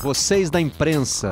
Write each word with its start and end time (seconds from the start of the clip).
vocês 0.00 0.48
da 0.48 0.58
imprensa. 0.58 1.28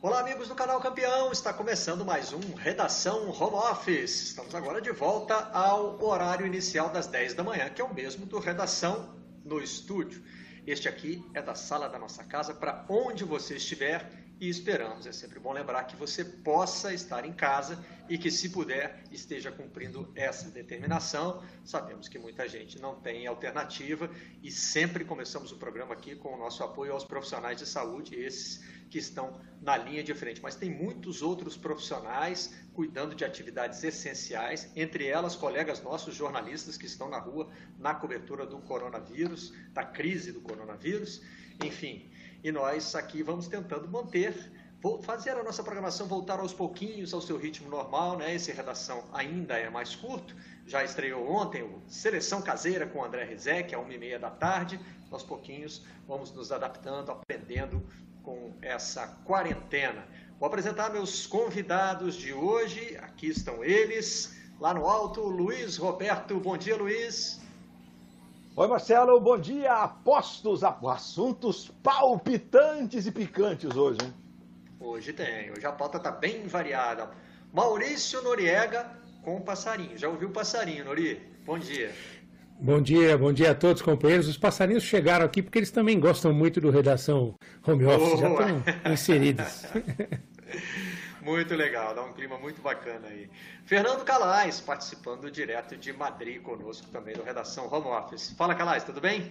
Olá, 0.00 0.20
amigos 0.20 0.46
do 0.46 0.54
canal 0.54 0.80
Campeão. 0.80 1.32
Está 1.32 1.52
começando 1.52 2.04
mais 2.04 2.32
um 2.32 2.54
Redação 2.54 3.28
Home 3.30 3.56
Office. 3.56 4.28
Estamos 4.28 4.54
agora 4.54 4.80
de 4.80 4.92
volta 4.92 5.50
ao 5.52 6.00
horário 6.00 6.46
inicial 6.46 6.90
das 6.90 7.08
10 7.08 7.34
da 7.34 7.42
manhã, 7.42 7.68
que 7.68 7.82
é 7.82 7.84
o 7.84 7.92
mesmo 7.92 8.24
do 8.24 8.38
Redação 8.38 9.16
no 9.44 9.60
Estúdio. 9.60 10.22
Este 10.64 10.88
aqui 10.88 11.24
é 11.34 11.42
da 11.42 11.56
sala 11.56 11.88
da 11.88 11.98
nossa 11.98 12.22
casa 12.22 12.54
para 12.54 12.84
onde 12.88 13.24
você 13.24 13.56
estiver 13.56 14.08
e 14.40 14.48
esperamos. 14.48 15.06
É 15.06 15.12
sempre 15.12 15.38
bom 15.38 15.52
lembrar 15.52 15.84
que 15.84 15.96
você 15.96 16.24
possa 16.24 16.92
estar 16.92 17.24
em 17.24 17.32
casa 17.32 17.84
e 18.08 18.16
que, 18.16 18.30
se 18.30 18.50
puder, 18.50 19.04
esteja 19.10 19.50
cumprindo 19.50 20.10
essa 20.14 20.50
determinação. 20.50 21.42
Sabemos 21.64 22.08
que 22.08 22.18
muita 22.18 22.48
gente 22.48 22.80
não 22.80 23.00
tem 23.00 23.26
alternativa 23.26 24.10
e 24.42 24.50
sempre 24.50 25.04
começamos 25.04 25.52
o 25.52 25.56
programa 25.56 25.94
aqui 25.94 26.14
com 26.16 26.34
o 26.34 26.38
nosso 26.38 26.62
apoio 26.62 26.92
aos 26.92 27.04
profissionais 27.04 27.58
de 27.58 27.66
saúde, 27.66 28.14
esses 28.14 28.62
que 28.88 28.98
estão 28.98 29.40
na 29.60 29.76
linha 29.76 30.02
de 30.02 30.14
frente. 30.14 30.40
Mas 30.42 30.56
tem 30.56 30.70
muitos 30.70 31.20
outros 31.20 31.56
profissionais 31.56 32.54
cuidando 32.72 33.14
de 33.14 33.24
atividades 33.24 33.82
essenciais, 33.84 34.70
entre 34.74 35.06
elas 35.06 35.36
colegas 35.36 35.82
nossos 35.82 36.14
jornalistas 36.14 36.76
que 36.78 36.86
estão 36.86 37.08
na 37.08 37.18
rua 37.18 37.50
na 37.78 37.94
cobertura 37.94 38.46
do 38.46 38.58
coronavírus, 38.60 39.52
da 39.72 39.84
crise 39.84 40.32
do 40.32 40.40
coronavírus. 40.40 41.20
Enfim, 41.62 42.08
e 42.42 42.52
nós 42.52 42.94
aqui 42.94 43.22
vamos 43.22 43.48
tentando 43.48 43.88
manter, 43.88 44.34
fazer 45.02 45.30
a 45.30 45.42
nossa 45.42 45.62
programação 45.62 46.06
voltar 46.06 46.38
aos 46.38 46.52
pouquinhos 46.52 47.12
ao 47.12 47.20
seu 47.20 47.36
ritmo 47.36 47.68
normal, 47.68 48.16
né? 48.16 48.34
Esse 48.34 48.52
redação 48.52 49.04
ainda 49.12 49.58
é 49.58 49.68
mais 49.68 49.96
curto, 49.96 50.36
já 50.66 50.84
estreou 50.84 51.28
ontem 51.30 51.62
o 51.62 51.82
Seleção 51.88 52.40
Caseira 52.40 52.86
com 52.86 53.04
André 53.04 53.24
Rizek, 53.24 53.74
às 53.74 53.80
uma 53.80 53.92
e 53.92 53.98
meia 53.98 54.18
da 54.18 54.30
tarde. 54.30 54.78
Aos 55.10 55.22
pouquinhos 55.22 55.82
vamos 56.06 56.30
nos 56.32 56.52
adaptando, 56.52 57.10
aprendendo 57.10 57.82
com 58.22 58.52
essa 58.60 59.06
quarentena. 59.24 60.06
Vou 60.38 60.46
apresentar 60.46 60.90
meus 60.90 61.26
convidados 61.26 62.14
de 62.14 62.32
hoje. 62.32 62.96
Aqui 62.98 63.28
estão 63.28 63.64
eles. 63.64 64.36
Lá 64.60 64.74
no 64.74 64.86
alto, 64.86 65.22
Luiz 65.22 65.76
Roberto. 65.76 66.38
Bom 66.38 66.56
dia, 66.56 66.76
Luiz. 66.76 67.40
Oi, 68.60 68.66
Marcelo, 68.66 69.20
bom 69.20 69.38
dia. 69.38 69.72
Apostos, 69.72 70.64
assuntos 70.64 71.70
palpitantes 71.80 73.06
e 73.06 73.12
picantes 73.12 73.76
hoje, 73.76 73.98
hein? 74.02 74.12
Hoje 74.80 75.12
tem, 75.12 75.52
hoje 75.52 75.64
a 75.64 75.70
pauta 75.70 75.98
está 75.98 76.10
bem 76.10 76.44
variada. 76.48 77.08
Maurício 77.52 78.20
Noriega 78.20 78.90
com 79.22 79.36
o 79.36 79.40
passarinho. 79.40 79.96
Já 79.96 80.08
ouviu 80.08 80.30
o 80.30 80.32
passarinho, 80.32 80.86
Nori? 80.86 81.22
Bom 81.46 81.56
dia. 81.56 81.92
Bom 82.58 82.82
dia, 82.82 83.16
bom 83.16 83.32
dia 83.32 83.52
a 83.52 83.54
todos, 83.54 83.80
companheiros. 83.80 84.26
Os 84.26 84.36
passarinhos 84.36 84.82
chegaram 84.82 85.24
aqui 85.24 85.40
porque 85.40 85.60
eles 85.60 85.70
também 85.70 86.00
gostam 86.00 86.32
muito 86.32 86.60
do 86.60 86.68
Redação 86.68 87.36
Home 87.64 87.84
Office, 87.84 88.18
já 88.18 88.28
estão 88.28 88.92
inseridos. 88.92 89.66
Muito 91.28 91.54
legal, 91.54 91.94
dá 91.94 92.02
um 92.02 92.14
clima 92.14 92.38
muito 92.38 92.62
bacana 92.62 93.06
aí. 93.06 93.28
Fernando 93.66 94.02
Calais, 94.02 94.62
participando 94.62 95.30
direto 95.30 95.76
de 95.76 95.92
Madrid 95.92 96.40
conosco 96.40 96.86
também 96.88 97.14
do 97.14 97.22
Redação 97.22 97.70
Home 97.70 97.88
Office. 97.88 98.32
Fala, 98.32 98.54
Calais, 98.54 98.82
tudo 98.82 98.98
bem? 98.98 99.30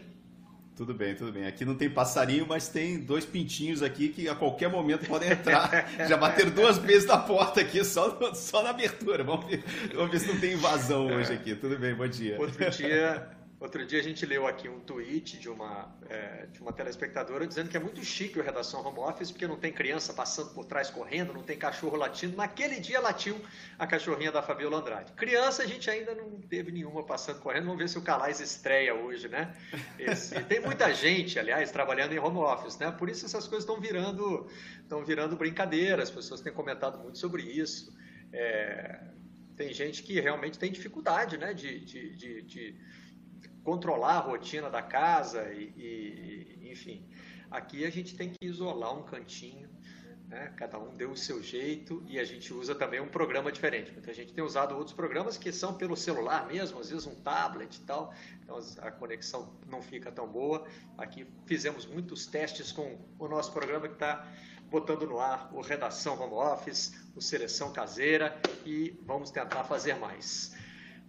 Tudo 0.75 0.93
bem, 0.93 1.15
tudo 1.15 1.31
bem. 1.31 1.47
Aqui 1.47 1.65
não 1.65 1.73
tem 1.73 1.89
passarinho, 1.89 2.45
mas 2.47 2.67
tem 2.69 2.99
dois 2.99 3.25
pintinhos 3.25 3.81
aqui 3.81 4.09
que 4.09 4.29
a 4.29 4.35
qualquer 4.35 4.69
momento 4.69 5.07
podem 5.07 5.31
entrar. 5.31 5.89
Já 6.07 6.15
bateram 6.15 6.51
duas 6.51 6.77
vezes 6.77 7.07
na 7.07 7.17
porta 7.17 7.61
aqui, 7.61 7.83
só, 7.83 8.15
só 8.35 8.61
na 8.61 8.69
abertura. 8.69 9.23
Vamos 9.23 9.47
ver, 9.47 9.63
vamos 9.95 10.11
ver 10.11 10.19
se 10.19 10.27
não 10.27 10.39
tem 10.39 10.53
invasão 10.53 11.07
hoje 11.07 11.33
aqui. 11.33 11.55
Tudo 11.55 11.79
bem, 11.79 11.95
bom 11.95 12.07
dia. 12.07 12.39
Outro 12.39 12.69
dia, 12.69 13.27
Outro 13.59 13.83
dia 13.87 13.99
a 13.99 14.03
gente 14.03 14.23
leu 14.23 14.45
aqui 14.45 14.69
um 14.69 14.79
tweet 14.79 15.39
de 15.39 15.49
uma, 15.49 15.91
é, 16.07 16.45
de 16.45 16.61
uma 16.61 16.71
telespectadora 16.71 17.47
dizendo 17.47 17.69
que 17.69 17.75
é 17.75 17.79
muito 17.79 18.03
chique 18.03 18.37
o 18.37 18.43
Redação 18.43 18.85
Home 18.85 18.99
Office 18.99 19.31
porque 19.31 19.47
não 19.47 19.57
tem 19.57 19.73
criança 19.73 20.13
passando 20.13 20.53
por 20.53 20.65
trás 20.65 20.91
correndo, 20.91 21.33
não 21.33 21.41
tem 21.41 21.57
cachorro 21.57 21.97
latindo. 21.97 22.37
Naquele 22.37 22.79
dia 22.79 22.99
latiu 22.99 23.35
a 23.79 23.87
cachorrinha 23.87 24.31
da 24.31 24.43
Fabiola 24.43 24.77
Andrade. 24.77 25.11
Criança 25.13 25.63
a 25.63 25.65
gente 25.65 25.89
ainda 25.89 26.13
não 26.13 26.39
teve 26.39 26.71
nenhuma 26.71 27.03
passando 27.03 27.39
correndo. 27.39 27.63
Vamos 27.63 27.79
ver 27.79 27.89
se 27.89 27.97
o 27.97 28.01
Calais 28.03 28.39
estreia 28.39 28.93
hoje, 28.93 29.27
né? 29.27 29.55
Esse, 29.97 30.39
tem 30.43 30.59
muita 30.59 30.93
gente, 30.93 31.39
aliás, 31.39 31.71
trabalhando 31.71 32.13
em 32.13 32.19
home 32.19 32.37
office, 32.37 32.77
né? 32.77 32.91
Por 32.91 33.09
isso 33.09 33.25
essas 33.25 33.47
coisas 33.47 33.67
estão 33.67 33.81
virando, 33.81 34.47
estão 34.83 35.03
virando 35.03 35.35
brincadeira. 35.35 36.03
As 36.03 36.11
pessoas 36.11 36.41
têm 36.41 36.53
comentado 36.53 36.99
muito 36.99 37.17
sobre 37.17 37.41
isso. 37.41 37.91
É, 38.31 38.99
tem 39.55 39.73
gente 39.73 40.03
que 40.03 40.19
realmente 40.21 40.59
tem 40.59 40.71
dificuldade, 40.71 41.39
né? 41.39 41.55
de, 41.55 41.79
de, 41.79 42.15
de, 42.15 42.41
de 42.43 42.75
controlar 43.67 44.13
a 44.13 44.19
rotina 44.19 44.69
da 44.69 44.81
casa 44.81 45.51
e, 45.51 45.73
e, 45.75 46.71
enfim. 46.71 47.05
Aqui 47.51 47.83
a 47.83 47.89
gente 47.89 48.15
tem 48.15 48.29
que 48.29 48.45
isolar 48.45 48.97
um 48.97 49.03
cantinho, 49.03 49.69
né? 50.25 50.53
cada 50.55 50.79
um 50.79 50.95
deu 50.95 51.11
o 51.11 51.17
seu 51.17 51.43
jeito 51.43 52.01
e 52.07 52.17
a 52.17 52.23
gente 52.23 52.53
usa 52.53 52.73
também 52.73 53.01
um 53.01 53.09
programa 53.09 53.51
diferente. 53.51 53.91
Muita 53.91 54.13
gente 54.13 54.31
tem 54.31 54.41
usado 54.41 54.73
outros 54.73 54.95
programas 54.95 55.37
que 55.37 55.51
são 55.51 55.73
pelo 55.73 55.97
celular 55.97 56.47
mesmo, 56.47 56.79
às 56.79 56.91
vezes 56.91 57.05
um 57.05 57.15
tablet 57.15 57.75
e 57.75 57.81
tal, 57.81 58.13
então 58.41 58.57
a 58.77 58.89
conexão 58.89 59.59
não 59.69 59.81
fica 59.81 60.13
tão 60.13 60.29
boa. 60.29 60.65
Aqui 60.97 61.27
fizemos 61.45 61.85
muitos 61.85 62.25
testes 62.25 62.71
com 62.71 62.97
o 63.19 63.27
nosso 63.27 63.51
programa 63.51 63.89
que 63.89 63.95
está 63.95 64.25
botando 64.71 65.05
no 65.05 65.19
ar 65.19 65.49
o 65.53 65.59
Redação 65.59 66.17
Home 66.21 66.35
Office, 66.35 66.93
o 67.13 67.21
Seleção 67.21 67.73
Caseira 67.73 68.39
e 68.65 68.97
vamos 69.05 69.29
tentar 69.29 69.65
fazer 69.65 69.95
mais. 69.95 70.55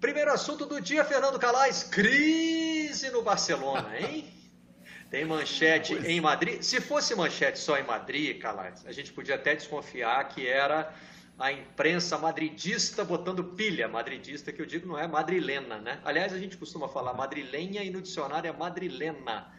Primeiro 0.01 0.33
assunto 0.33 0.65
do 0.65 0.81
dia, 0.81 1.05
Fernando 1.05 1.39
Calais, 1.41 1.83
crise 1.83 3.11
no 3.11 3.21
Barcelona, 3.21 3.99
hein? 3.99 4.33
Tem 5.11 5.25
manchete 5.25 5.95
pois. 5.95 6.07
em 6.07 6.21
Madrid. 6.21 6.63
Se 6.63 6.81
fosse 6.81 7.15
manchete 7.17 7.59
só 7.59 7.77
em 7.79 7.83
Madrid, 7.83 8.39
Calais, 8.39 8.85
a 8.87 8.93
gente 8.93 9.13
podia 9.13 9.35
até 9.35 9.57
desconfiar 9.57 10.29
que 10.29 10.47
era 10.47 10.95
a 11.37 11.51
imprensa 11.51 12.17
madridista 12.17 13.05
botando 13.05 13.43
pilha. 13.43 13.89
Madridista, 13.89 14.53
que 14.53 14.63
eu 14.63 14.67
digo, 14.67 14.87
não 14.87 14.99
é 14.99 15.09
madrilena, 15.09 15.79
né? 15.79 16.01
Aliás, 16.05 16.33
a 16.33 16.39
gente 16.39 16.57
costuma 16.57 16.89
falar 16.89 17.15
madrilenha 17.15 17.83
e 17.83 17.91
no 17.91 18.01
dicionário 18.01 18.49
é 18.49 18.53
madrilena 18.53 19.51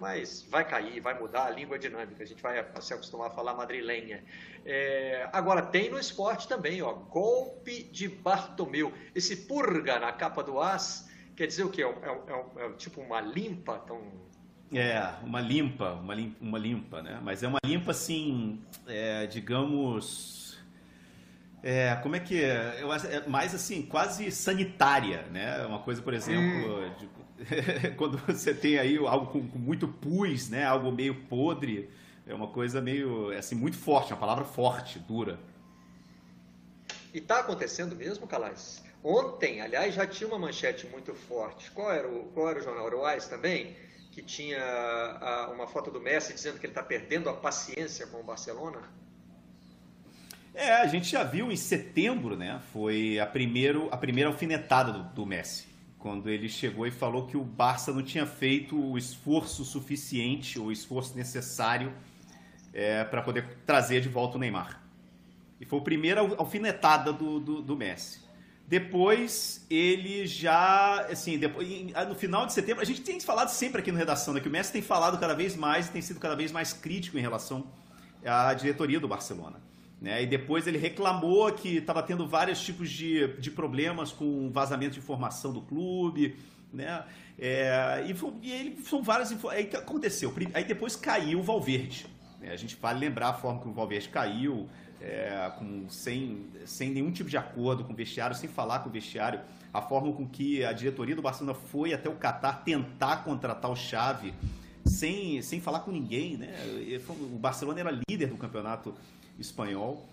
mas 0.00 0.46
vai 0.48 0.66
cair, 0.66 1.00
vai 1.00 1.18
mudar, 1.18 1.46
a 1.46 1.50
língua 1.50 1.76
é 1.76 1.78
dinâmica, 1.78 2.22
a 2.22 2.26
gente 2.26 2.42
vai 2.42 2.64
se 2.80 2.94
acostumar 2.94 3.28
a 3.28 3.30
falar 3.30 3.54
madrilenha. 3.54 4.22
É, 4.64 5.28
agora, 5.32 5.62
tem 5.62 5.90
no 5.90 5.98
esporte 5.98 6.46
também, 6.46 6.80
ó, 6.82 6.92
golpe 6.92 7.84
de 7.84 8.08
Bartomeu. 8.08 8.92
Esse 9.14 9.36
purga 9.36 9.98
na 9.98 10.12
capa 10.12 10.42
do 10.42 10.60
As, 10.60 11.08
quer 11.36 11.46
dizer 11.46 11.64
o 11.64 11.70
quê? 11.70 11.82
É, 11.82 11.86
é, 11.86 12.64
é, 12.64 12.66
é 12.66 12.72
tipo 12.72 13.00
uma 13.00 13.20
limpa? 13.20 13.78
Tão... 13.78 14.00
É, 14.72 15.14
uma 15.22 15.40
limpa, 15.40 15.92
uma 15.92 16.14
limpa, 16.14 16.36
uma 16.40 16.58
limpa, 16.58 17.02
né? 17.02 17.20
Mas 17.22 17.42
é 17.42 17.48
uma 17.48 17.60
limpa, 17.64 17.90
assim, 17.90 18.62
é, 18.86 19.26
digamos... 19.26 20.36
É, 21.60 21.96
como 21.96 22.14
é 22.14 22.20
que 22.20 22.40
é? 22.40 22.78
Eu, 22.80 22.92
é? 22.92 23.26
Mais 23.26 23.52
assim, 23.52 23.82
quase 23.82 24.30
sanitária, 24.30 25.22
né? 25.32 25.66
Uma 25.66 25.80
coisa, 25.80 26.00
por 26.00 26.14
exemplo, 26.14 26.86
hum. 26.86 26.94
de, 26.96 27.08
quando 27.96 28.18
você 28.18 28.52
tem 28.52 28.78
aí 28.78 28.96
algo 28.96 29.26
com, 29.26 29.46
com, 29.48 29.58
muito 29.58 29.88
pus, 29.88 30.48
né? 30.48 30.64
Algo 30.64 30.90
meio 30.90 31.14
podre, 31.14 31.90
é 32.26 32.34
uma 32.34 32.48
coisa 32.48 32.80
meio, 32.80 33.30
assim, 33.36 33.54
muito 33.54 33.76
forte, 33.76 34.12
uma 34.12 34.18
palavra 34.18 34.44
forte, 34.44 34.98
dura. 34.98 35.38
E 37.12 37.18
está 37.18 37.40
acontecendo 37.40 37.96
mesmo, 37.96 38.26
Calais? 38.26 38.82
Ontem, 39.02 39.60
aliás, 39.60 39.94
já 39.94 40.06
tinha 40.06 40.28
uma 40.28 40.38
manchete 40.38 40.86
muito 40.88 41.14
forte. 41.14 41.70
Qual 41.70 41.90
era 41.92 42.08
o, 42.08 42.24
qual 42.34 42.50
era 42.50 42.58
o 42.58 42.62
jornal? 42.62 43.08
Era 43.08 43.20
também? 43.22 43.76
Que 44.10 44.22
tinha 44.22 44.60
a, 44.60 45.50
uma 45.52 45.66
foto 45.66 45.90
do 45.90 46.00
Messi 46.00 46.34
dizendo 46.34 46.58
que 46.58 46.66
ele 46.66 46.72
está 46.72 46.82
perdendo 46.82 47.30
a 47.30 47.34
paciência 47.34 48.06
com 48.08 48.18
o 48.18 48.24
Barcelona? 48.24 48.82
É, 50.52 50.72
a 50.72 50.86
gente 50.88 51.08
já 51.08 51.22
viu 51.22 51.52
em 51.52 51.56
setembro, 51.56 52.36
né? 52.36 52.60
Foi 52.72 53.18
a, 53.20 53.26
primeiro, 53.26 53.88
a 53.92 53.96
primeira 53.96 54.28
alfinetada 54.28 54.92
do, 54.92 55.02
do 55.04 55.24
Messi 55.24 55.67
quando 55.98 56.28
ele 56.28 56.48
chegou 56.48 56.86
e 56.86 56.90
falou 56.90 57.26
que 57.26 57.36
o 57.36 57.42
Barça 57.42 57.92
não 57.92 58.02
tinha 58.02 58.24
feito 58.24 58.78
o 58.78 58.96
esforço 58.96 59.64
suficiente, 59.64 60.58
o 60.58 60.70
esforço 60.70 61.16
necessário 61.16 61.92
é, 62.72 63.02
para 63.04 63.20
poder 63.20 63.58
trazer 63.66 64.00
de 64.00 64.08
volta 64.08 64.36
o 64.36 64.40
Neymar. 64.40 64.80
E 65.60 65.64
foi 65.64 65.78
a 65.78 65.82
primeira 65.82 66.20
alfinetada 66.20 67.12
do, 67.12 67.40
do, 67.40 67.62
do 67.62 67.76
Messi. 67.76 68.20
Depois 68.66 69.66
ele 69.68 70.26
já, 70.26 71.00
assim, 71.10 71.38
depois, 71.38 71.66
no 72.06 72.14
final 72.14 72.46
de 72.46 72.52
setembro, 72.52 72.82
a 72.82 72.84
gente 72.84 73.00
tem 73.00 73.18
falado 73.18 73.48
sempre 73.48 73.80
aqui 73.80 73.90
no 73.90 73.98
Redação, 73.98 74.34
né, 74.34 74.40
que 74.40 74.48
o 74.48 74.50
Messi 74.50 74.70
tem 74.70 74.82
falado 74.82 75.18
cada 75.18 75.34
vez 75.34 75.56
mais 75.56 75.88
e 75.88 75.90
tem 75.90 76.02
sido 76.02 76.20
cada 76.20 76.36
vez 76.36 76.52
mais 76.52 76.72
crítico 76.72 77.18
em 77.18 77.22
relação 77.22 77.66
à 78.24 78.52
diretoria 78.54 79.00
do 79.00 79.08
Barcelona. 79.08 79.67
Né? 80.00 80.22
E 80.22 80.26
depois 80.26 80.66
ele 80.66 80.78
reclamou 80.78 81.50
que 81.52 81.78
estava 81.78 82.02
tendo 82.02 82.26
vários 82.26 82.60
tipos 82.60 82.90
de, 82.90 83.26
de 83.38 83.50
problemas 83.50 84.12
com 84.12 84.50
vazamento 84.50 84.92
de 84.92 84.98
informação 85.00 85.52
do 85.52 85.60
clube. 85.60 86.36
Né? 86.72 87.04
É, 87.38 88.04
e, 88.06 88.14
foi, 88.14 88.32
e 88.42 88.52
ele, 88.52 88.82
são 88.82 89.02
várias 89.02 89.32
Aí 89.46 89.64
que 89.64 89.76
aconteceu? 89.76 90.32
Aí 90.54 90.64
depois 90.64 90.94
caiu 90.94 91.40
o 91.40 91.42
Valverde. 91.42 92.06
Né? 92.40 92.52
A 92.52 92.56
gente 92.56 92.76
vale 92.76 93.00
lembrar 93.00 93.30
a 93.30 93.34
forma 93.34 93.60
que 93.60 93.68
o 93.68 93.72
Valverde 93.72 94.08
caiu. 94.08 94.68
é, 95.00 95.52
com, 95.58 95.88
sem, 95.88 96.46
sem 96.64 96.90
nenhum 96.90 97.10
tipo 97.10 97.30
de 97.30 97.36
acordo 97.36 97.84
com 97.84 97.92
o 97.92 97.96
vestiário, 97.96 98.34
sem 98.36 98.48
falar 98.48 98.80
com 98.80 98.88
o 98.88 98.92
vestiário, 98.92 99.40
a 99.72 99.80
forma 99.80 100.12
com 100.12 100.26
que 100.26 100.64
a 100.64 100.72
diretoria 100.72 101.14
do 101.14 101.22
Barcelona 101.22 101.54
foi 101.54 101.92
até 101.92 102.08
o 102.08 102.16
Catar 102.16 102.64
tentar 102.64 103.18
contratar 103.18 103.70
o 103.70 103.76
Xavi 103.76 104.34
sem, 104.84 105.42
sem 105.42 105.60
falar 105.60 105.80
com 105.80 105.90
ninguém, 105.90 106.36
né? 106.36 106.48
O 107.08 107.38
Barcelona 107.38 107.80
era 107.80 108.00
líder 108.08 108.28
do 108.28 108.36
campeonato 108.36 108.94
espanhol. 109.38 110.08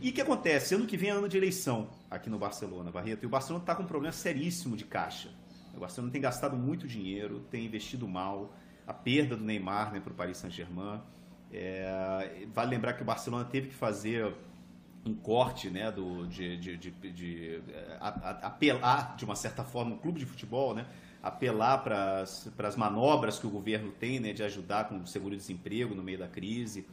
E 0.00 0.10
o 0.10 0.12
que 0.12 0.20
acontece? 0.20 0.74
Ano 0.74 0.86
que 0.86 0.96
vem 0.96 1.10
é 1.10 1.12
ano 1.12 1.28
de 1.28 1.36
eleição 1.36 1.88
aqui 2.10 2.28
no 2.28 2.38
Barcelona, 2.38 2.90
Barreto, 2.90 3.22
e 3.22 3.26
o 3.26 3.28
Barcelona 3.28 3.62
está 3.62 3.74
com 3.74 3.82
um 3.82 3.86
problema 3.86 4.12
seríssimo 4.12 4.76
de 4.76 4.84
caixa. 4.84 5.30
O 5.76 5.80
Barcelona 5.80 6.12
tem 6.12 6.20
gastado 6.20 6.56
muito 6.56 6.86
dinheiro, 6.86 7.40
tem 7.50 7.64
investido 7.64 8.06
mal, 8.06 8.54
a 8.86 8.92
perda 8.92 9.36
do 9.36 9.44
Neymar 9.44 9.92
né, 9.92 10.00
para 10.00 10.12
o 10.12 10.16
Paris 10.16 10.38
Saint-Germain. 10.38 11.00
É, 11.52 12.46
vale 12.52 12.70
lembrar 12.70 12.94
que 12.94 13.02
o 13.02 13.04
Barcelona 13.04 13.44
teve 13.44 13.68
que 13.68 13.74
fazer 13.74 14.34
um 15.06 15.14
corte 15.14 15.68
né, 15.70 15.90
do, 15.90 16.26
de, 16.26 16.56
de, 16.56 16.76
de, 16.76 16.90
de 16.90 17.62
a, 18.00 18.30
apelar, 18.46 19.16
de 19.16 19.24
uma 19.24 19.36
certa 19.36 19.62
forma, 19.62 19.94
o 19.94 19.98
clube 19.98 20.18
de 20.18 20.26
futebol, 20.26 20.74
né, 20.74 20.86
apelar 21.22 21.78
para 21.78 22.22
as 22.22 22.76
manobras 22.76 23.38
que 23.38 23.46
o 23.46 23.50
governo 23.50 23.90
tem 23.92 24.20
né, 24.20 24.32
de 24.32 24.42
ajudar 24.42 24.88
com 24.88 24.98
o 24.98 25.06
seguro-desemprego 25.06 25.94
no 25.94 26.02
meio 26.02 26.18
da 26.18 26.28
crise. 26.28 26.86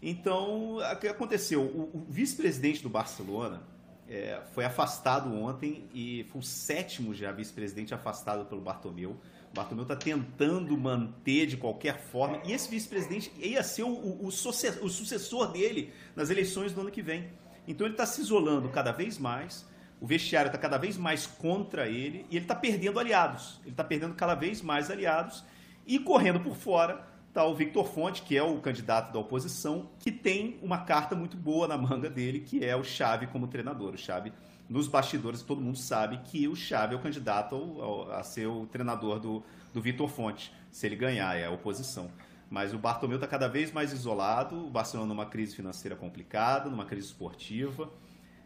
Então, 0.00 0.76
o 0.76 0.96
que 0.96 1.08
aconteceu? 1.08 1.62
O, 1.62 1.98
o 1.98 2.06
vice-presidente 2.08 2.82
do 2.82 2.88
Barcelona 2.88 3.62
é, 4.08 4.40
foi 4.52 4.64
afastado 4.64 5.34
ontem 5.34 5.88
e 5.92 6.24
foi 6.30 6.40
o 6.40 6.44
sétimo 6.44 7.14
já 7.14 7.30
vice-presidente 7.30 7.92
afastado 7.92 8.46
pelo 8.46 8.60
Bartomeu. 8.60 9.20
O 9.50 9.54
Bartomeu 9.54 9.82
está 9.82 9.96
tentando 9.96 10.76
manter 10.76 11.46
de 11.46 11.56
qualquer 11.56 11.98
forma. 11.98 12.40
E 12.44 12.52
esse 12.52 12.70
vice-presidente 12.70 13.32
ia 13.38 13.62
ser 13.62 13.82
o, 13.82 13.88
o, 13.88 14.26
o, 14.26 14.30
sucessor 14.30 15.52
dele 15.52 15.92
nas 16.16 16.30
eleições 16.30 16.72
do 16.72 16.80
ano 16.80 16.90
que 16.90 17.02
vem. 17.02 17.28
Então 17.66 17.86
ele 17.86 17.94
está 17.94 18.06
se 18.06 18.20
isolando 18.20 18.68
cada 18.70 18.92
vez 18.92 19.18
mais. 19.18 19.66
O 20.00 20.06
vestiário 20.06 20.48
está 20.48 20.58
cada 20.58 20.78
vez 20.78 20.96
mais 20.96 21.26
contra 21.26 21.88
ele 21.88 22.24
e 22.30 22.36
ele 22.36 22.44
está 22.44 22.54
perdendo 22.54 22.98
aliados. 22.98 23.58
Ele 23.62 23.72
está 23.72 23.84
perdendo 23.84 24.14
cada 24.14 24.34
vez 24.34 24.62
mais 24.62 24.90
aliados 24.90 25.44
e 25.86 25.98
correndo 25.98 26.40
por 26.40 26.54
fora 26.54 27.04
está 27.38 27.46
o 27.46 27.54
Victor 27.54 27.86
Fonte, 27.86 28.22
que 28.22 28.36
é 28.36 28.42
o 28.42 28.58
candidato 28.58 29.12
da 29.12 29.18
oposição, 29.20 29.88
que 30.00 30.10
tem 30.10 30.58
uma 30.60 30.78
carta 30.78 31.14
muito 31.14 31.36
boa 31.36 31.68
na 31.68 31.78
manga 31.78 32.10
dele, 32.10 32.40
que 32.40 32.64
é 32.64 32.74
o 32.74 32.82
Chave 32.82 33.28
como 33.28 33.46
treinador. 33.46 33.94
O 33.94 33.96
Chave 33.96 34.32
nos 34.68 34.88
bastidores 34.88 35.40
todo 35.40 35.60
mundo 35.60 35.78
sabe 35.78 36.18
que 36.24 36.48
o 36.48 36.56
Xavi 36.56 36.94
é 36.94 36.96
o 36.96 37.00
candidato 37.00 37.54
ao, 37.54 38.10
a 38.10 38.24
ser 38.24 38.46
o 38.46 38.66
treinador 38.66 39.20
do, 39.20 39.44
do 39.72 39.80
Vitor 39.80 40.08
Fonte, 40.08 40.52
se 40.72 40.84
ele 40.84 40.96
ganhar, 40.96 41.36
é 41.36 41.44
a 41.44 41.50
oposição. 41.52 42.10
Mas 42.50 42.74
o 42.74 42.78
Bartomeu 42.78 43.18
está 43.18 43.28
cada 43.28 43.46
vez 43.46 43.70
mais 43.70 43.92
isolado, 43.92 44.66
o 44.66 44.70
Barcelona 44.70 45.08
numa 45.08 45.26
crise 45.26 45.54
financeira 45.54 45.94
complicada, 45.94 46.68
numa 46.68 46.86
crise 46.86 47.06
esportiva, 47.06 47.88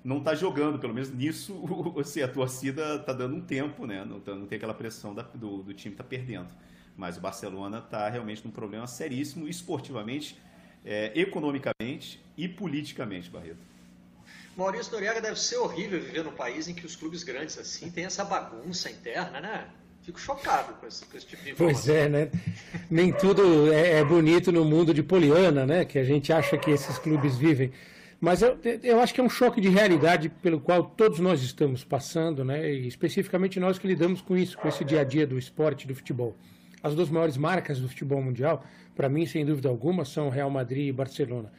não 0.04 0.18
está 0.18 0.34
jogando, 0.34 0.78
pelo 0.78 0.92
menos 0.92 1.10
nisso 1.10 1.64
assim, 1.98 2.20
a 2.20 2.28
torcida 2.28 2.96
está 2.96 3.14
dando 3.14 3.36
um 3.36 3.40
tempo, 3.40 3.86
né? 3.86 4.04
não, 4.04 4.20
tá, 4.20 4.34
não 4.34 4.46
tem 4.46 4.56
aquela 4.56 4.74
pressão 4.74 5.14
da, 5.14 5.22
do, 5.22 5.62
do 5.62 5.72
time 5.72 5.94
está 5.94 6.04
perdendo. 6.04 6.48
Mas 6.96 7.16
o 7.16 7.20
Barcelona 7.20 7.78
está 7.78 8.08
realmente 8.08 8.44
num 8.44 8.50
problema 8.50 8.86
seríssimo, 8.86 9.48
esportivamente, 9.48 10.38
é, 10.84 11.12
economicamente 11.14 12.22
e 12.36 12.48
politicamente, 12.48 13.30
Barreto. 13.30 13.72
Maurício 14.56 14.92
Noriega 14.92 15.20
deve 15.20 15.38
ser 15.40 15.56
horrível 15.56 16.00
viver 16.00 16.22
num 16.22 16.32
país 16.32 16.68
em 16.68 16.74
que 16.74 16.84
os 16.84 16.94
clubes 16.94 17.22
grandes 17.22 17.58
assim 17.58 17.90
têm 17.90 18.04
essa 18.04 18.24
bagunça 18.24 18.90
interna, 18.90 19.40
né? 19.40 19.66
Fico 20.02 20.20
chocado 20.20 20.74
com 20.74 20.86
esse, 20.86 21.06
com 21.06 21.16
esse 21.16 21.26
tipo 21.26 21.42
de 21.44 21.50
informação. 21.52 21.84
Pois 21.84 21.96
é, 21.96 22.08
né? 22.08 22.30
Nem 22.90 23.12
tudo 23.12 23.72
é, 23.72 24.00
é, 24.00 24.04
bonito 24.04 24.50
no 24.50 24.64
mundo 24.64 24.92
de 24.92 25.02
Poliana, 25.02 25.64
né? 25.64 25.84
Que 25.84 25.98
a 25.98 26.04
gente 26.04 26.32
acha 26.32 26.58
que 26.58 26.70
esses 26.70 26.98
clubes 26.98 27.36
vivem. 27.36 27.72
Mas 28.20 28.42
eu, 28.42 28.58
eu 28.82 29.00
acho 29.00 29.14
que 29.14 29.20
é 29.20 29.24
um 29.24 29.30
choque 29.30 29.60
de 29.60 29.68
realidade 29.68 30.28
pelo 30.28 30.60
qual 30.60 30.84
todos 30.84 31.18
nós 31.18 31.42
estamos 31.42 31.84
passando, 31.84 32.44
né? 32.44 32.70
E 32.70 32.86
especificamente 32.86 33.58
nós 33.58 33.78
que 33.78 33.86
lidamos 33.86 34.20
com 34.20 34.36
isso, 34.36 34.58
com 34.58 34.68
esse 34.68 34.84
dia 34.84 35.00
a 35.00 35.04
dia 35.04 35.26
do 35.26 35.38
esporte, 35.38 35.86
do 35.86 35.94
futebol. 35.94 36.36
As 36.82 36.94
duas 36.94 37.08
maiores 37.08 37.36
marcas 37.36 37.80
do 37.80 37.88
futebol 37.88 38.20
mundial, 38.20 38.64
para 38.94 39.08
mim, 39.08 39.24
sem 39.26 39.44
dúvida 39.44 39.68
alguma, 39.68 40.04
são 40.04 40.28
Real 40.28 40.50
Madrid 40.50 40.88
e 40.88 40.92
Barcelona 40.92 41.50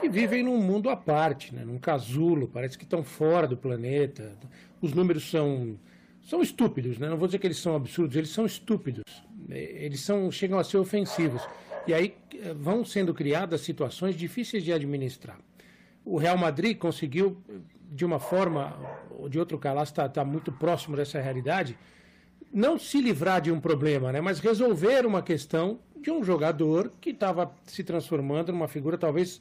que 0.00 0.08
vivem 0.08 0.42
num 0.42 0.56
mundo 0.56 0.88
à 0.88 0.96
parte, 0.96 1.54
né? 1.54 1.62
num 1.64 1.78
casulo, 1.78 2.48
parece 2.48 2.76
que 2.76 2.84
estão 2.84 3.04
fora 3.04 3.46
do 3.46 3.56
planeta. 3.56 4.34
Os 4.80 4.94
números 4.94 5.30
são, 5.30 5.78
são 6.22 6.42
estúpidos, 6.42 6.98
né? 6.98 7.08
não 7.08 7.18
vou 7.18 7.28
dizer 7.28 7.38
que 7.38 7.46
eles 7.46 7.58
são 7.58 7.76
absurdos, 7.76 8.16
eles 8.16 8.30
são 8.30 8.46
estúpidos. 8.46 9.04
Eles 9.48 10.00
são, 10.00 10.30
chegam 10.30 10.58
a 10.58 10.64
ser 10.64 10.78
ofensivos. 10.78 11.42
E 11.86 11.92
aí 11.92 12.14
vão 12.56 12.84
sendo 12.84 13.12
criadas 13.12 13.60
situações 13.60 14.14
difíceis 14.14 14.64
de 14.64 14.72
administrar. 14.72 15.38
O 16.04 16.16
Real 16.16 16.38
Madrid 16.38 16.78
conseguiu, 16.78 17.42
de 17.90 18.04
uma 18.04 18.18
forma 18.18 18.78
ou 19.10 19.28
de 19.28 19.38
outro 19.38 19.58
caso, 19.58 19.82
está 19.82 20.08
tá 20.08 20.24
muito 20.24 20.50
próximo 20.50 20.96
dessa 20.96 21.20
realidade, 21.20 21.76
não 22.52 22.78
se 22.78 23.00
livrar 23.00 23.40
de 23.40 23.52
um 23.52 23.60
problema, 23.60 24.12
né? 24.12 24.20
mas 24.20 24.40
resolver 24.40 25.06
uma 25.06 25.22
questão 25.22 25.78
de 26.00 26.10
um 26.10 26.24
jogador 26.24 26.92
que 27.00 27.10
estava 27.10 27.54
se 27.64 27.84
transformando 27.84 28.52
numa 28.52 28.66
figura 28.66 28.98
talvez 28.98 29.40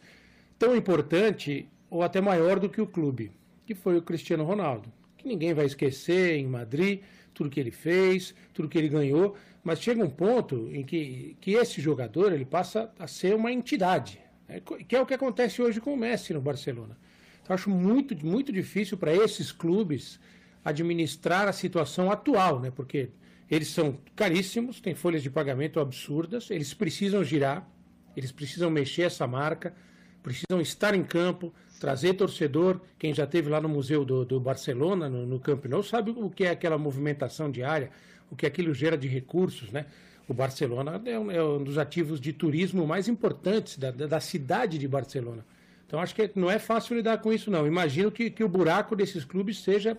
tão 0.58 0.76
importante 0.76 1.68
ou 1.90 2.04
até 2.04 2.22
maior 2.22 2.60
do 2.60 2.70
que 2.70 2.82
o 2.82 2.88
clube, 2.88 3.32
que 3.66 3.74
foi 3.74 3.98
o 3.98 4.02
Cristiano 4.02 4.44
Ronaldo, 4.44 4.92
que 5.18 5.28
ninguém 5.28 5.54
vai 5.54 5.66
esquecer 5.66 6.36
em 6.36 6.46
Madrid, 6.46 7.02
tudo 7.34 7.50
que 7.50 7.60
ele 7.60 7.72
fez, 7.72 8.36
tudo 8.54 8.68
que 8.68 8.78
ele 8.78 8.90
ganhou, 8.90 9.36
mas 9.64 9.82
chega 9.82 10.04
um 10.04 10.10
ponto 10.10 10.70
em 10.72 10.84
que, 10.84 11.36
que 11.42 11.52
esse 11.52 11.82
jogador 11.82 12.32
ele 12.32 12.46
passa 12.46 12.92
a 13.00 13.08
ser 13.08 13.36
uma 13.36 13.52
entidade, 13.52 14.20
né? 14.48 14.62
que 14.88 14.96
é 14.96 15.02
o 15.02 15.06
que 15.06 15.14
acontece 15.14 15.62
hoje 15.62 15.82
com 15.82 15.94
o 15.94 15.98
Messi 15.98 16.34
no 16.34 16.42
Barcelona. 16.42 16.98
Então, 17.42 17.54
acho 17.54 17.70
muito, 17.70 18.16
muito 18.26 18.52
difícil 18.52 18.98
para 18.98 19.16
esses 19.16 19.52
clubes 19.52 20.20
administrar 20.64 21.48
a 21.48 21.54
situação 21.54 22.12
atual, 22.12 22.60
né? 22.60 22.72
porque 22.72 23.10
eles 23.50 23.70
são 23.70 23.98
caríssimos, 24.16 24.80
têm 24.80 24.94
folhas 24.94 25.24
de 25.24 25.30
pagamento 25.30 25.80
absurdas, 25.80 26.52
eles 26.52 26.74
precisam 26.74 27.24
girar, 27.24 27.68
eles 28.16 28.32
precisam 28.32 28.70
mexer 28.70 29.04
essa 29.04 29.26
marca, 29.26 29.74
precisam 30.22 30.62
estar 30.62 30.94
em 30.94 31.04
campo, 31.04 31.54
trazer 31.80 32.14
torcedor. 32.14 32.82
Quem 32.98 33.14
já 33.14 33.24
esteve 33.24 33.50
lá 33.50 33.60
no 33.60 33.70
Museu 33.70 34.04
do, 34.06 34.26
do 34.26 34.40
Barcelona, 34.40 35.10
no, 35.10 35.26
no 35.26 35.40
Camp 35.40 35.66
Nou, 35.66 35.82
sabe 35.82 36.12
o 36.12 36.30
que 36.30 36.44
é 36.44 36.52
aquela 36.52 36.78
movimentação 36.78 37.50
diária, 37.50 37.90
o 38.30 38.36
que 38.36 38.46
aquilo 38.46 38.74
gera 38.74 38.98
de 38.98 39.08
recursos, 39.08 39.72
né? 39.72 39.86
O 40.28 40.34
Barcelona 40.34 41.02
é 41.06 41.18
um, 41.18 41.32
é 41.32 41.44
um 41.44 41.64
dos 41.64 41.80
ativos 41.80 42.22
de 42.22 42.32
turismo 42.32 42.86
mais 42.86 43.08
importantes 43.08 43.78
da, 43.78 43.90
da 43.90 44.20
cidade 44.20 44.78
de 44.78 44.88
Barcelona. 44.88 45.44
Então 45.90 46.00
acho 46.00 46.14
que 46.14 46.32
não 46.36 46.52
é 46.52 46.60
fácil 46.60 46.96
lidar 46.96 47.18
com 47.18 47.34
isso, 47.34 47.50
não. 47.50 47.66
Imagino 47.66 48.12
que, 48.12 48.30
que 48.30 48.44
o 48.44 48.48
buraco 48.48 48.96
desses 48.96 49.26
clubes 49.26 49.64
seja 49.64 49.98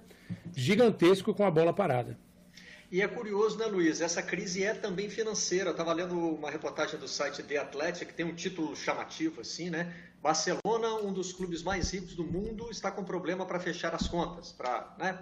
gigantesco 0.54 1.34
com 1.34 1.44
a 1.44 1.50
bola 1.50 1.72
parada. 1.72 2.16
E 2.92 3.02
é 3.02 3.08
curioso, 3.08 3.58
né, 3.58 3.66
Luiz? 3.66 4.00
Essa 4.00 4.22
crise 4.22 4.62
é 4.62 4.72
também 4.72 5.10
financeira. 5.10 5.70
Eu 5.70 5.72
estava 5.72 5.92
lendo 5.92 6.16
uma 6.16 6.48
reportagem 6.48 6.96
do 6.96 7.08
site 7.08 7.42
The 7.42 7.56
Athletic, 7.56 8.06
que 8.06 8.14
tem 8.14 8.24
um 8.24 8.32
título 8.36 8.76
chamativo 8.76 9.40
assim, 9.40 9.68
né? 9.68 9.92
Barcelona, 10.22 10.94
um 11.02 11.12
dos 11.12 11.32
clubes 11.32 11.60
mais 11.60 11.92
ricos 11.92 12.14
do 12.14 12.22
mundo, 12.22 12.70
está 12.70 12.92
com 12.92 13.02
problema 13.02 13.44
para 13.44 13.58
fechar 13.58 13.92
as 13.92 14.06
contas, 14.06 14.52
para 14.52 14.94
né, 14.96 15.18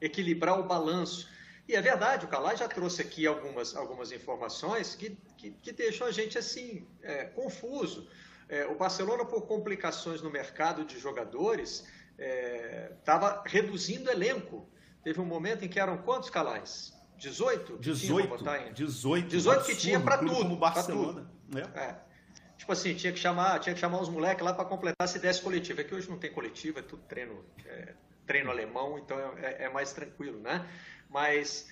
equilibrar 0.00 0.58
o 0.58 0.64
balanço. 0.64 1.28
E 1.68 1.76
é 1.76 1.80
verdade, 1.80 2.24
o 2.24 2.28
Calai 2.28 2.56
já 2.56 2.66
trouxe 2.66 3.00
aqui 3.00 3.28
algumas, 3.28 3.76
algumas 3.76 4.10
informações 4.10 4.96
que, 4.96 5.16
que, 5.36 5.52
que 5.52 5.70
deixam 5.70 6.08
a 6.08 6.10
gente 6.10 6.36
assim 6.36 6.84
é, 7.00 7.26
confuso. 7.26 8.08
É, 8.50 8.66
o 8.66 8.74
Barcelona, 8.74 9.24
por 9.24 9.46
complicações 9.46 10.20
no 10.20 10.28
mercado 10.28 10.84
de 10.84 10.98
jogadores, 10.98 11.86
estava 12.98 13.42
é, 13.46 13.48
reduzindo 13.48 14.10
elenco. 14.10 14.68
Teve 15.04 15.20
um 15.20 15.24
momento 15.24 15.64
em 15.64 15.68
que 15.68 15.78
eram 15.78 15.98
quantos 15.98 16.28
Calais? 16.28 16.92
18? 17.16 17.78
18, 17.78 18.44
18, 18.74 19.28
18 19.28 19.64
que 19.64 19.76
tinha 19.76 20.00
para 20.00 20.18
tudo. 20.18 20.34
Como 20.34 20.56
Barcelona. 20.56 21.30
Tudo. 21.48 21.58
É. 21.58 21.80
é. 21.80 21.96
Tipo 22.56 22.72
assim, 22.72 22.94
tinha 22.94 23.12
que 23.12 23.18
chamar, 23.18 23.58
tinha 23.60 23.74
que 23.74 23.80
chamar 23.80 24.00
os 24.00 24.08
moleques 24.08 24.44
lá 24.44 24.52
para 24.52 24.64
completar 24.64 25.06
se 25.06 25.18
desse 25.18 25.40
coletiva. 25.40 25.80
É 25.80 25.84
que 25.84 25.94
hoje 25.94 26.10
não 26.10 26.18
tem 26.18 26.32
coletiva, 26.32 26.80
é 26.80 26.82
tudo 26.82 27.02
treino, 27.04 27.44
é, 27.64 27.94
treino 28.26 28.50
alemão, 28.50 28.98
então 28.98 29.18
é, 29.38 29.64
é, 29.64 29.68
mais 29.68 29.92
tranquilo, 29.92 30.40
né? 30.40 30.66
Mas 31.08 31.68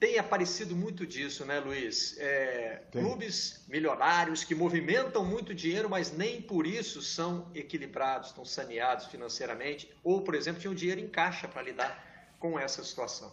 tem 0.00 0.18
aparecido 0.18 0.74
muito 0.74 1.06
disso, 1.06 1.44
né, 1.44 1.60
Luiz? 1.60 2.16
É, 2.18 2.82
clubes 2.90 3.62
milionários 3.68 4.42
que 4.42 4.54
movimentam 4.54 5.22
muito 5.22 5.54
dinheiro, 5.54 5.90
mas 5.90 6.10
nem 6.10 6.40
por 6.40 6.66
isso 6.66 7.02
são 7.02 7.46
equilibrados, 7.54 8.30
estão 8.30 8.44
saneados 8.44 9.06
financeiramente, 9.06 9.92
ou, 10.02 10.22
por 10.22 10.34
exemplo, 10.34 10.58
tinham 10.58 10.74
dinheiro 10.74 11.02
em 11.02 11.08
caixa 11.08 11.46
para 11.46 11.60
lidar 11.60 12.34
com 12.38 12.58
essa 12.58 12.82
situação. 12.82 13.30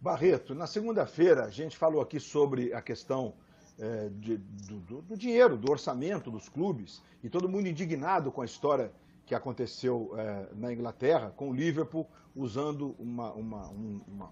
Barreto, 0.00 0.56
na 0.56 0.66
segunda-feira 0.66 1.44
a 1.44 1.50
gente 1.50 1.76
falou 1.76 2.02
aqui 2.02 2.18
sobre 2.18 2.74
a 2.74 2.82
questão 2.82 3.34
é, 3.78 4.08
de, 4.10 4.38
do, 4.38 5.02
do, 5.02 5.16
dinheiro, 5.16 5.56
do 5.56 5.70
orçamento 5.70 6.32
dos 6.32 6.48
clubes, 6.48 7.00
e 7.22 7.30
todo 7.30 7.48
mundo 7.48 7.68
indignado 7.68 8.32
com 8.32 8.42
a 8.42 8.44
história 8.44 8.90
que 9.26 9.34
aconteceu 9.34 10.14
é, 10.16 10.46
na 10.54 10.72
Inglaterra, 10.72 11.32
com 11.36 11.50
o 11.50 11.52
Liverpool 11.52 12.08
usando 12.34 12.94
uma, 12.98 13.32
uma, 13.32 13.66
uma, 13.66 14.30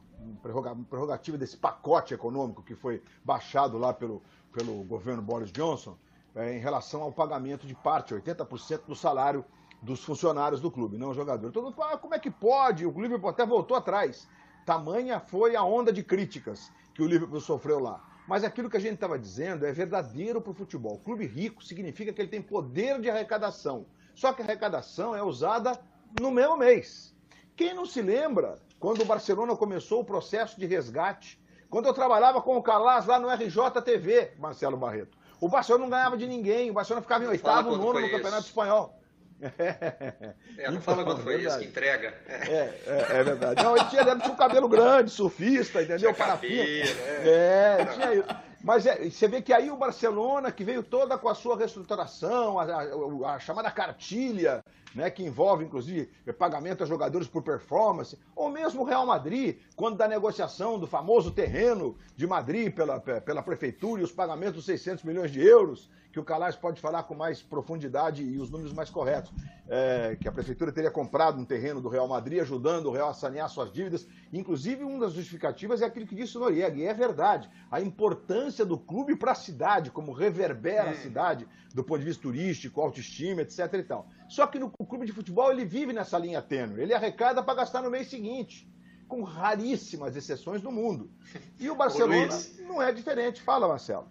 prerrogativa 0.89 1.37
desse 1.37 1.57
pacote 1.57 2.15
econômico 2.15 2.63
que 2.63 2.75
foi 2.75 3.03
baixado 3.25 3.77
lá 3.77 3.93
pelo, 3.93 4.23
pelo 4.53 4.85
governo 4.85 5.21
Boris 5.21 5.51
Johnson, 5.51 5.97
é, 6.37 6.57
em 6.57 6.61
relação 6.61 7.03
ao 7.03 7.11
pagamento 7.11 7.67
de 7.67 7.75
parte, 7.75 8.15
80% 8.15 8.83
do 8.87 8.95
salário 8.95 9.45
dos 9.83 10.03
funcionários 10.05 10.61
do 10.61 10.71
clube, 10.71 10.97
não 10.97 11.13
jogadores. 11.13 11.53
Todo 11.53 11.65
mundo 11.65 11.75
fala, 11.77 11.95
ah, 11.95 11.99
como 11.99 12.15
é 12.15 12.19
que 12.19 12.31
pode? 12.31 12.87
O 12.87 13.01
Liverpool 13.01 13.29
até 13.29 13.45
voltou 13.45 13.77
atrás. 13.77 14.29
Tamanha 14.65 15.19
foi 15.21 15.57
a 15.57 15.63
onda 15.63 15.93
de 15.93 16.03
críticas 16.03 16.73
que 16.95 17.03
o 17.03 17.07
Liverpool 17.07 17.41
sofreu 17.41 17.81
lá. 17.81 18.03
Mas 18.27 18.45
aquilo 18.45 18.71
que 18.71 18.77
a 18.77 18.81
gente 18.81 18.95
estava 18.95 19.19
dizendo 19.19 19.67
é 19.67 19.73
verdadeiro 19.73 20.41
para 20.41 20.53
o 20.53 20.55
futebol. 20.55 20.99
Clube 20.99 21.27
rico 21.27 21.63
significa 21.63 22.13
que 22.13 22.21
ele 22.21 22.31
tem 22.31 22.41
poder 22.41 23.01
de 23.01 23.11
arrecadação. 23.11 23.85
Só 24.15 24.33
que 24.33 24.43
a 24.43 24.45
arrecadação 24.45 25.15
é 25.15 25.23
usada 25.23 25.79
no 26.21 26.31
mesmo 26.31 26.57
mês. 26.57 27.15
Quem 27.57 27.75
não 27.75 27.87
se 27.87 28.01
lembra 28.01 28.59
quando 28.79 29.03
o 29.03 29.05
Barcelona 29.05 29.57
começou 29.57 30.01
o 30.01 30.05
processo 30.05 30.59
de 30.59 30.67
resgate? 30.67 31.41
Quando 31.69 31.87
eu 31.87 31.95
trabalhava 31.95 32.41
com 32.41 32.57
o 32.57 32.63
Calas 32.63 33.07
lá 33.07 33.19
no 33.19 33.29
RJTV, 33.29 34.35
Marcelo 34.39 34.77
Barreto. 34.77 35.19
O 35.41 35.49
Barcelona 35.49 35.85
não 35.85 35.91
ganhava 35.91 36.17
de 36.17 36.27
ninguém, 36.27 36.71
o 36.71 36.75
Barcelona 36.75 37.03
ficava 37.03 37.25
em 37.25 37.29
oitavo, 37.29 37.77
nono 37.77 38.01
no 38.01 38.11
Campeonato 38.11 38.47
Espanhol. 38.47 38.99
É, 40.57 40.69
não 40.69 40.79
então, 40.79 40.81
fala 40.81 41.05
quando 41.05 41.23
foi 41.23 41.43
isso 41.43 41.59
que 41.59 41.67
entrega. 41.67 42.15
É, 42.29 42.73
é, 42.87 43.07
é 43.11 43.25
verdade. 43.25 43.63
Não, 43.63 43.77
ele 43.77 43.85
tinha, 43.87 44.03
ele 44.03 44.21
tinha 44.21 44.33
um 44.33 44.37
cabelo 44.37 44.69
grande, 44.69 45.11
surfista, 45.11 45.83
entendeu? 45.83 46.15
Tinha 46.15 46.15
cabelo, 46.15 46.55
é. 46.55 47.81
é, 47.81 47.85
tinha 47.87 48.15
isso. 48.15 48.27
Mas 48.65 48.87
é, 48.87 49.11
você 49.11 49.29
vê 49.29 49.43
que 49.43 49.53
aí 49.53 49.71
o 49.71 49.77
Barcelona, 49.77 50.51
que 50.51 50.65
veio 50.65 50.83
toda 50.83 51.19
com 51.19 51.29
a 51.29 51.35
sua 51.35 51.55
reestruturação, 51.55 52.59
a, 52.59 52.65
a, 52.65 53.35
a 53.35 53.39
chamada 53.39 53.71
cartilha, 53.71 54.65
né, 54.95 55.11
que 55.11 55.23
envolve, 55.23 55.67
inclusive, 55.67 56.09
pagamento 56.39 56.83
a 56.83 56.87
jogadores 56.87 57.29
por 57.29 57.43
performance, 57.43 58.19
ou 58.35 58.49
mesmo 58.49 58.81
o 58.81 58.85
Real 58.85 59.05
Madrid, 59.05 59.59
quando 59.77 59.99
da 59.99 60.09
negociação 60.09 60.79
do 60.79 60.87
famoso 60.87 61.31
terreno 61.31 61.95
de 62.17 62.27
Madrid 62.27 62.75
pela, 62.75 62.99
pela 62.99 63.43
prefeitura 63.43 64.01
e 64.01 64.05
os 64.05 64.13
pagamentos 64.13 64.61
de 64.61 64.67
600 64.67 65.05
milhões 65.05 65.31
de 65.31 65.47
euros, 65.47 65.91
que 66.15 66.21
o 66.21 66.25
Calais 66.25 66.55
pode 66.55 66.81
falar 66.81 67.03
com 67.03 67.15
mais 67.15 67.43
profundidade 67.43 68.23
e 68.23 68.39
os 68.39 68.49
números 68.49 68.73
mais 68.73 68.89
corretos, 68.89 69.33
é, 69.69 70.17
que 70.21 70.29
a 70.29 70.33
prefeitura 70.33 70.71
teria 70.71 70.89
comprado 70.89 71.41
um 71.41 71.45
terreno 71.45 71.81
do 71.81 71.89
Real 71.89 72.07
Madrid, 72.07 72.41
ajudando 72.41 72.87
o 72.87 72.93
Real 72.93 73.09
a 73.09 73.13
sanear 73.13 73.49
suas 73.49 73.73
dívidas. 73.73 74.07
Inclusive, 74.33 74.85
uma 74.85 75.01
das 75.01 75.13
justificativas 75.13 75.83
é 75.83 75.87
aquilo 75.87 76.07
que 76.07 76.15
disse 76.15 76.37
o 76.37 76.41
Noriega, 76.41 76.77
e 76.77 76.85
é 76.85 76.95
verdade, 76.95 77.51
a 77.69 77.81
importância 77.81 78.65
do 78.65 78.79
clube 78.79 79.17
para 79.17 79.33
a 79.33 79.35
cidade, 79.35 79.91
como 79.91 80.13
reverbera 80.13 80.91
a 80.91 80.93
hum. 80.93 80.97
cidade, 81.03 81.49
do 81.75 81.83
ponto 81.83 81.99
de 81.99 82.05
vista 82.05 82.23
turístico, 82.23 82.81
autoestima, 82.81 83.43
etc. 83.43 83.75
E 83.75 83.83
tal. 83.83 84.07
Só 84.29 84.47
que 84.47 84.61
no 84.61 84.71
clube 84.71 85.07
de 85.07 85.13
futebol 85.13 85.51
ele 85.51 85.65
vive 85.65 85.93
nessa 85.93 86.17
linha 86.17 86.41
tênue, 86.41 86.81
ele 86.81 86.95
arrecada 86.95 87.43
para 87.43 87.55
gastar 87.55 87.83
no 87.83 87.91
mês 87.91 88.09
seguinte 88.09 88.73
com 89.09 89.25
raríssimas 89.25 90.15
exceções 90.17 90.63
no 90.63 90.71
mundo. 90.71 91.11
E 91.59 91.69
o 91.69 91.75
Barcelona 91.75 92.29
não 92.69 92.81
é 92.81 92.93
diferente. 92.93 93.43
Fala, 93.43 93.67
Marcelo. 93.69 94.09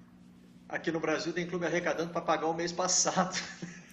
Aqui 0.69 0.91
no 0.91 0.99
Brasil 0.99 1.33
tem 1.33 1.45
clube 1.45 1.65
arrecadando 1.65 2.11
para 2.11 2.21
pagar 2.21 2.47
o 2.47 2.53
mês 2.53 2.71
passado. 2.71 3.37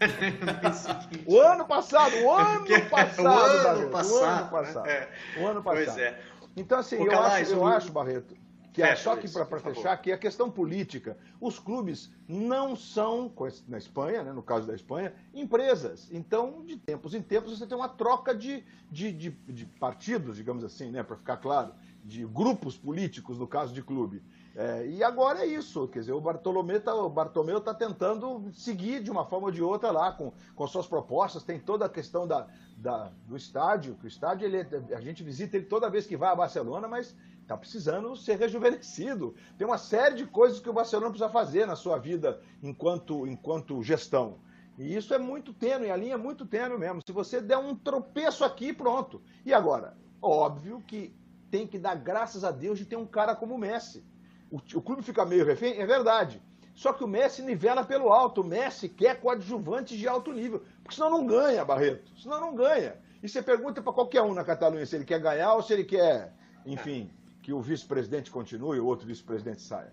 o 1.27 1.39
ano 1.39 1.67
passado, 1.67 2.17
o 2.17 2.33
ano 2.33 2.65
passado, 2.89 3.23
o 3.23 3.29
ano 3.29 3.91
passado, 3.91 4.13
o 4.13 4.25
ano 4.25 4.51
passado. 4.51 4.87
É. 4.87 5.09
O 5.39 5.47
ano 5.47 5.63
passado. 5.63 5.85
Pois 5.85 5.99
é. 5.99 6.23
Então, 6.57 6.79
assim, 6.79 6.97
eu, 6.97 7.23
acho, 7.23 7.53
eu 7.53 7.67
acho, 7.67 7.93
Barreto, 7.93 8.35
que 8.73 8.83
é, 8.83 8.95
só 8.95 9.17
que 9.17 9.29
para 9.29 9.45
fechar, 9.59 9.97
que 9.97 10.13
a 10.13 10.19
questão 10.19 10.51
política, 10.51 11.17
os 11.41 11.59
clubes 11.59 12.11
não 12.29 12.77
são, 12.77 13.33
na 13.67 13.79
Espanha, 13.79 14.23
né, 14.23 14.33
no 14.33 14.43
caso 14.43 14.67
da 14.67 14.75
Espanha, 14.75 15.13
empresas. 15.35 16.09
Então, 16.13 16.65
de 16.65 16.77
tempos 16.77 17.15
em 17.15 17.23
tempos, 17.23 17.59
você 17.59 17.67
tem 17.67 17.77
uma 17.77 17.89
troca 17.89 18.35
de, 18.35 18.65
de, 18.91 19.13
de, 19.13 19.31
de 19.31 19.67
partidos, 19.67 20.37
digamos 20.37 20.63
assim, 20.63 20.91
né, 20.91 21.03
para 21.03 21.17
ficar 21.17 21.37
claro, 21.39 21.73
de 22.05 22.25
grupos 22.25 22.77
políticos, 22.77 23.39
no 23.39 23.47
caso 23.47 23.75
de 23.75 23.83
clube. 23.83 24.23
É, 24.55 24.85
e 24.87 25.05
agora 25.05 25.45
é 25.45 25.47
isso, 25.47 25.87
quer 25.87 26.01
dizer, 26.01 26.13
o 26.13 26.21
Bartolomeu 26.21 26.81
tá, 26.81 26.93
o 26.93 27.09
Bartomeu 27.09 27.59
está 27.59 27.73
tentando 27.73 28.51
seguir 28.53 29.01
de 29.01 29.11
uma 29.11 29.25
forma 29.25 29.47
ou 29.47 29.53
de 29.53 29.63
outra 29.63 29.93
lá 29.93 30.11
com, 30.13 30.33
com 30.57 30.67
suas 30.67 30.89
propostas, 30.89 31.45
tem 31.45 31.59
toda 31.59 31.87
a 31.87 31.89
questão 31.89 32.27
da, 32.27 32.49
da, 32.77 33.13
do 33.27 33.37
estádio, 33.37 33.95
que 33.95 34.07
o 34.07 34.09
estádio 34.09 34.47
ele, 34.47 34.59
é, 34.59 34.95
a 34.95 35.01
gente 35.01 35.23
visita 35.23 35.57
ele 35.57 35.67
toda 35.67 35.89
vez 35.89 36.05
que 36.05 36.17
vai 36.17 36.31
a 36.31 36.35
Barcelona, 36.35 36.89
mas 36.89 37.15
está 37.41 37.57
precisando 37.57 38.15
ser 38.17 38.39
rejuvenescido. 38.39 39.35
Tem 39.57 39.67
uma 39.67 39.79
série 39.79 40.17
de 40.17 40.27
coisas 40.27 40.59
que 40.61 40.69
o 40.69 40.73
Barcelona 40.73 41.11
precisa 41.11 41.31
fazer 41.31 41.67
na 41.67 41.77
sua 41.77 41.99
vida 41.99 42.41
enquanto, 42.63 43.27
enquanto 43.27 43.83
gestão. 43.83 44.39
E 44.77 44.97
isso 44.97 45.15
é 45.15 45.19
muito 45.19 45.53
tênue, 45.53 45.91
a 45.91 45.97
linha 45.97 46.15
é 46.15 46.17
muito 46.17 46.45
tênue 46.45 46.79
mesmo. 46.79 47.03
Se 47.05 47.13
você 47.13 47.41
der 47.41 47.59
um 47.59 47.75
tropeço 47.75 48.45
aqui, 48.45 48.73
pronto. 48.73 49.23
E 49.45 49.53
agora? 49.53 49.97
Óbvio 50.23 50.83
que 50.87 51.15
tem 51.51 51.67
que 51.67 51.79
dar 51.79 51.97
graças 51.97 52.45
a 52.45 52.51
Deus 52.51 52.79
de 52.79 52.85
ter 52.85 52.97
um 52.97 53.07
cara 53.07 53.35
como 53.35 53.55
o 53.55 53.59
Messi 53.59 54.05
o, 54.51 54.57
o 54.57 54.83
clube 54.83 55.03
fica 55.03 55.25
meio 55.25 55.45
refém, 55.45 55.81
é 55.81 55.87
verdade. 55.87 56.43
Só 56.75 56.93
que 56.93 57.05
o 57.05 57.09
Messi 57.09 57.43
nivela 57.43 57.85
pelo 57.85 58.13
alto. 58.13 58.41
O 58.41 58.45
Messi 58.45 58.89
quer 58.89 59.21
coadjuvantes 59.21 59.99
de 59.99 60.09
alto 60.09 60.33
nível. 60.33 60.63
Porque 60.83 60.95
senão 60.95 61.11
não 61.11 61.27
ganha, 61.27 61.65
Barreto. 61.65 62.11
Senão 62.19 62.41
não 62.41 62.55
ganha. 62.55 62.97
E 63.23 63.29
você 63.29 63.43
pergunta 63.43 63.83
para 63.83 63.93
qualquer 63.93 64.23
um 64.23 64.33
na 64.33 64.45
Catalunha 64.45 64.87
se 64.87 64.97
ele 64.97 65.05
quer 65.05 65.21
ganhar 65.21 65.55
ou 65.55 65.63
se 65.63 65.73
ele 65.75 65.85
quer, 65.85 66.33
enfim, 66.65 67.11
que 67.43 67.53
o 67.53 67.61
vice-presidente 67.61 68.31
continue 68.31 68.79
e 68.79 68.81
o 68.81 68.87
outro 68.87 69.07
vice-presidente 69.07 69.61
saia. 69.61 69.93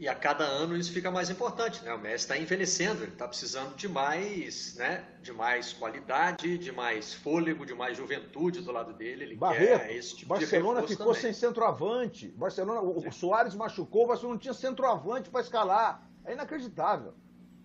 E 0.00 0.08
a 0.08 0.14
cada 0.14 0.44
ano 0.44 0.74
isso 0.74 0.90
fica 0.94 1.10
mais 1.10 1.28
importante, 1.28 1.84
né? 1.84 1.92
O 1.92 1.98
Messi 1.98 2.24
está 2.24 2.38
envelhecendo, 2.38 3.02
ele 3.02 3.12
está 3.12 3.28
precisando 3.28 3.76
de 3.76 3.86
mais, 3.86 4.74
né? 4.76 5.04
De 5.20 5.30
mais 5.30 5.74
qualidade, 5.74 6.56
de 6.56 6.72
mais 6.72 7.12
fôlego, 7.12 7.66
de 7.66 7.74
mais 7.74 7.98
juventude 7.98 8.62
do 8.62 8.72
lado 8.72 8.94
dele. 8.94 9.24
Ele 9.24 9.36
Barreto, 9.36 9.80
quer 9.80 9.94
esse 9.94 10.16
tipo 10.16 10.30
Barcelona 10.30 10.88
ficou 10.88 11.08
também. 11.08 11.20
sem 11.20 11.34
centroavante. 11.34 12.28
Barcelona, 12.28 12.80
o, 12.80 13.06
o 13.06 13.12
Soares 13.12 13.54
machucou, 13.54 14.04
o 14.04 14.06
Barcelona 14.06 14.36
não 14.36 14.40
tinha 14.40 14.54
centroavante 14.54 15.28
para 15.28 15.42
escalar. 15.42 16.08
É 16.24 16.32
inacreditável. 16.32 17.12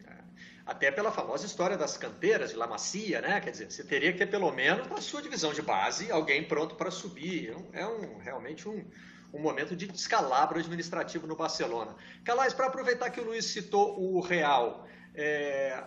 É. 0.05 0.17
Até 0.65 0.91
pela 0.91 1.13
famosa 1.13 1.45
história 1.45 1.77
das 1.77 1.95
canteiras 1.95 2.49
de 2.49 2.57
La 2.57 2.67
Macia, 2.67 3.21
né? 3.21 3.39
Quer 3.39 3.51
dizer, 3.51 3.71
você 3.71 3.85
teria 3.85 4.11
que 4.11 4.17
ter 4.17 4.27
pelo 4.27 4.51
menos 4.51 4.89
na 4.89 4.97
sua 4.97 5.21
divisão 5.21 5.53
de 5.53 5.61
base 5.61 6.11
alguém 6.11 6.43
pronto 6.43 6.75
para 6.75 6.91
subir. 6.91 7.55
É 7.71 7.87
um, 7.87 8.17
realmente 8.17 8.67
um, 8.67 8.83
um 9.35 9.41
momento 9.41 9.75
de 9.75 9.87
descalabro 9.87 10.59
administrativo 10.59 11.27
no 11.27 11.35
Barcelona. 11.35 11.95
Calais, 12.23 12.53
para 12.53 12.67
aproveitar 12.67 13.09
que 13.09 13.19
o 13.19 13.25
Luiz 13.25 13.45
citou 13.45 13.99
o 13.99 14.21
Real, 14.21 14.87
é, 15.13 15.83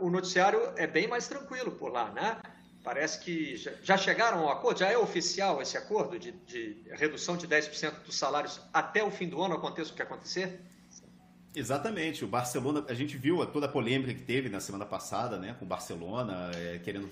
o 0.00 0.10
noticiário 0.10 0.60
é 0.76 0.86
bem 0.86 1.06
mais 1.06 1.28
tranquilo 1.28 1.72
por 1.72 1.92
lá, 1.92 2.10
né? 2.10 2.38
Parece 2.82 3.20
que 3.20 3.56
já 3.82 3.98
chegaram 3.98 4.40
ao 4.40 4.50
acordo, 4.50 4.80
já 4.80 4.88
é 4.88 4.96
oficial 4.96 5.60
esse 5.60 5.76
acordo 5.76 6.18
de, 6.18 6.32
de 6.32 6.84
redução 6.92 7.36
de 7.36 7.46
10% 7.46 8.04
dos 8.04 8.16
salários 8.16 8.60
até 8.72 9.04
o 9.04 9.10
fim 9.10 9.28
do 9.28 9.42
ano, 9.42 9.54
aconteça 9.54 9.92
o 9.92 9.94
que 9.94 10.02
acontecer? 10.02 10.60
Exatamente, 11.54 12.24
o 12.24 12.28
Barcelona, 12.28 12.84
a 12.88 12.94
gente 12.94 13.16
viu 13.16 13.44
toda 13.46 13.66
a 13.66 13.68
polêmica 13.68 14.14
que 14.14 14.22
teve 14.22 14.48
na 14.48 14.60
semana 14.60 14.86
passada, 14.86 15.38
né, 15.38 15.56
com 15.58 15.64
o 15.64 15.68
Barcelona, 15.68 16.50
é, 16.54 16.78
querendo 16.78 17.08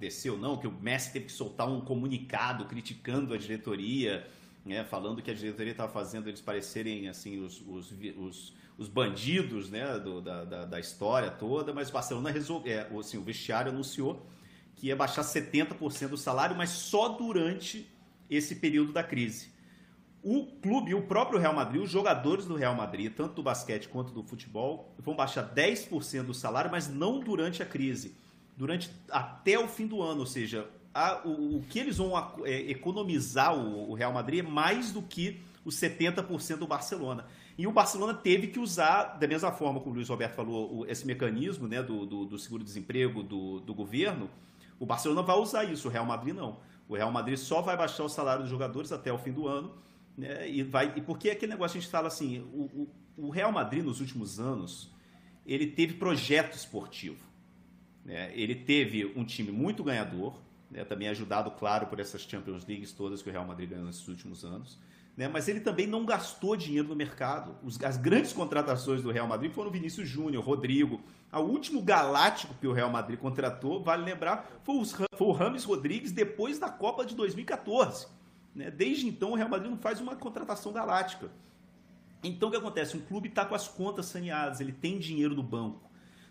descer 0.00 0.30
ou 0.30 0.38
não, 0.38 0.56
que 0.56 0.66
o 0.66 0.72
Messi 0.72 1.12
teve 1.12 1.26
que 1.26 1.32
soltar 1.32 1.68
um 1.68 1.80
comunicado 1.80 2.64
criticando 2.64 3.34
a 3.34 3.36
diretoria, 3.36 4.26
né, 4.66 4.84
falando 4.84 5.22
que 5.22 5.30
a 5.30 5.34
diretoria 5.34 5.70
estava 5.70 5.90
fazendo 5.90 6.28
eles 6.28 6.40
parecerem 6.40 7.08
assim 7.08 7.38
os, 7.38 7.62
os, 7.66 7.92
os, 8.18 8.54
os 8.76 8.88
bandidos 8.88 9.70
né, 9.70 9.98
do, 9.98 10.20
da, 10.20 10.44
da, 10.44 10.64
da, 10.64 10.80
história 10.80 11.30
toda, 11.30 11.72
mas 11.72 11.88
o 11.88 11.92
Barcelona 11.92 12.30
resolveu, 12.30 12.72
é, 12.72 12.88
assim, 12.98 13.16
o 13.16 13.22
vestiário 13.22 13.70
anunciou 13.70 14.26
que 14.74 14.88
ia 14.88 14.96
baixar 14.96 15.22
70% 15.22 16.08
do 16.08 16.16
salário, 16.16 16.54
mas 16.54 16.70
só 16.70 17.08
durante 17.08 17.90
esse 18.28 18.56
período 18.56 18.92
da 18.92 19.02
crise. 19.02 19.54
O 20.22 20.46
clube, 20.60 20.92
o 20.92 21.02
próprio 21.02 21.38
Real 21.38 21.54
Madrid, 21.54 21.82
os 21.82 21.90
jogadores 21.90 22.44
do 22.44 22.56
Real 22.56 22.74
Madrid, 22.74 23.12
tanto 23.14 23.34
do 23.34 23.42
basquete 23.42 23.88
quanto 23.88 24.12
do 24.12 24.24
futebol, 24.24 24.92
vão 24.98 25.14
baixar 25.14 25.54
10% 25.54 26.24
do 26.24 26.34
salário, 26.34 26.70
mas 26.70 26.88
não 26.88 27.20
durante 27.20 27.62
a 27.62 27.66
crise. 27.66 28.16
Durante 28.56 28.90
até 29.08 29.58
o 29.58 29.68
fim 29.68 29.86
do 29.86 30.02
ano, 30.02 30.20
ou 30.20 30.26
seja, 30.26 30.68
a, 30.96 31.20
o, 31.26 31.58
o, 31.58 31.62
que 31.68 31.78
eles 31.78 31.98
vão 31.98 32.12
é, 32.44 32.70
economizar 32.70 33.54
o, 33.54 33.90
o, 33.90 33.94
Real 33.94 34.12
Madrid 34.12 34.40
é 34.40 34.42
mais 34.42 34.90
do 34.90 35.02
que 35.02 35.42
os 35.64 35.76
70% 35.76 36.56
do 36.56 36.66
Barcelona. 36.66 37.26
E 37.58 37.66
o 37.66 37.72
Barcelona 37.72 38.14
teve 38.14 38.46
que 38.46 38.58
usar, 38.58 39.18
da 39.18 39.26
mesma 39.28 39.52
forma 39.52 39.80
que 39.80 39.88
o 39.88 39.92
Luiz 39.92 40.08
Roberto 40.08 40.34
falou, 40.34 40.86
esse 40.88 41.06
mecanismo 41.06 41.68
né, 41.68 41.82
do, 41.82 42.06
do, 42.06 42.24
do 42.24 42.38
seguro-desemprego 42.38 43.22
do, 43.22 43.60
do 43.60 43.74
governo, 43.74 44.30
o 44.80 44.86
Barcelona 44.86 45.22
vai 45.22 45.36
usar 45.36 45.64
isso, 45.64 45.88
o 45.88 45.90
Real 45.90 46.06
Madrid 46.06 46.34
não. 46.34 46.58
O 46.88 46.94
Real 46.94 47.10
Madrid 47.10 47.36
só 47.36 47.60
vai 47.60 47.76
baixar 47.76 48.04
o 48.04 48.08
salário 48.08 48.42
dos 48.42 48.50
jogadores 48.50 48.90
até 48.92 49.12
o 49.12 49.18
fim 49.18 49.32
do 49.32 49.46
ano. 49.46 49.74
Né, 50.16 50.48
e 50.48 50.62
vai 50.62 50.94
e 50.96 51.02
porque 51.02 51.28
aquele 51.28 51.52
negócio 51.52 51.76
a 51.76 51.80
gente 51.80 51.90
fala 51.90 52.08
assim, 52.08 52.40
o, 52.54 52.88
o, 53.18 53.26
o 53.26 53.30
Real 53.30 53.52
Madrid 53.52 53.84
nos 53.84 54.00
últimos 54.00 54.40
anos 54.40 54.90
ele 55.46 55.66
teve 55.66 55.94
projeto 55.94 56.54
esportivo. 56.54 57.24
Né? 58.04 58.32
Ele 58.34 58.54
teve 58.54 59.12
um 59.16 59.24
time 59.24 59.50
muito 59.50 59.84
ganhador, 59.84 60.40
né, 60.70 60.84
também 60.84 61.08
ajudado, 61.08 61.50
claro, 61.52 61.86
por 61.86 62.00
essas 62.00 62.22
Champions 62.22 62.66
Leagues 62.66 62.92
todas 62.92 63.22
que 63.22 63.28
o 63.28 63.32
Real 63.32 63.46
Madrid 63.46 63.70
ganhou 63.70 63.86
nesses 63.86 64.06
últimos 64.08 64.44
anos. 64.44 64.78
Né, 65.16 65.28
mas 65.28 65.48
ele 65.48 65.60
também 65.60 65.86
não 65.86 66.04
gastou 66.04 66.56
dinheiro 66.56 66.88
no 66.88 66.94
mercado. 66.94 67.56
Os, 67.62 67.82
as 67.82 67.96
grandes 67.96 68.34
contratações 68.34 69.02
do 69.02 69.10
Real 69.10 69.26
Madrid 69.26 69.50
foram 69.50 69.70
Vinícius 69.70 70.06
Júnior, 70.06 70.44
Rodrigo. 70.44 71.00
O 71.32 71.40
último 71.40 71.80
galáctico 71.80 72.54
que 72.54 72.66
o 72.66 72.72
Real 72.72 72.90
Madrid 72.90 73.18
contratou, 73.18 73.82
vale 73.82 74.04
lembrar, 74.04 74.60
foi, 74.62 74.76
os, 74.76 74.92
foi 74.92 75.26
o 75.26 75.32
Rames 75.32 75.64
Rodrigues 75.64 76.12
depois 76.12 76.58
da 76.58 76.68
Copa 76.68 77.04
de 77.06 77.14
2014. 77.14 78.08
Né? 78.54 78.70
Desde 78.70 79.08
então, 79.08 79.32
o 79.32 79.34
Real 79.34 79.48
Madrid 79.48 79.70
não 79.70 79.78
faz 79.78 80.00
uma 80.00 80.16
contratação 80.16 80.72
galáctica. 80.72 81.30
Então, 82.22 82.48
o 82.48 82.50
que 82.50 82.58
acontece? 82.58 82.96
Um 82.96 83.00
clube 83.00 83.28
está 83.28 83.44
com 83.44 83.54
as 83.54 83.68
contas 83.68 84.06
saneadas, 84.06 84.60
ele 84.60 84.72
tem 84.72 84.98
dinheiro 84.98 85.34
do 85.34 85.42
banco. 85.42 85.85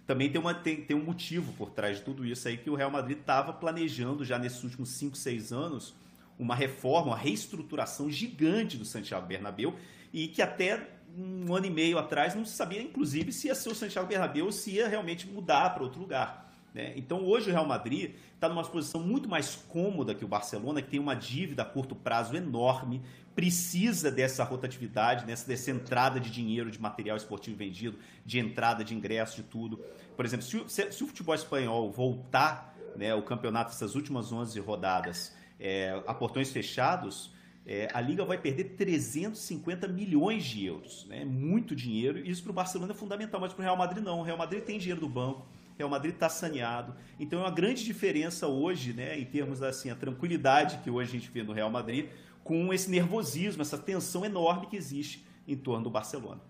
Também 0.06 0.30
tem, 0.30 0.40
uma, 0.40 0.54
tem, 0.54 0.78
tem 0.82 0.96
um 0.96 1.04
motivo 1.04 1.52
por 1.54 1.72
trás 1.72 1.98
de 1.98 2.04
tudo 2.04 2.26
isso 2.26 2.48
aí 2.48 2.58
que 2.58 2.70
o 2.70 2.76
Real 2.76 2.92
Madrid 2.92 3.18
estava 3.18 3.52
planejando 3.52 4.24
já 4.24 4.38
nesses 4.38 4.64
últimos 4.64 4.90
5, 4.90 5.18
6 5.18 5.52
anos 5.52 5.96
uma 6.38 6.54
reforma, 6.54 7.08
uma 7.08 7.18
reestruturação 7.18 8.10
gigante 8.10 8.78
do 8.78 8.86
Santiago 8.86 9.26
Bernabéu 9.26 9.74
e 10.14 10.28
que 10.28 10.42
até 10.42 10.90
um 11.18 11.54
ano 11.56 11.66
e 11.66 11.70
meio 11.70 11.98
atrás 11.98 12.36
não 12.36 12.46
se 12.46 12.56
sabia, 12.56 12.82
inclusive, 12.82 13.32
se 13.32 13.48
ia 13.48 13.56
ser 13.56 13.70
o 13.70 13.76
Santiago 13.76 14.08
Bernabéu 14.08 14.46
ou 14.46 14.52
se 14.52 14.72
ia 14.72 14.88
realmente 14.88 15.28
mudar 15.28 15.74
para 15.74 15.84
outro 15.84 16.00
lugar. 16.00 16.54
Né? 16.76 16.92
Então 16.98 17.24
hoje 17.24 17.50
o 17.50 17.54
Real 17.54 17.66
Madrid 17.66 18.16
está 18.34 18.50
numa 18.50 18.62
posição 18.62 19.00
muito 19.00 19.30
mais 19.30 19.56
cômoda 19.56 20.14
que 20.14 20.26
o 20.26 20.28
Barcelona, 20.28 20.82
que 20.82 20.90
tem 20.90 21.00
uma 21.00 21.16
dívida 21.16 21.62
a 21.62 21.66
curto 21.66 21.96
prazo 21.96 22.36
enorme, 22.36 23.02
precisa 23.34 24.12
dessa 24.12 24.44
rotatividade, 24.44 25.26
dessa, 25.26 25.48
dessa 25.48 25.72
entrada 25.72 26.20
de 26.20 26.30
dinheiro, 26.30 26.70
de 26.70 26.80
material 26.80 27.16
esportivo 27.16 27.56
vendido, 27.56 27.98
de 28.26 28.40
entrada 28.40 28.84
de 28.84 28.94
ingresso, 28.94 29.38
de 29.38 29.44
tudo. 29.44 29.80
Por 30.18 30.26
exemplo, 30.26 30.46
se, 30.46 30.62
se, 30.68 30.92
se 30.92 31.02
o 31.02 31.08
futebol 31.08 31.34
espanhol 31.34 31.90
voltar 31.90 32.76
né, 32.98 33.16
o 33.16 33.22
campeonato 33.22 33.72
essas 33.72 33.96
últimas 33.96 34.34
11 34.34 34.60
rodadas 34.60 35.34
é, 35.58 36.04
a 36.06 36.14
portões 36.14 36.52
fechados, 36.52 37.34
é, 37.66 37.88
a 37.94 38.02
Liga 38.02 38.26
vai 38.26 38.38
perder 38.38 38.76
350 38.76 39.88
milhões 39.88 40.44
de 40.44 40.66
euros. 40.66 41.06
Né? 41.08 41.24
Muito 41.24 41.74
dinheiro. 41.74 42.20
Isso 42.20 42.44
para 42.44 42.52
o 42.52 42.54
Barcelona 42.54 42.92
é 42.92 42.96
fundamental, 42.96 43.40
mas 43.40 43.54
para 43.54 43.62
o 43.62 43.64
Real 43.64 43.78
Madrid 43.78 44.04
não. 44.04 44.20
O 44.20 44.24
Real 44.24 44.38
Madrid 44.38 44.62
tem 44.62 44.78
dinheiro 44.78 45.00
do 45.00 45.08
banco, 45.08 45.46
Real 45.78 45.90
Madrid 45.90 46.14
está 46.14 46.30
saneado. 46.30 46.96
Então 47.20 47.40
é 47.40 47.44
uma 47.44 47.52
grande 47.52 47.84
diferença 47.84 48.48
hoje, 48.48 48.94
né, 48.94 49.18
em 49.20 49.26
termos 49.26 49.62
assim, 49.62 49.90
a 49.90 49.96
tranquilidade 49.96 50.80
que 50.84 50.90
hoje 50.90 51.10
a 51.10 51.20
gente 51.20 51.30
vê 51.32 51.44
no 51.44 51.54
Real 51.54 51.70
Madrid, 51.70 52.10
com 52.44 52.74
esse 52.74 52.90
nervosismo, 52.90 53.62
essa 53.62 53.78
tensão 53.78 54.24
enorme 54.24 54.68
que 54.68 54.76
existe 54.76 55.26
em 55.48 55.56
torno 55.56 55.84
do 55.84 55.90
Barcelona. 55.90 56.42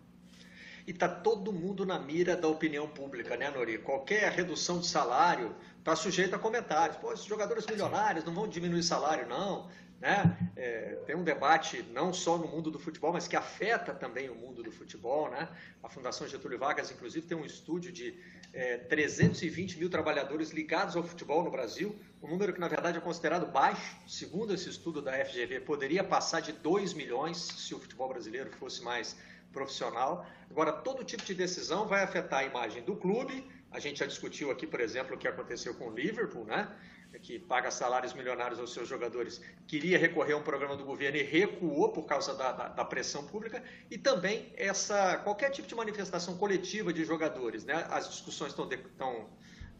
E 0.87 0.91
está 0.91 1.07
todo 1.07 1.51
mundo 1.51 1.83
na 1.83 1.97
mira 1.97 2.35
da 2.35 2.47
opinião 2.47 2.87
pública, 2.87 3.35
né, 3.35 3.49
Nori? 3.49 3.79
Qualquer 3.79 4.31
redução 4.31 4.79
de 4.79 4.85
salário 4.85 5.55
está 5.79 5.95
sujeita 5.95 6.35
a 6.35 6.39
comentários. 6.39 6.97
Pô, 6.97 7.11
esses 7.11 7.25
jogadores 7.25 7.65
milionários 7.65 8.23
não 8.23 8.33
vão 8.33 8.47
diminuir 8.47 8.83
salário, 8.83 9.27
não. 9.27 9.67
Né? 10.05 10.37
É, 10.55 10.99
tem 11.07 11.15
um 11.15 11.23
debate 11.23 11.83
não 11.91 12.13
só 12.13 12.37
no 12.37 12.47
mundo 12.47 12.69
do 12.69 12.77
futebol, 12.77 13.11
mas 13.11 13.27
que 13.27 13.35
afeta 13.35 13.91
também 13.91 14.29
o 14.29 14.35
mundo 14.35 14.61
do 14.61 14.71
futebol. 14.71 15.31
Né? 15.31 15.49
A 15.81 15.89
Fundação 15.89 16.27
Getúlio 16.27 16.59
Vargas, 16.59 16.91
inclusive, 16.91 17.25
tem 17.25 17.35
um 17.35 17.43
estúdio 17.43 17.91
de 17.91 18.15
é, 18.53 18.77
320 18.77 19.79
mil 19.79 19.89
trabalhadores 19.89 20.51
ligados 20.51 20.95
ao 20.95 21.01
futebol 21.01 21.43
no 21.43 21.49
Brasil, 21.49 21.99
um 22.21 22.27
número 22.27 22.53
que, 22.53 22.59
na 22.59 22.67
verdade, 22.67 22.99
é 22.99 23.01
considerado 23.01 23.51
baixo. 23.51 23.97
Segundo 24.07 24.53
esse 24.53 24.69
estudo 24.69 25.01
da 25.01 25.13
FGV, 25.25 25.61
poderia 25.61 26.03
passar 26.03 26.39
de 26.39 26.51
2 26.51 26.93
milhões 26.93 27.37
se 27.37 27.73
o 27.73 27.79
futebol 27.79 28.07
brasileiro 28.07 28.51
fosse 28.59 28.83
mais 28.83 29.17
profissional. 29.51 30.23
Agora, 30.51 30.71
todo 30.71 31.03
tipo 31.03 31.25
de 31.25 31.33
decisão 31.33 31.87
vai 31.87 32.03
afetar 32.03 32.41
a 32.41 32.43
imagem 32.43 32.83
do 32.83 32.95
clube. 32.95 33.49
A 33.71 33.79
gente 33.79 33.97
já 33.97 34.05
discutiu 34.05 34.51
aqui, 34.51 34.67
por 34.67 34.81
exemplo, 34.81 35.15
o 35.15 35.17
que 35.17 35.27
aconteceu 35.27 35.73
com 35.73 35.87
o 35.87 35.95
Liverpool, 35.95 36.45
né? 36.45 36.71
Que 37.25 37.39
paga 37.39 37.71
salários 37.71 38.13
milionários 38.13 38.59
aos 38.59 38.71
seus 38.71 38.87
jogadores, 38.87 39.41
queria 39.65 39.97
recorrer 39.97 40.33
a 40.33 40.37
um 40.37 40.43
programa 40.43 40.77
do 40.77 40.85
governo 40.85 41.17
e 41.17 41.23
recuou 41.23 41.89
por 41.91 42.05
causa 42.05 42.35
da, 42.35 42.51
da, 42.51 42.67
da, 42.67 42.85
pressão 42.85 43.25
pública, 43.25 43.63
e 43.89 43.97
também 43.97 44.53
essa 44.55 45.17
qualquer 45.17 45.49
tipo 45.49 45.67
de 45.67 45.73
manifestação 45.73 46.37
coletiva 46.37 46.93
de 46.93 47.03
jogadores. 47.03 47.65
Né? 47.65 47.83
As 47.89 48.07
discussões 48.07 48.51
estão, 48.51 48.67
de, 48.67 48.75
estão 48.75 49.27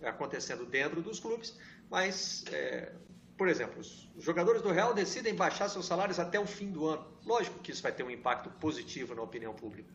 acontecendo 0.03 0.65
dentro 0.65 1.03
dos 1.03 1.19
clubes, 1.19 1.55
mas, 1.87 2.45
é, 2.51 2.91
por 3.37 3.47
exemplo, 3.47 3.79
os 3.79 4.09
jogadores 4.17 4.63
do 4.63 4.71
Real 4.71 4.95
decidem 4.95 5.35
baixar 5.35 5.69
seus 5.69 5.85
salários 5.85 6.19
até 6.19 6.39
o 6.39 6.47
fim 6.47 6.71
do 6.71 6.87
ano. 6.87 7.05
Lógico 7.23 7.59
que 7.59 7.71
isso 7.71 7.83
vai 7.83 7.91
ter 7.91 8.01
um 8.01 8.09
impacto 8.09 8.49
positivo 8.59 9.13
na 9.13 9.21
opinião 9.21 9.53
pública. 9.53 9.93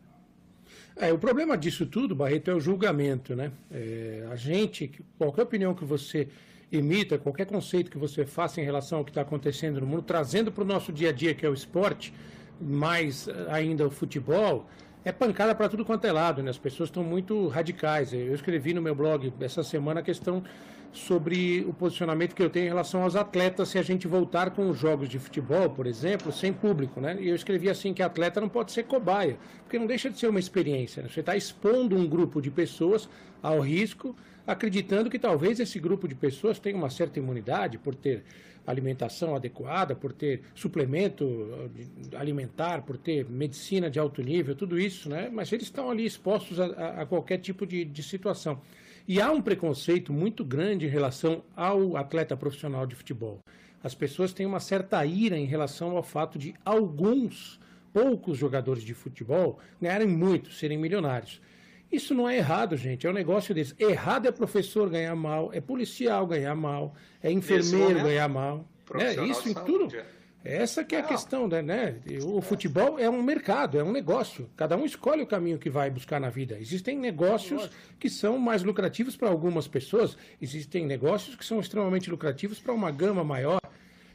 É, 0.95 1.11
o 1.11 1.17
problema 1.17 1.57
disso 1.57 1.85
tudo, 1.85 2.15
Barreto, 2.15 2.49
é 2.49 2.53
o 2.53 2.61
julgamento, 2.61 3.35
né? 3.35 3.51
É, 3.69 4.25
a 4.31 4.37
gente, 4.37 5.03
qualquer 5.17 5.41
opinião 5.41 5.75
que 5.75 5.83
você 5.83 6.29
imita, 6.71 7.17
qualquer 7.17 7.45
conceito 7.45 7.91
que 7.91 7.97
você 7.97 8.25
faça 8.25 8.61
em 8.61 8.63
relação 8.63 8.99
ao 8.99 9.05
que 9.05 9.11
está 9.11 9.21
acontecendo 9.21 9.81
no 9.81 9.87
mundo, 9.87 10.03
trazendo 10.03 10.51
para 10.51 10.63
o 10.63 10.67
nosso 10.67 10.91
dia 10.91 11.09
a 11.09 11.11
dia, 11.11 11.33
que 11.33 11.45
é 11.45 11.49
o 11.49 11.53
esporte, 11.53 12.13
mais 12.59 13.27
ainda 13.49 13.85
o 13.85 13.89
futebol, 13.89 14.67
é 15.03 15.11
pancada 15.11 15.53
para 15.55 15.67
tudo 15.67 15.83
quanto 15.83 16.05
é 16.05 16.11
lado, 16.11 16.43
né? 16.43 16.51
As 16.51 16.57
pessoas 16.57 16.89
estão 16.89 17.03
muito 17.03 17.47
radicais. 17.47 18.13
Eu 18.13 18.35
escrevi 18.35 18.73
no 18.73 18.81
meu 18.81 18.93
blog 18.93 19.33
essa 19.39 19.63
semana 19.63 19.99
a 19.99 20.03
questão 20.03 20.43
sobre 20.91 21.65
o 21.67 21.73
posicionamento 21.73 22.35
que 22.35 22.43
eu 22.43 22.49
tenho 22.49 22.65
em 22.65 22.69
relação 22.69 23.03
aos 23.03 23.15
atletas 23.15 23.69
se 23.69 23.79
a 23.79 23.81
gente 23.81 24.07
voltar 24.07 24.51
com 24.51 24.69
os 24.69 24.77
jogos 24.77 25.07
de 25.07 25.17
futebol, 25.17 25.69
por 25.69 25.87
exemplo, 25.87 26.31
sem 26.31 26.51
público, 26.51 26.99
né? 26.99 27.17
E 27.19 27.29
eu 27.29 27.35
escrevi 27.35 27.69
assim 27.69 27.93
que 27.93 28.03
atleta 28.03 28.39
não 28.39 28.49
pode 28.49 28.71
ser 28.71 28.83
cobaia, 28.83 29.37
porque 29.63 29.79
não 29.79 29.87
deixa 29.87 30.09
de 30.09 30.19
ser 30.19 30.27
uma 30.27 30.39
experiência. 30.39 31.01
Né? 31.01 31.09
Você 31.09 31.21
está 31.21 31.35
expondo 31.35 31.95
um 31.95 32.07
grupo 32.07 32.41
de 32.41 32.51
pessoas 32.51 33.09
ao 33.41 33.59
risco 33.59 34.15
acreditando 34.45 35.09
que 35.09 35.19
talvez 35.19 35.59
esse 35.59 35.79
grupo 35.79 36.07
de 36.07 36.15
pessoas 36.15 36.59
tenha 36.59 36.75
uma 36.75 36.89
certa 36.89 37.19
imunidade 37.19 37.77
por 37.77 37.95
ter 37.95 38.23
alimentação 38.65 39.35
adequada, 39.35 39.95
por 39.95 40.13
ter 40.13 40.41
suplemento 40.53 41.25
eh, 42.11 42.17
alimentar, 42.17 42.83
por 42.83 42.97
ter 42.97 43.27
medicina 43.27 43.89
de 43.89 43.99
alto 43.99 44.21
nível, 44.21 44.55
tudo 44.55 44.79
isso, 44.79 45.09
né? 45.09 45.29
Mas 45.31 45.51
eles 45.51 45.65
estão 45.65 45.89
ali 45.89 46.05
expostos 46.05 46.59
a, 46.59 47.01
a 47.01 47.05
qualquer 47.05 47.39
tipo 47.39 47.65
de, 47.65 47.83
de 47.83 48.03
situação. 48.03 48.61
E 49.07 49.19
há 49.19 49.31
um 49.31 49.41
preconceito 49.41 50.13
muito 50.13 50.45
grande 50.45 50.85
em 50.85 50.89
relação 50.89 51.43
ao 51.55 51.97
atleta 51.97 52.37
profissional 52.37 52.85
de 52.85 52.95
futebol. 52.95 53.39
As 53.83 53.95
pessoas 53.95 54.31
têm 54.31 54.45
uma 54.45 54.59
certa 54.59 55.03
ira 55.05 55.37
em 55.37 55.45
relação 55.45 55.97
ao 55.97 56.03
fato 56.03 56.37
de 56.37 56.53
alguns, 56.63 57.59
poucos 57.91 58.37
jogadores 58.37 58.83
de 58.83 58.93
futebol 58.93 59.59
ganharem 59.81 60.07
muito, 60.07 60.51
serem 60.51 60.77
milionários. 60.77 61.41
Isso 61.91 62.13
não 62.13 62.27
é 62.27 62.37
errado, 62.37 62.77
gente. 62.77 63.05
É 63.05 63.09
um 63.09 63.13
negócio 63.13 63.53
desse. 63.53 63.75
Errado 63.77 64.27
é 64.27 64.31
professor 64.31 64.89
ganhar 64.89 65.15
mal, 65.15 65.51
é 65.53 65.59
policial 65.59 66.25
ganhar 66.25 66.55
mal, 66.55 66.95
é 67.21 67.31
enfermeiro 67.31 68.01
ganhar 68.01 68.27
mal. 68.27 68.65
Né? 68.93 69.27
Isso 69.27 69.49
em 69.49 69.53
tudo. 69.53 69.89
Essa 70.43 70.83
que 70.83 70.95
é 70.95 70.99
a 70.99 71.03
questão, 71.03 71.47
né, 71.47 71.61
né? 71.61 71.95
O 72.23 72.41
futebol 72.41 72.97
é 72.97 73.07
um 73.07 73.21
mercado, 73.21 73.77
é 73.77 73.83
um 73.83 73.91
negócio. 73.91 74.49
Cada 74.57 74.75
um 74.75 74.85
escolhe 74.85 75.21
o 75.21 75.27
caminho 75.27 75.59
que 75.59 75.69
vai 75.69 75.91
buscar 75.91 76.19
na 76.19 76.31
vida. 76.31 76.57
Existem 76.59 76.97
negócios 76.97 77.69
que 77.99 78.09
são 78.09 78.39
mais 78.39 78.63
lucrativos 78.63 79.15
para 79.15 79.29
algumas 79.29 79.67
pessoas, 79.67 80.17
existem 80.41 80.85
negócios 80.85 81.35
que 81.35 81.45
são 81.45 81.59
extremamente 81.59 82.09
lucrativos 82.09 82.59
para 82.59 82.73
uma 82.73 82.89
gama 82.89 83.23
maior. 83.23 83.59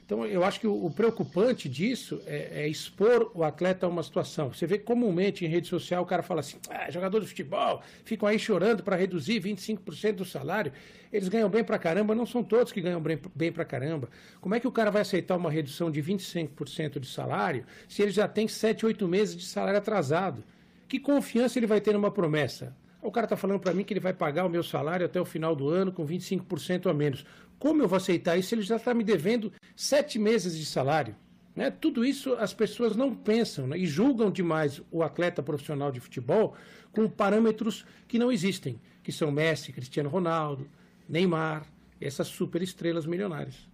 Então, 0.06 0.24
eu 0.24 0.44
acho 0.44 0.60
que 0.60 0.68
o, 0.68 0.86
o 0.86 0.88
preocupante 0.88 1.68
disso 1.68 2.22
é, 2.26 2.62
é, 2.62 2.68
expor 2.68 3.32
o 3.34 3.42
atleta 3.42 3.86
a 3.86 3.88
uma 3.88 4.04
situação. 4.04 4.52
Você 4.52 4.64
vê 4.64 4.78
comumente 4.78 5.44
em 5.44 5.48
rede 5.48 5.66
social 5.66 6.04
o 6.04 6.06
cara 6.06 6.22
fala 6.22 6.40
assim: 6.40 6.58
ah, 6.70 6.88
jogador 6.88 7.20
de 7.20 7.26
futebol 7.26 7.82
ficam 8.04 8.28
aí 8.28 8.38
chorando 8.38 8.84
para 8.84 8.94
reduzir 8.94 9.40
25% 9.40 10.12
do 10.12 10.24
salário. 10.24 10.72
Eles 11.12 11.28
ganham 11.28 11.48
bem 11.48 11.64
para 11.64 11.76
caramba, 11.76 12.14
não 12.14 12.24
são 12.24 12.44
todos 12.44 12.72
que 12.72 12.80
ganham 12.80 13.00
bem, 13.00 13.18
bem 13.34 13.50
para 13.50 13.64
caramba. 13.64 14.08
Como 14.40 14.54
é 14.54 14.60
que 14.60 14.68
o 14.68 14.72
cara 14.72 14.92
vai 14.92 15.02
aceitar 15.02 15.36
uma 15.36 15.50
redução 15.50 15.90
de 15.90 16.00
25% 16.00 17.00
de 17.00 17.08
salário 17.08 17.64
se 17.88 18.00
ele 18.00 18.12
já 18.12 18.28
tem 18.28 18.46
7, 18.46 18.86
8 18.86 19.08
meses 19.08 19.36
de 19.36 19.44
salário 19.44 19.78
atrasado? 19.78 20.44
Que 20.86 21.00
confiança 21.00 21.58
ele 21.58 21.66
vai 21.66 21.80
ter 21.80 21.92
numa 21.92 22.12
promessa? 22.12 22.72
O 23.06 23.10
cara 23.12 23.26
está 23.26 23.36
falando 23.36 23.60
para 23.60 23.72
mim 23.72 23.84
que 23.84 23.92
ele 23.92 24.00
vai 24.00 24.12
pagar 24.12 24.44
o 24.44 24.48
meu 24.48 24.64
salário 24.64 25.06
até 25.06 25.20
o 25.20 25.24
final 25.24 25.54
do 25.54 25.68
ano 25.68 25.92
com 25.92 26.04
25% 26.04 26.90
a 26.90 26.94
menos. 26.94 27.24
Como 27.58 27.82
eu 27.82 27.88
vou 27.88 27.96
aceitar 27.96 28.36
isso 28.36 28.54
ele 28.54 28.62
já 28.62 28.76
está 28.76 28.92
me 28.92 29.02
devendo 29.02 29.52
sete 29.74 30.18
meses 30.18 30.56
de 30.56 30.66
salário? 30.66 31.16
Né? 31.54 31.70
Tudo 31.70 32.04
isso 32.04 32.34
as 32.34 32.52
pessoas 32.52 32.94
não 32.94 33.14
pensam 33.14 33.66
né? 33.66 33.78
e 33.78 33.86
julgam 33.86 34.30
demais 34.30 34.82
o 34.90 35.02
atleta 35.02 35.42
profissional 35.42 35.90
de 35.90 36.00
futebol 36.00 36.54
com 36.92 37.08
parâmetros 37.08 37.86
que 38.06 38.18
não 38.18 38.30
existem, 38.30 38.80
que 39.02 39.10
são 39.10 39.30
Messi, 39.30 39.72
Cristiano 39.72 40.10
Ronaldo, 40.10 40.68
Neymar, 41.08 41.66
essas 42.00 42.26
super 42.26 42.60
estrelas 42.62 43.06
milionárias. 43.06 43.68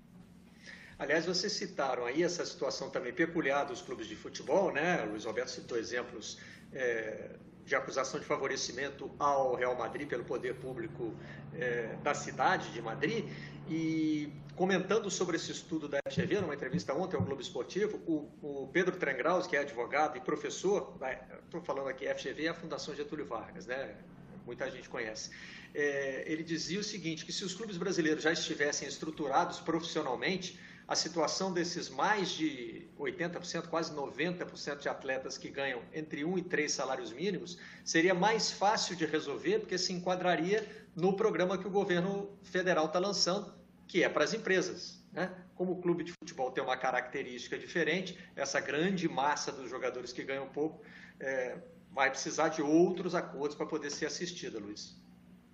Aliás, 0.98 1.26
vocês 1.26 1.52
citaram 1.52 2.04
aí 2.04 2.22
essa 2.22 2.46
situação 2.46 2.88
também 2.88 3.12
peculiar 3.12 3.64
dos 3.64 3.82
clubes 3.82 4.06
de 4.06 4.14
futebol, 4.14 4.72
né? 4.72 5.04
O 5.04 5.10
Luiz 5.10 5.24
Roberto 5.24 5.48
citou 5.48 5.76
exemplos 5.76 6.38
é, 6.72 7.30
de 7.64 7.74
acusação 7.74 8.18
de 8.18 8.26
favorecimento 8.26 9.10
ao 9.18 9.54
Real 9.54 9.76
Madrid 9.76 10.08
pelo 10.08 10.24
poder 10.24 10.54
público 10.56 11.14
é, 11.54 11.96
da 12.02 12.14
cidade 12.14 12.70
de 12.72 12.82
Madrid. 12.82 13.26
E 13.68 14.32
comentando 14.56 15.10
sobre 15.10 15.36
esse 15.36 15.52
estudo 15.52 15.88
da 15.88 15.98
FGV, 16.10 16.40
numa 16.40 16.54
entrevista 16.54 16.92
ontem 16.92 17.16
ao 17.16 17.22
Globo 17.22 17.40
Esportivo, 17.40 17.98
o, 18.06 18.64
o 18.64 18.68
Pedro 18.72 18.96
Trengraus, 18.96 19.46
que 19.46 19.56
é 19.56 19.60
advogado 19.60 20.18
e 20.18 20.20
professor, 20.20 20.98
estou 21.44 21.60
falando 21.62 21.88
aqui, 21.88 22.06
FGV 22.12 22.46
é 22.46 22.48
a 22.48 22.54
Fundação 22.54 22.94
Getúlio 22.94 23.26
Vargas, 23.26 23.66
né? 23.66 23.96
muita 24.44 24.70
gente 24.70 24.88
conhece. 24.88 25.30
É, 25.74 26.24
ele 26.26 26.42
dizia 26.42 26.80
o 26.80 26.84
seguinte, 26.84 27.24
que 27.24 27.32
se 27.32 27.44
os 27.44 27.54
clubes 27.54 27.76
brasileiros 27.76 28.22
já 28.22 28.32
estivessem 28.32 28.86
estruturados 28.86 29.60
profissionalmente, 29.60 30.58
a 30.92 30.94
situação 30.94 31.50
desses 31.50 31.88
mais 31.88 32.28
de 32.28 32.86
80%, 32.98 33.68
quase 33.68 33.94
90% 33.94 34.80
de 34.80 34.90
atletas 34.90 35.38
que 35.38 35.48
ganham 35.48 35.80
entre 35.94 36.22
um 36.22 36.36
e 36.36 36.42
três 36.42 36.72
salários 36.72 37.10
mínimos, 37.10 37.58
seria 37.82 38.12
mais 38.12 38.52
fácil 38.52 38.94
de 38.94 39.06
resolver, 39.06 39.60
porque 39.60 39.78
se 39.78 39.90
enquadraria 39.90 40.68
no 40.94 41.16
programa 41.16 41.56
que 41.56 41.66
o 41.66 41.70
governo 41.70 42.28
federal 42.42 42.84
está 42.84 42.98
lançando, 42.98 43.54
que 43.88 44.04
é 44.04 44.08
para 44.10 44.22
as 44.22 44.34
empresas. 44.34 45.02
Né? 45.10 45.34
Como 45.54 45.72
o 45.72 45.80
clube 45.80 46.04
de 46.04 46.12
futebol 46.12 46.50
tem 46.50 46.62
uma 46.62 46.76
característica 46.76 47.58
diferente, 47.58 48.18
essa 48.36 48.60
grande 48.60 49.08
massa 49.08 49.50
dos 49.50 49.70
jogadores 49.70 50.12
que 50.12 50.22
ganham 50.22 50.46
pouco 50.48 50.84
é, 51.18 51.56
vai 51.90 52.10
precisar 52.10 52.50
de 52.50 52.60
outros 52.60 53.14
acordos 53.14 53.56
para 53.56 53.64
poder 53.64 53.90
ser 53.90 54.04
assistida, 54.04 54.58
Luiz. 54.58 54.94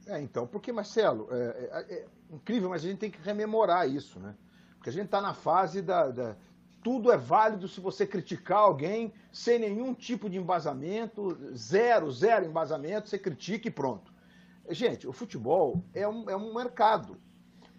É, 0.08 0.20
então, 0.20 0.48
porque, 0.48 0.72
Marcelo, 0.72 1.28
é, 1.30 1.36
é, 1.36 1.94
é, 1.94 2.06
incrível, 2.28 2.70
mas 2.70 2.84
a 2.84 2.88
gente 2.88 2.98
tem 2.98 3.10
que 3.10 3.20
rememorar 3.20 3.88
isso, 3.88 4.18
né? 4.18 4.34
Porque 4.78 4.90
a 4.90 4.92
gente 4.92 5.06
está 5.06 5.20
na 5.20 5.34
fase 5.34 5.82
da, 5.82 6.08
da, 6.08 6.36
Tudo 6.82 7.12
é 7.12 7.16
válido 7.16 7.68
se 7.68 7.80
você 7.80 8.06
criticar 8.06 8.60
alguém 8.60 9.12
sem 9.30 9.58
nenhum 9.58 9.92
tipo 9.92 10.30
de 10.30 10.38
embasamento, 10.38 11.36
zero, 11.54 12.10
zero 12.10 12.46
embasamento, 12.46 13.08
você 13.08 13.18
critica 13.18 13.68
e 13.68 13.70
pronto. 13.70 14.12
Gente, 14.70 15.06
o 15.06 15.12
futebol 15.12 15.82
é 15.94 16.06
um, 16.06 16.30
é 16.30 16.36
um 16.36 16.54
mercado. 16.54 17.18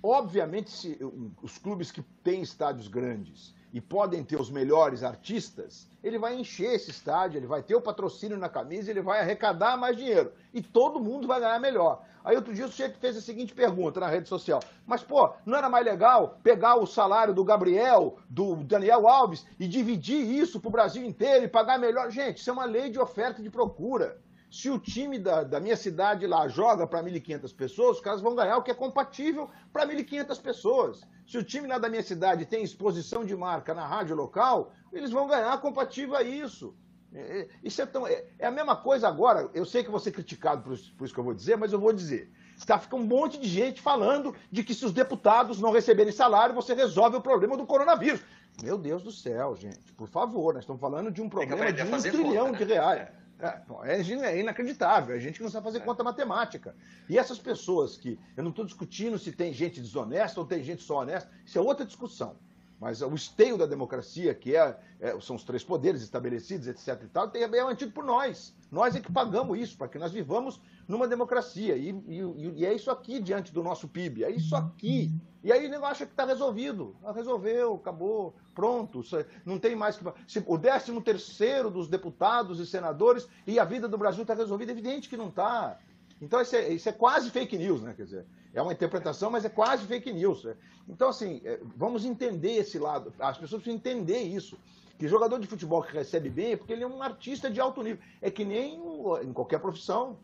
Obviamente, 0.02 0.72
se, 0.72 0.98
os 1.42 1.58
clubes 1.58 1.92
que 1.92 2.02
têm 2.24 2.42
estádios 2.42 2.88
grandes 2.88 3.54
e 3.72 3.80
podem 3.80 4.24
ter 4.24 4.40
os 4.40 4.50
melhores 4.50 5.04
artistas, 5.04 5.88
ele 6.04 6.18
vai 6.18 6.36
encher 6.36 6.74
esse 6.74 6.90
estádio, 6.90 7.38
ele 7.38 7.46
vai 7.46 7.62
ter 7.62 7.76
o 7.76 7.82
patrocínio 7.82 8.38
na 8.38 8.50
camisa, 8.50 8.90
ele 8.90 9.02
vai 9.02 9.20
arrecadar 9.20 9.78
mais 9.78 9.96
dinheiro. 9.96 10.32
E 10.54 10.62
todo 10.62 11.00
mundo 11.00 11.28
vai 11.28 11.40
ganhar 11.40 11.60
melhor. 11.60 12.04
Aí 12.30 12.36
outro 12.36 12.54
dia 12.54 12.68
o 12.68 12.70
sujeito 12.70 13.00
fez 13.00 13.18
a 13.18 13.22
seguinte 13.22 13.56
pergunta 13.56 14.00
na 14.00 14.08
rede 14.08 14.30
social: 14.30 14.60
Mas, 14.86 15.02
pô, 15.02 15.34
não 15.44 15.58
era 15.58 15.68
mais 15.68 15.84
legal 15.84 16.38
pegar 16.44 16.76
o 16.76 16.86
salário 16.86 17.34
do 17.34 17.44
Gabriel, 17.44 18.20
do 18.30 18.58
Daniel 18.58 19.08
Alves 19.08 19.48
e 19.60 19.68
dividir 19.68 20.24
isso 20.30 20.60
para 20.60 20.68
o 20.68 20.72
Brasil 20.72 21.04
inteiro 21.04 21.46
e 21.46 21.48
pagar 21.48 21.80
melhor? 21.80 22.12
Gente, 22.12 22.38
isso 22.38 22.52
é 22.52 22.54
uma 22.54 22.66
lei 22.66 22.92
de 22.92 23.00
oferta 23.00 23.42
e 23.42 23.44
de 23.44 23.50
procura. 23.50 24.22
Se 24.52 24.70
o 24.70 24.78
time 24.78 25.18
da, 25.18 25.44
da 25.44 25.60
minha 25.60 25.76
cidade 25.76 26.28
lá 26.28 26.48
joga 26.48 26.86
para 26.86 27.02
1.500 27.02 27.56
pessoas, 27.56 27.98
os 27.98 28.04
caras 28.04 28.22
vão 28.22 28.36
ganhar 28.36 28.58
o 28.58 28.62
que 28.62 28.70
é 28.70 28.76
compatível 28.76 29.50
para 29.74 29.88
1.500 29.88 30.40
pessoas. 30.40 31.02
Se 31.26 31.36
o 31.36 31.44
time 31.44 31.68
lá 31.68 31.80
da 31.80 31.90
minha 31.90 32.04
cidade 32.04 32.46
tem 32.46 32.62
exposição 32.62 33.26
de 33.26 33.36
marca 33.36 33.74
na 33.74 33.88
rádio 33.88 34.16
local, 34.16 34.72
eles 34.94 35.10
vão 35.10 35.26
ganhar 35.26 35.60
compatível 35.62 36.16
a 36.16 36.22
isso. 36.22 36.76
É, 37.14 37.20
é, 37.20 37.48
isso 37.64 37.82
é, 37.82 37.86
tão, 37.86 38.06
é, 38.06 38.24
é, 38.38 38.48
a 38.48 38.52
mesma 38.52 38.76
coisa 38.76 39.08
agora. 39.08 39.50
Eu 39.54 39.66
sei 39.66 39.84
que 39.84 39.90
vou 39.90 40.00
ser 40.00 40.12
criticado 40.12 40.62
por 40.62 40.74
isso, 40.74 40.94
por 40.96 41.06
isso 41.06 41.14
que 41.14 41.20
eu 41.20 41.24
vou 41.24 41.34
dizer, 41.34 41.58
mas 41.58 41.74
eu 41.74 41.80
vou 41.80 41.92
dizer. 41.92 42.32
Está 42.58 42.78
fica 42.78 42.96
um 42.96 43.04
monte 43.04 43.40
de 43.40 43.48
gente 43.48 43.82
falando 43.82 44.36
de 44.52 44.64
que 44.64 44.74
se 44.74 44.86
os 44.86 44.92
deputados 44.92 45.60
não 45.60 45.72
receberem 45.72 46.12
salário, 46.12 46.54
você 46.54 46.74
resolve 46.74 47.18
o 47.18 47.22
problema 47.22 47.56
do 47.56 47.66
coronavírus. 47.66 48.22
Meu 48.62 48.78
Deus 48.78 49.02
do 49.02 49.12
céu, 49.12 49.56
gente, 49.56 49.94
por 49.94 50.08
favor, 50.08 50.54
nós 50.54 50.64
estamos 50.64 50.82
falando 50.82 51.10
de 51.10 51.22
um 51.22 51.30
problema 51.30 51.72
de 51.72 51.82
um 51.82 52.02
trilhão 52.02 52.48
conta, 52.48 52.60
né? 52.60 52.66
de 52.66 52.74
reais. 52.74 53.00
É. 53.00 53.20
É, 53.42 54.02
é, 54.26 54.40
inacreditável, 54.42 55.16
é 55.16 55.20
gente 55.20 55.38
que 55.38 55.44
não 55.44 55.50
sabe 55.50 55.64
fazer 55.64 55.78
é. 55.78 55.82
conta 55.82 56.04
matemática. 56.04 56.76
E 57.08 57.18
essas 57.18 57.40
pessoas 57.40 57.98
que. 57.98 58.20
Eu 58.36 58.44
não 58.44 58.50
estou 58.50 58.66
discutindo 58.66 59.18
se 59.18 59.32
tem 59.32 59.54
gente 59.54 59.80
desonesta 59.80 60.42
ou 60.42 60.46
tem 60.46 60.62
gente 60.62 60.84
só 60.84 61.00
honesta, 61.00 61.32
isso 61.46 61.58
é 61.58 61.62
outra 61.62 61.86
discussão. 61.86 62.36
Mas 62.80 63.02
o 63.02 63.14
esteio 63.14 63.58
da 63.58 63.66
democracia, 63.66 64.34
que 64.34 64.56
é, 64.56 64.80
é, 65.02 65.20
são 65.20 65.36
os 65.36 65.44
três 65.44 65.64
poderes 65.64 66.02
estabelecidos, 66.02 66.66
etc. 66.66 67.04
e 67.04 67.08
tal, 67.08 67.30
tem, 67.30 67.44
é 67.44 67.64
mantido 67.64 67.92
por 67.92 68.06
nós. 68.06 68.56
Nós 68.72 68.96
é 68.96 69.02
que 69.02 69.12
pagamos 69.12 69.60
isso, 69.60 69.78
para 69.78 69.90
que 69.90 69.98
nós 69.98 70.14
vivamos 70.14 70.62
numa 70.88 71.08
democracia. 71.08 71.76
E, 71.76 71.90
e, 72.08 72.54
e, 72.56 72.66
é 72.66 72.74
isso 72.74 72.90
aqui 72.90 73.20
diante 73.20 73.52
do 73.52 73.62
nosso 73.62 73.88
PIB, 73.88 74.24
é 74.24 74.32
isso 74.32 74.56
aqui. 74.56 75.12
E 75.44 75.52
aí 75.52 75.68
negócio 75.68 75.92
acha 75.92 76.06
que 76.06 76.14
está 76.14 76.26
resolvido. 76.26 76.96
Ah, 77.04 77.12
resolveu, 77.12 77.76
acabou, 77.76 78.34
pronto. 78.56 79.02
Não 79.46 79.60
tem 79.60 79.76
mais 79.76 79.98
que. 79.98 80.04
Se 80.28 80.44
o 80.46 80.58
13 80.58 81.02
terceiro 81.02 81.70
dos 81.70 81.90
deputados 81.90 82.60
e 82.60 82.66
senadores 82.66 83.28
e 83.46 83.60
a 83.60 83.66
vida 83.66 83.88
do 83.88 83.98
Brasil 83.98 84.22
está 84.22 84.34
resolvida, 84.34 84.72
é 84.72 84.74
evidente 84.74 85.10
que 85.10 85.18
não 85.18 85.28
está. 85.28 85.78
Então 86.22 86.42
isso 86.42 86.56
é, 86.56 86.70
isso 86.70 86.88
é 86.88 86.92
quase 86.92 87.30
fake 87.30 87.58
news, 87.58 87.82
né? 87.82 87.94
Quer 87.96 88.04
dizer, 88.04 88.26
é 88.54 88.62
uma 88.62 88.74
interpretação, 88.74 89.30
mas 89.30 89.46
é 89.46 89.50
quase 89.50 89.86
fake 89.86 90.12
news. 90.12 90.48
Então, 90.88 91.10
assim, 91.10 91.42
é, 91.46 91.60
vamos 91.76 92.06
entender 92.06 92.54
esse 92.54 92.80
lado. 92.80 93.14
As 93.20 93.38
pessoas 93.38 93.62
precisam 93.62 93.78
entender 93.78 94.20
isso. 94.20 94.58
Que 94.98 95.08
jogador 95.08 95.40
de 95.40 95.48
futebol 95.48 95.82
que 95.82 95.94
recebe 95.94 96.30
bem 96.30 96.52
é 96.52 96.58
porque 96.58 96.74
ele 96.74 96.84
é 96.84 96.88
um 96.88 97.02
artista 97.02 97.50
de 97.50 97.62
alto 97.62 97.82
nível. 97.82 98.04
É 98.22 98.30
que 98.30 98.44
nem 98.44 98.82
em 99.24 99.32
qualquer 99.32 99.60
profissão, 99.60 100.18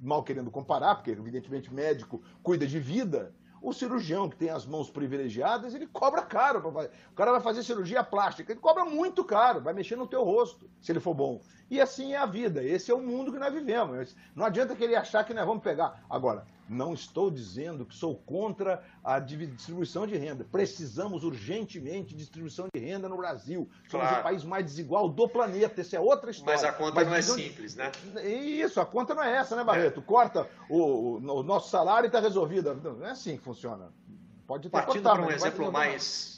mal 0.00 0.22
querendo 0.22 0.50
comparar, 0.50 0.96
porque 0.96 1.10
evidentemente 1.10 1.72
médico 1.72 2.20
cuida 2.42 2.66
de 2.66 2.80
vida. 2.80 3.32
O 3.62 3.74
cirurgião 3.74 4.26
que 4.26 4.36
tem 4.36 4.48
as 4.48 4.64
mãos 4.64 4.90
privilegiadas, 4.90 5.74
ele 5.74 5.86
cobra 5.86 6.22
caro. 6.22 6.66
O 6.66 7.14
cara 7.14 7.32
vai 7.32 7.40
fazer 7.40 7.62
cirurgia 7.62 8.02
plástica, 8.02 8.50
ele 8.50 8.60
cobra 8.60 8.86
muito 8.86 9.22
caro, 9.22 9.60
vai 9.60 9.74
mexer 9.74 9.96
no 9.96 10.06
teu 10.06 10.24
rosto, 10.24 10.68
se 10.80 10.90
ele 10.90 10.98
for 10.98 11.12
bom. 11.12 11.42
E 11.70 11.78
assim 11.78 12.14
é 12.14 12.16
a 12.16 12.24
vida, 12.24 12.64
esse 12.64 12.90
é 12.90 12.94
o 12.94 13.02
mundo 13.02 13.30
que 13.30 13.38
nós 13.38 13.52
vivemos. 13.52 14.16
Não 14.34 14.46
adianta 14.46 14.74
ele 14.82 14.96
achar 14.96 15.24
que 15.24 15.34
nós 15.34 15.46
vamos 15.46 15.62
pegar. 15.62 16.02
Agora, 16.08 16.46
não 16.70 16.94
estou 16.94 17.32
dizendo 17.32 17.84
que 17.84 17.94
sou 17.94 18.14
contra 18.14 18.80
a 19.02 19.18
distribuição 19.18 20.06
de 20.06 20.16
renda. 20.16 20.46
Precisamos 20.50 21.24
urgentemente 21.24 22.14
de 22.14 22.20
distribuição 22.20 22.68
de 22.72 22.80
renda 22.80 23.08
no 23.08 23.16
Brasil. 23.16 23.68
Somos 23.88 24.06
claro. 24.06 24.20
o 24.20 24.22
país 24.22 24.44
mais 24.44 24.64
desigual 24.64 25.08
do 25.08 25.28
planeta. 25.28 25.80
Essa 25.80 25.96
é 25.96 26.00
outra 26.00 26.30
história. 26.30 26.54
Mas 26.54 26.64
a 26.64 26.72
conta 26.72 26.94
Mas, 26.94 27.08
não 27.08 27.14
é 27.16 27.22
simples, 27.22 27.74
né? 27.74 27.90
Isso, 28.24 28.80
a 28.80 28.86
conta 28.86 29.16
não 29.16 29.22
é 29.22 29.36
essa, 29.36 29.56
né, 29.56 29.64
Barreto? 29.64 29.98
É. 29.98 30.02
Corta 30.02 30.48
o, 30.68 30.78
o, 30.78 31.14
o, 31.16 31.42
nosso 31.42 31.70
salário 31.70 32.06
e 32.06 32.08
está 32.08 32.20
resolvido. 32.20 32.72
Não 32.74 33.04
é 33.04 33.10
assim 33.10 33.36
que 33.36 33.42
funciona. 33.42 33.92
Pode 34.46 34.62
ter 34.62 34.70
Partindo 34.70 35.02
para 35.02 35.22
um 35.22 35.30
exemplo 35.30 35.72
mais 35.72 36.29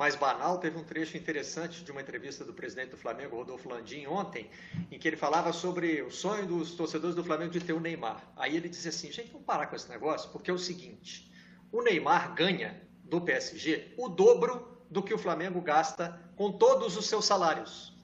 mais 0.00 0.16
banal, 0.16 0.56
teve 0.56 0.78
um 0.78 0.82
trecho 0.82 1.18
interessante 1.18 1.84
de 1.84 1.92
uma 1.92 2.00
entrevista 2.00 2.42
do 2.42 2.54
presidente 2.54 2.92
do 2.92 2.96
Flamengo, 2.96 3.36
Rodolfo 3.36 3.68
Landim, 3.68 4.06
ontem, 4.06 4.50
em 4.90 4.98
que 4.98 5.06
ele 5.06 5.16
falava 5.18 5.52
sobre 5.52 6.00
o 6.00 6.10
sonho 6.10 6.46
dos 6.46 6.72
torcedores 6.72 7.14
do 7.14 7.22
Flamengo 7.22 7.50
de 7.50 7.60
ter 7.60 7.74
o 7.74 7.80
Neymar. 7.80 8.18
Aí 8.34 8.56
ele 8.56 8.70
disse 8.70 8.88
assim: 8.88 9.12
gente, 9.12 9.30
vamos 9.30 9.46
parar 9.46 9.66
com 9.66 9.76
esse 9.76 9.90
negócio, 9.90 10.30
porque 10.30 10.50
é 10.50 10.54
o 10.54 10.58
seguinte: 10.58 11.30
o 11.70 11.82
Neymar 11.82 12.34
ganha 12.34 12.80
do 13.04 13.20
PSG 13.20 13.92
o 13.98 14.08
dobro 14.08 14.82
do 14.90 15.02
que 15.02 15.12
o 15.12 15.18
Flamengo 15.18 15.60
gasta 15.60 16.18
com 16.34 16.50
todos 16.50 16.96
os 16.96 17.04
seus 17.04 17.26
salários. 17.26 17.94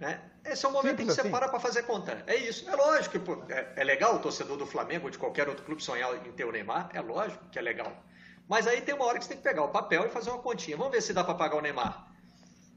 Né? 0.00 0.22
Esse 0.42 0.64
é 0.64 0.68
o 0.70 0.72
momento 0.72 1.00
Simples 1.00 1.04
em 1.04 1.08
que 1.10 1.14
você 1.16 1.20
assim. 1.20 1.30
para 1.30 1.50
para 1.50 1.60
fazer 1.60 1.82
conta. 1.82 2.24
É 2.26 2.34
isso. 2.34 2.66
É 2.70 2.74
lógico 2.74 3.18
que 3.18 3.52
é, 3.52 3.74
é 3.76 3.84
legal 3.84 4.16
o 4.16 4.20
torcedor 4.20 4.56
do 4.56 4.64
Flamengo 4.64 5.04
ou 5.04 5.10
de 5.10 5.18
qualquer 5.18 5.50
outro 5.50 5.66
clube 5.66 5.84
sonhar 5.84 6.10
em 6.26 6.32
ter 6.32 6.46
o 6.46 6.50
Neymar. 6.50 6.88
É 6.94 7.00
lógico 7.02 7.44
que 7.50 7.58
é 7.58 7.62
legal. 7.62 7.94
Mas 8.48 8.66
aí 8.66 8.80
tem 8.80 8.94
uma 8.94 9.04
hora 9.04 9.18
que 9.18 9.24
você 9.24 9.30
tem 9.30 9.38
que 9.38 9.42
pegar 9.42 9.64
o 9.64 9.68
papel 9.68 10.06
e 10.06 10.08
fazer 10.08 10.30
uma 10.30 10.38
continha. 10.38 10.76
Vamos 10.76 10.92
ver 10.92 11.02
se 11.02 11.12
dá 11.12 11.24
para 11.24 11.34
pagar 11.34 11.56
o 11.56 11.60
Neymar. 11.60 12.08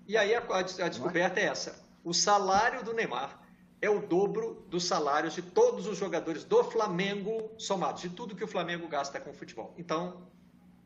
E 0.07 0.17
aí 0.17 0.33
a, 0.33 0.39
a, 0.39 0.61
descoberta 0.89 1.39
é 1.39 1.45
essa. 1.45 1.85
O 2.03 2.13
salário 2.13 2.83
do 2.83 2.93
Neymar 2.93 3.39
é 3.81 3.89
o 3.89 3.99
dobro 3.99 4.65
dos 4.69 4.85
salários 4.85 5.35
de 5.35 5.41
todos 5.41 5.85
os 5.85 5.97
jogadores 5.97 6.43
do 6.43 6.63
Flamengo 6.63 7.51
somados, 7.57 8.01
de 8.01 8.09
tudo 8.09 8.35
que 8.35 8.43
o 8.43 8.47
Flamengo 8.47 8.87
gasta 8.87 9.19
com 9.19 9.31
futebol. 9.33 9.73
Então, 9.77 10.27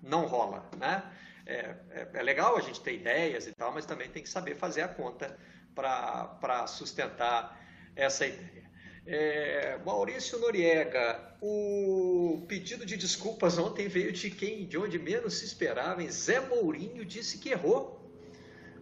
não 0.02 0.26
rola, 0.26 0.70
né? 0.78 1.04
É, 1.46 1.76
é, 1.92 2.10
é 2.14 2.24
legal 2.24 2.58
a 2.58 2.62
gente 2.62 2.82
ter 2.82 2.94
ideias 2.94 3.48
e 3.48 3.54
tal, 3.54 3.74
mas 3.74 3.86
também 3.86 4.10
tem 4.10 4.22
que 4.22 4.30
saber 4.30 4.56
fazer 4.56 4.82
a 4.82 4.88
conta 4.88 5.38
para 5.74 6.68
sustentar 6.68 7.60
essa 7.96 8.26
ideia. 8.26 8.63
É, 9.06 9.78
Maurício 9.86 10.40
Noriega, 10.40 11.20
o 11.42 12.46
pedido 12.48 12.86
de 12.86 12.96
desculpas 12.96 13.58
ontem 13.58 13.88
veio 13.88 14.14
de 14.14 14.30
quem, 14.30 14.66
de 14.66 14.78
onde 14.78 14.98
menos 14.98 15.40
se 15.40 15.46
esperava, 15.46 16.02
em 16.02 16.10
Zé 16.10 16.40
Mourinho 16.40 17.04
disse 17.04 17.38
que 17.38 17.50
errou 17.50 18.00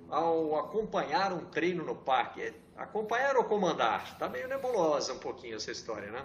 ao 0.07 0.57
acompanhar 0.57 1.33
um 1.33 1.45
treino 1.45 1.83
no 1.83 1.95
parque. 1.95 2.53
Acompanhar 2.75 3.35
ou 3.35 3.45
comandar? 3.45 4.11
Está 4.13 4.29
meio 4.29 4.47
nebulosa 4.47 5.13
um 5.13 5.19
pouquinho 5.19 5.55
essa 5.55 5.71
história, 5.71 6.11
né? 6.11 6.23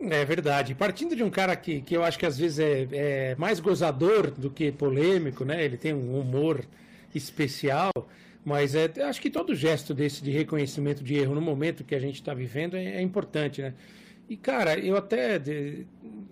É 0.00 0.24
verdade. 0.24 0.74
Partindo 0.74 1.14
de 1.14 1.22
um 1.22 1.30
cara 1.30 1.54
que, 1.54 1.80
que 1.80 1.96
eu 1.96 2.02
acho 2.02 2.18
que 2.18 2.26
às 2.26 2.38
vezes 2.38 2.58
é, 2.58 2.88
é 2.92 3.34
mais 3.36 3.60
gozador 3.60 4.30
do 4.30 4.50
que 4.50 4.72
polêmico, 4.72 5.44
né? 5.44 5.62
Ele 5.62 5.76
tem 5.76 5.92
um 5.92 6.18
humor 6.18 6.64
especial. 7.14 7.92
Mas 8.44 8.74
é, 8.74 8.90
acho 9.04 9.20
que 9.20 9.30
todo 9.30 9.54
gesto 9.54 9.94
desse 9.94 10.22
de 10.22 10.30
reconhecimento 10.30 11.02
de 11.04 11.14
erro 11.14 11.34
no 11.34 11.40
momento 11.40 11.84
que 11.84 11.94
a 11.94 12.00
gente 12.00 12.16
está 12.16 12.34
vivendo 12.34 12.76
é, 12.76 12.96
é, 12.96 13.02
importante, 13.02 13.62
né? 13.62 13.74
E, 14.28 14.36
cara, 14.36 14.78
eu 14.78 14.96
até. 14.96 15.38
De, 15.38 15.86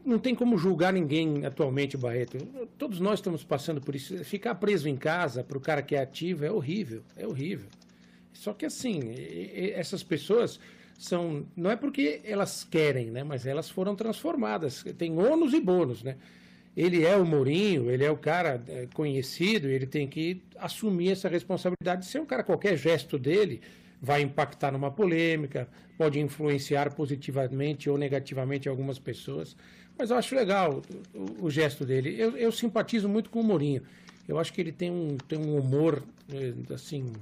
não 0.05 0.19
tem 0.19 0.35
como 0.35 0.57
julgar 0.57 0.93
ninguém 0.93 1.45
atualmente, 1.45 1.97
Barreto. 1.97 2.39
Todos 2.79 2.99
nós 2.99 3.19
estamos 3.19 3.45
passando 3.45 3.81
por 3.81 3.95
isso. 3.95 4.25
Ficar 4.25 4.55
preso 4.57 4.89
em 4.89 4.97
casa 4.97 5.45
para 5.45 5.59
o 5.59 5.61
cara 5.61 5.83
que 5.83 5.95
é 5.95 6.01
ativo 6.01 6.45
é 6.45 6.51
horrível. 6.51 7.03
É 7.17 7.27
horrível. 7.27 7.69
Só 8.33 8.55
que, 8.55 8.65
assim, 8.65 9.15
essas 9.75 10.03
pessoas 10.03 10.59
são. 10.99 11.47
Não 11.55 11.71
é 11.71 11.77
porque 11.77 12.23
elas 12.25 12.65
querem, 12.65 13.11
né? 13.11 13.23
Mas 13.23 13.45
elas 13.47 13.69
foram 13.69 13.95
transformadas. 13.95 14.83
Tem 14.97 15.17
ônus 15.19 15.53
e 15.53 15.61
bônus, 15.61 16.03
né? 16.03 16.17
Ele 16.77 17.05
é 17.05 17.17
o 17.17 17.25
Mourinho, 17.25 17.91
ele 17.91 18.05
é 18.05 18.11
o 18.11 18.17
cara 18.17 18.63
é, 18.69 18.87
conhecido, 18.95 19.69
ele 19.69 19.87
tem 19.87 20.07
que 20.07 20.43
assumir 20.57 21.11
essa 21.11 21.29
responsabilidade 21.29 22.03
de 22.03 22.09
ser 22.09 22.21
um 22.21 22.27
cara. 22.27 22.43
Qualquer 22.43 22.77
gesto 22.77 23.19
dele 23.19 23.61
vai 24.01 24.23
impactar 24.23 24.73
numa 24.73 24.91
polêmica, 24.91 25.69
pode 25.99 26.19
influenciar 26.19 26.95
positivamente 26.95 27.91
ou 27.91 27.99
negativamente 27.99 28.69
algumas 28.69 28.99
pessoas. 28.99 29.57
Mas 29.99 30.11
eu 30.11 30.17
acho 30.17 30.35
legal 30.35 30.81
o, 31.15 31.47
o 31.47 31.51
gesto 31.51 31.85
dele. 31.85 32.15
Eu, 32.19 32.37
eu, 32.37 32.51
simpatizo 32.51 33.09
muito 33.09 33.29
com 33.29 33.41
o 33.41 33.45
Mourinho. 33.45 33.83
Eu 34.27 34.39
acho 34.39 34.53
que 34.53 34.61
ele 34.61 34.73
tem 34.73 34.91
um, 34.91 35.19
tem 35.29 35.39
um 35.39 35.59
humor, 35.59 36.03
é, 36.33 36.73
assim, 36.73 37.13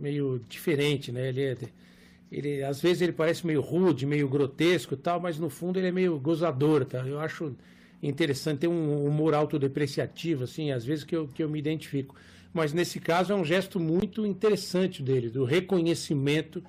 meio 0.00 0.40
diferente, 0.48 1.12
né? 1.12 1.28
Ele, 1.28 1.42
é, 1.42 1.56
ele, 2.32 2.62
às 2.64 2.80
vezes 2.80 3.02
ele 3.02 3.12
parece 3.12 3.46
meio 3.46 3.60
rude, 3.60 4.06
meio 4.06 4.28
grotesco 4.28 4.96
tal, 4.96 5.20
mas 5.20 5.38
no 5.38 5.50
fundo 5.50 5.78
ele 5.78 5.88
é 5.88 5.92
meio 5.92 6.18
gozador, 6.18 6.84
tá? 6.84 7.06
Eu 7.06 7.20
acho 7.20 7.54
interessante, 8.02 8.60
tem 8.60 8.70
um 8.70 9.04
humor 9.04 9.34
autodepreciativo, 9.34 10.44
assim, 10.44 10.70
às 10.70 10.84
vezes 10.84 11.04
que 11.04 11.14
eu, 11.14 11.28
que 11.28 11.42
eu 11.42 11.48
me 11.48 11.58
identifico. 11.58 12.14
Mas 12.52 12.72
nesse 12.72 12.98
caso 12.98 13.32
é 13.32 13.36
um 13.36 13.44
gesto 13.44 13.78
muito 13.78 14.26
interessante 14.26 15.02
dele, 15.02 15.28
do 15.30 15.44
reconhecimento 15.44 16.62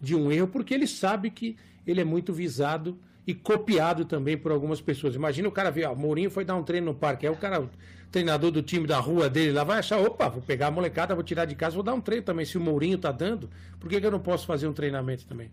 de 0.00 0.14
um 0.14 0.32
erro, 0.32 0.48
porque 0.48 0.74
ele 0.74 0.86
sabe 0.86 1.30
que 1.30 1.56
ele 1.86 2.00
é 2.00 2.04
muito 2.04 2.32
visado 2.32 2.98
e 3.26 3.34
copiado 3.34 4.04
também 4.04 4.36
por 4.36 4.50
algumas 4.50 4.80
pessoas. 4.80 5.14
Imagina 5.14 5.48
o 5.48 5.52
cara 5.52 5.70
ver, 5.70 5.86
ó, 5.86 5.94
Mourinho 5.94 6.30
foi 6.30 6.44
dar 6.44 6.56
um 6.56 6.62
treino 6.62 6.86
no 6.86 6.94
parque, 6.94 7.26
aí 7.26 7.32
o 7.32 7.36
cara, 7.36 7.60
o 7.60 7.70
treinador 8.10 8.50
do 8.50 8.62
time 8.62 8.86
da 8.86 8.98
rua 8.98 9.28
dele 9.28 9.52
lá 9.52 9.64
vai 9.64 9.78
achar, 9.78 10.00
opa, 10.00 10.28
vou 10.28 10.40
pegar 10.40 10.68
a 10.68 10.70
molecada, 10.70 11.14
vou 11.14 11.22
tirar 11.22 11.44
de 11.44 11.54
casa, 11.54 11.74
vou 11.74 11.84
dar 11.84 11.94
um 11.94 12.00
treino 12.00 12.24
também. 12.24 12.46
Se 12.46 12.56
o 12.56 12.60
Mourinho 12.60 12.96
tá 12.96 13.12
dando, 13.12 13.50
por 13.78 13.88
que, 13.88 14.00
que 14.00 14.06
eu 14.06 14.10
não 14.10 14.20
posso 14.20 14.46
fazer 14.46 14.66
um 14.66 14.72
treinamento 14.72 15.26
também? 15.26 15.50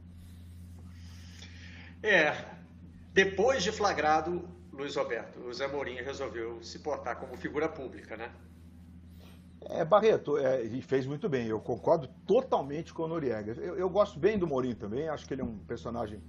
É, 2.02 2.34
depois 3.14 3.64
de 3.64 3.72
flagrado, 3.72 4.48
Luiz 4.76 4.96
Roberto, 4.96 5.40
o 5.40 5.54
Zé 5.54 5.68
Mourinho 5.68 6.04
resolveu 6.04 6.62
se 6.62 6.80
portar 6.80 7.18
como 7.18 7.38
figura 7.38 7.70
pública, 7.70 8.18
né? 8.18 8.32
É, 9.70 9.84
Barreto, 9.84 10.38
é, 10.38 10.64
e 10.64 10.82
fez 10.82 11.08
muito 11.08 11.28
bem. 11.30 11.48
Eu 11.48 11.60
concordo 11.60 12.08
totalmente 12.28 12.94
com 12.94 13.04
o 13.04 13.08
Noriega. 13.08 13.54
Eu, 13.54 13.76
eu 13.78 13.90
gosto 13.90 14.20
bem 14.20 14.38
do 14.38 14.46
Mourinho 14.46 14.76
também, 14.76 15.08
acho 15.08 15.26
que 15.26 15.34
ele 15.34 15.42
é 15.42 15.46
um 15.46 15.58
personagem 15.60 16.22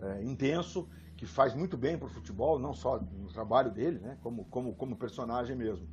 é, 0.00 0.24
intenso, 0.24 0.88
que 1.16 1.26
faz 1.26 1.54
muito 1.54 1.76
bem 1.76 1.98
para 1.98 2.06
o 2.06 2.10
futebol, 2.10 2.58
não 2.58 2.72
só 2.72 2.98
no 2.98 3.28
trabalho 3.28 3.70
dele, 3.70 3.98
né, 3.98 4.16
como, 4.22 4.46
como, 4.46 4.74
como 4.74 4.96
personagem 4.96 5.54
mesmo. 5.54 5.86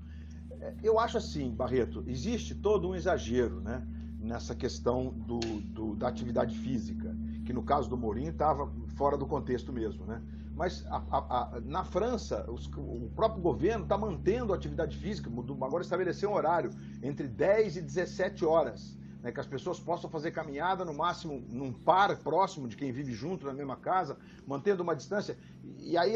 É, 0.62 0.74
eu 0.82 0.98
acho 0.98 1.18
assim, 1.18 1.52
Barreto, 1.52 2.04
existe 2.08 2.56
todo 2.56 2.88
um 2.88 2.96
exagero 2.96 3.60
né, 3.60 3.86
nessa 4.18 4.56
questão 4.56 5.12
do, 5.12 5.40
do 5.40 5.96
da 5.96 6.08
atividade 6.08 6.58
física, 6.58 7.16
que 7.46 7.54
no 7.54 7.64
caso 7.64 7.90
do 7.90 7.98
Mourinho 7.98 8.32
estava 8.32 8.72
fora 8.96 9.18
do 9.18 9.28
contexto 9.28 9.72
mesmo. 9.74 10.06
Né? 10.06 10.22
Mas 10.58 10.84
a, 10.88 10.98
a, 11.12 11.18
a, 11.58 11.62
na 11.62 11.84
França, 11.84 12.44
os, 12.50 12.66
o 12.76 13.12
próprio 13.16 13.42
governo 13.44 13.84
está 13.84 13.96
mantendo 13.96 14.52
a 14.52 14.56
atividade 14.56 14.98
física, 14.98 15.30
agora 15.62 15.84
estabeleceu 15.84 16.32
um 16.32 16.34
horário 16.34 16.72
entre 17.04 17.28
10 17.28 17.78
e 17.78 17.82
17 17.82 18.44
horas 18.44 18.98
né, 19.22 19.32
que 19.32 19.40
as 19.40 19.46
pessoas 19.46 19.80
possam 19.80 20.10
fazer 20.10 20.32
caminhada 20.32 20.84
no 20.84 20.94
máximo 20.94 21.44
num 21.50 21.72
par 21.72 22.16
próximo 22.18 22.68
de 22.68 22.76
quem 22.76 22.92
vive 22.92 23.14
junto 23.14 23.46
na 23.46 23.54
mesma 23.54 23.76
casa, 23.76 24.18
mantendo 24.48 24.82
uma 24.82 24.96
distância. 24.96 25.38
E 25.80 25.96
aí, 25.96 26.16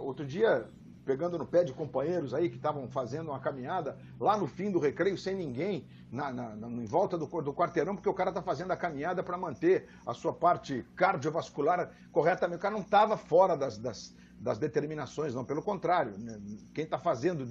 outro 0.00 0.26
dia, 0.26 0.66
pegando 1.04 1.38
no 1.38 1.46
pé 1.46 1.62
de 1.64 1.72
companheiros 1.72 2.32
aí 2.32 2.48
que 2.48 2.56
estavam 2.56 2.88
fazendo 2.88 3.28
uma 3.30 3.38
caminhada 3.38 3.98
lá 4.18 4.36
no 4.36 4.46
fim 4.46 4.70
do 4.70 4.78
recreio 4.78 5.18
sem 5.18 5.34
ninguém, 5.34 5.86
na, 6.10 6.32
na, 6.32 6.56
na 6.56 6.68
em 6.68 6.86
volta 6.86 7.18
do, 7.18 7.26
do, 7.26 7.52
quarteirão, 7.52 7.94
porque 7.94 8.08
o 8.08 8.14
cara 8.14 8.30
está 8.30 8.42
fazendo 8.42 8.70
a 8.70 8.76
caminhada 8.76 9.22
para 9.22 9.36
manter 9.36 9.88
a 10.06 10.14
sua 10.14 10.32
parte 10.32 10.84
cardiovascular 10.96 11.92
corretamente. 12.10 12.58
O 12.58 12.62
cara 12.62 12.74
não 12.74 12.82
estava 12.82 13.16
fora 13.16 13.56
das, 13.56 13.76
das, 13.76 14.14
das, 14.38 14.58
determinações, 14.58 15.34
não, 15.34 15.44
pelo 15.44 15.62
contrário. 15.62 16.16
Né? 16.18 16.40
Quem 16.72 16.84
está 16.84 16.98
fazendo, 16.98 17.46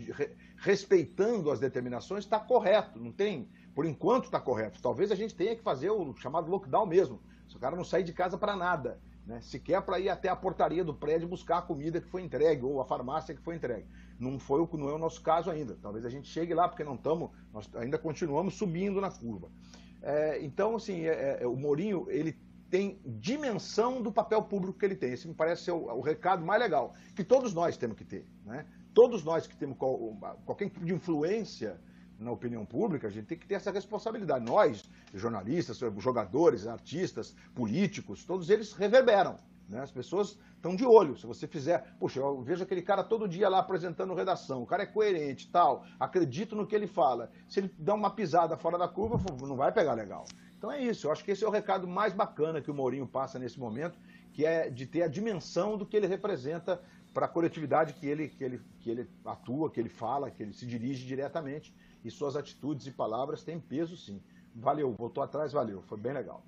respeitando 0.57 1.51
as 1.51 1.59
determinações, 1.59 2.23
está 2.23 2.39
correto, 2.39 2.99
não 2.99 3.11
tem 3.11 3.47
por 3.73 3.85
enquanto 3.85 4.25
está 4.25 4.39
correto. 4.39 4.81
Talvez 4.81 5.11
a 5.11 5.15
gente 5.15 5.35
tenha 5.35 5.55
que 5.55 5.61
fazer 5.61 5.89
o 5.89 6.15
chamado 6.15 6.49
lockdown 6.49 6.85
mesmo. 6.85 7.19
Se 7.47 7.57
o 7.57 7.59
cara 7.59 7.75
não 7.75 7.83
sair 7.83 8.03
de 8.03 8.13
casa 8.13 8.37
para 8.37 8.55
nada, 8.55 8.99
né? 9.25 9.41
sequer 9.41 9.81
para 9.81 9.99
ir 9.99 10.09
até 10.09 10.29
a 10.29 10.35
portaria 10.35 10.83
do 10.83 10.93
prédio 10.93 11.27
buscar 11.27 11.59
a 11.59 11.61
comida 11.61 12.01
que 12.01 12.07
foi 12.07 12.21
entregue 12.21 12.63
ou 12.63 12.81
a 12.81 12.85
farmácia 12.85 13.33
que 13.33 13.41
foi 13.41 13.55
entregue. 13.55 13.87
Não, 14.19 14.37
foi, 14.39 14.61
o, 14.61 14.69
não 14.77 14.89
é 14.89 14.93
o 14.93 14.97
nosso 14.97 15.21
caso 15.21 15.49
ainda. 15.49 15.77
Talvez 15.81 16.05
a 16.05 16.09
gente 16.09 16.27
chegue 16.27 16.53
lá 16.53 16.67
porque 16.67 16.83
não 16.83 16.95
estamos, 16.95 17.31
nós 17.51 17.69
ainda 17.75 17.97
continuamos 17.97 18.55
subindo 18.55 18.99
na 18.99 19.09
curva. 19.09 19.49
É, 20.01 20.43
então, 20.43 20.75
assim, 20.75 21.05
é, 21.05 21.39
é, 21.41 21.47
o 21.47 21.55
Mourinho 21.55 22.05
ele 22.09 22.37
tem 22.69 22.99
dimensão 23.05 24.01
do 24.01 24.11
papel 24.11 24.41
público 24.43 24.77
que 24.77 24.85
ele 24.85 24.95
tem. 24.95 25.13
Esse 25.13 25.27
me 25.27 25.33
parece 25.33 25.63
ser 25.63 25.71
o, 25.71 25.85
o 25.85 26.01
recado 26.01 26.45
mais 26.45 26.61
legal 26.61 26.93
que 27.15 27.23
todos 27.23 27.53
nós 27.53 27.77
temos 27.77 27.95
que 27.95 28.03
ter, 28.03 28.25
né? 28.45 28.65
Todos 28.93 29.23
nós 29.23 29.47
que 29.47 29.55
temos 29.55 29.77
qual, 29.77 29.97
qualquer 30.45 30.69
tipo 30.69 30.85
de 30.85 30.93
influência 30.93 31.79
na 32.19 32.31
opinião 32.31 32.65
pública, 32.65 33.07
a 33.07 33.11
gente 33.11 33.25
tem 33.25 33.37
que 33.37 33.47
ter 33.47 33.55
essa 33.55 33.71
responsabilidade. 33.71 34.45
Nós, 34.45 34.83
jornalistas, 35.13 35.79
jogadores, 35.97 36.67
artistas, 36.67 37.35
políticos, 37.53 38.23
todos 38.23 38.49
eles 38.49 38.73
reverberam. 38.73 39.37
Né? 39.67 39.81
As 39.81 39.91
pessoas 39.91 40.37
estão 40.55 40.75
de 40.75 40.85
olho. 40.85 41.17
Se 41.17 41.25
você 41.25 41.47
fizer, 41.47 41.95
poxa, 41.99 42.19
eu 42.19 42.41
vejo 42.41 42.63
aquele 42.63 42.81
cara 42.81 43.03
todo 43.03 43.27
dia 43.27 43.49
lá 43.49 43.59
apresentando 43.59 44.13
redação, 44.13 44.61
o 44.61 44.65
cara 44.65 44.83
é 44.83 44.85
coerente 44.85 45.49
tal, 45.51 45.85
acredito 45.99 46.55
no 46.55 46.65
que 46.65 46.75
ele 46.75 46.87
fala. 46.87 47.31
Se 47.47 47.59
ele 47.59 47.73
dá 47.77 47.93
uma 47.93 48.09
pisada 48.09 48.55
fora 48.57 48.77
da 48.77 48.87
curva, 48.87 49.19
não 49.45 49.55
vai 49.55 49.71
pegar 49.71 49.93
legal. 49.93 50.25
Então 50.57 50.71
é 50.71 50.81
isso, 50.81 51.07
eu 51.07 51.11
acho 51.11 51.23
que 51.25 51.31
esse 51.31 51.43
é 51.43 51.47
o 51.47 51.51
recado 51.51 51.87
mais 51.87 52.13
bacana 52.13 52.61
que 52.61 52.71
o 52.71 52.73
Mourinho 52.73 53.05
passa 53.05 53.37
nesse 53.37 53.59
momento, 53.59 53.99
que 54.31 54.45
é 54.45 54.69
de 54.69 54.85
ter 54.85 55.03
a 55.03 55.07
dimensão 55.07 55.77
do 55.77 55.85
que 55.85 55.97
ele 55.97 56.07
representa 56.07 56.81
para 57.13 57.25
a 57.25 57.29
coletividade 57.29 57.93
que 57.93 58.07
ele, 58.07 58.29
que, 58.29 58.43
ele, 58.43 58.61
que 58.79 58.89
ele 58.89 59.07
atua, 59.25 59.69
que 59.69 59.79
ele 59.79 59.89
fala, 59.89 60.31
que 60.31 60.41
ele 60.41 60.53
se 60.53 60.65
dirige 60.65 61.05
diretamente 61.05 61.73
e 62.03 62.11
suas 62.11 62.35
atitudes 62.35 62.87
e 62.87 62.91
palavras 62.91 63.43
têm 63.43 63.59
peso 63.59 63.95
sim. 63.95 64.21
Valeu, 64.55 64.93
voltou 64.97 65.23
atrás, 65.23 65.51
valeu, 65.51 65.81
foi 65.83 65.97
bem 65.97 66.13
legal. 66.13 66.43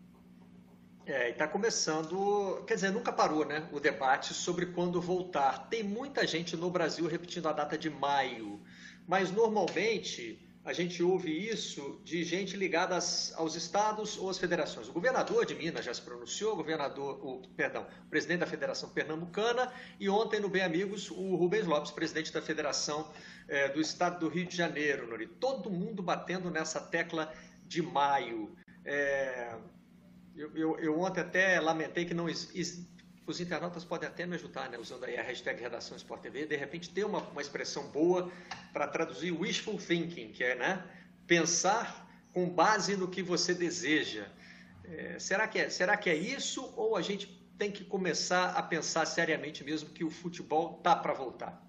É, 1.06 1.30
e 1.30 1.32
está 1.32 1.48
começando, 1.48 2.63
quer 2.65 2.76
dizer, 2.76 2.91
nunca 2.91 3.13
parou, 3.13 3.46
né? 3.46 3.70
O 3.72 3.80
debate 3.80 4.34
sobre 4.34 4.68
quando 4.68 5.00
voltar. 5.00 5.70
Tem 5.70 5.84
muita 5.84 6.26
gente 6.26 6.58
no 6.58 6.70
Brasil 6.72 7.08
repetindo 7.08 7.48
a 7.48 7.54
data 7.54 7.78
de 7.78 7.91
maio, 7.91 8.60
mas 9.08 9.32
normalmente 9.32 10.45
a 10.65 10.73
gente 10.73 11.04
ouve 11.04 11.32
isso 11.32 12.01
de 12.04 12.23
gente 12.23 12.58
ligada 12.58 12.97
aos 13.36 13.56
estados 13.56 14.17
ou 14.17 14.32
às 14.32 14.39
federações. 14.39 14.89
O 14.89 14.93
governador 14.93 15.45
de 15.45 15.54
Minas 15.54 15.86
já 15.86 15.93
se 15.93 16.01
pronunciou, 16.01 16.54
o 16.54 16.56
governador, 16.56 17.23
o, 17.23 17.47
perdão, 17.56 17.86
o 18.04 18.10
presidente 18.10 18.39
da 18.39 18.47
Federação 18.47 18.89
Pernambucana 18.89 19.71
e 19.99 20.10
ontem 20.10 20.39
no 20.39 20.49
Bem 20.49 20.63
Amigos 20.63 21.12
o 21.12 21.36
Rubens 21.36 21.67
Lopes, 21.67 21.91
presidente 21.91 22.34
da 22.34 22.41
Federação 22.41 23.08
é, 23.47 23.69
do 23.69 23.80
Estado 23.80 24.19
do 24.19 24.28
Rio 24.28 24.47
de 24.47 24.58
Janeiro, 24.58 25.08
Nori. 25.08 25.28
Todo 25.28 25.69
mundo 25.69 26.01
batendo 26.01 26.49
nessa 26.49 26.82
tecla 26.82 27.32
de 27.63 27.84
maio. 27.84 28.56
É, 28.84 29.56
eu, 30.36 30.51
eu, 30.58 30.80
eu, 30.80 30.99
ontem 30.99 31.21
até 31.21 31.60
lamentei 31.60 32.06
que 32.06 32.13
não 32.15 32.28
os 33.28 33.40
internautas 33.40 33.84
podem 33.84 34.08
até 34.08 34.26
me 34.26 34.36
ajudar, 34.36 34.70
né, 34.70 34.78
usando 34.78 35.06
aí 35.06 35.18
a 35.18 35.24
hashtag 35.24 35.60
Redação 35.60 35.98
Sport 35.98 36.22
TV, 36.22 36.46
de 36.46 36.56
repente 36.56 36.90
ter 36.90 37.06
uma, 37.06 37.20
uma 37.20 37.42
expressão 37.42 37.88
boa 37.88 38.32
para 38.72 38.88
traduzir 38.88 39.32
wishful 39.32 39.78
thinking, 39.78 40.32
que 40.32 40.44
é 40.44 40.56
né, 40.56 40.84
pensar 41.26 42.08
com 42.34 42.50
base 42.50 42.96
no 42.96 43.08
que 43.08 43.24
você 43.24 43.54
deseja. 43.54 44.28
É, 44.84 45.18
será, 45.18 45.48
que 45.48 45.58
é, 45.58 45.70
será 45.70 45.98
que 45.98 46.10
é 46.10 46.16
isso 46.16 46.72
ou 46.76 46.96
a 46.96 47.02
gente 47.02 47.28
tem 47.58 47.72
que 47.72 47.84
começar 47.84 48.52
a 48.52 48.62
pensar 48.62 49.06
seriamente 49.06 49.64
mesmo 49.64 49.90
que 49.90 50.04
o 50.04 50.12
futebol 50.12 50.74
tá 50.84 50.96
para 50.96 51.14
voltar? 51.14 51.66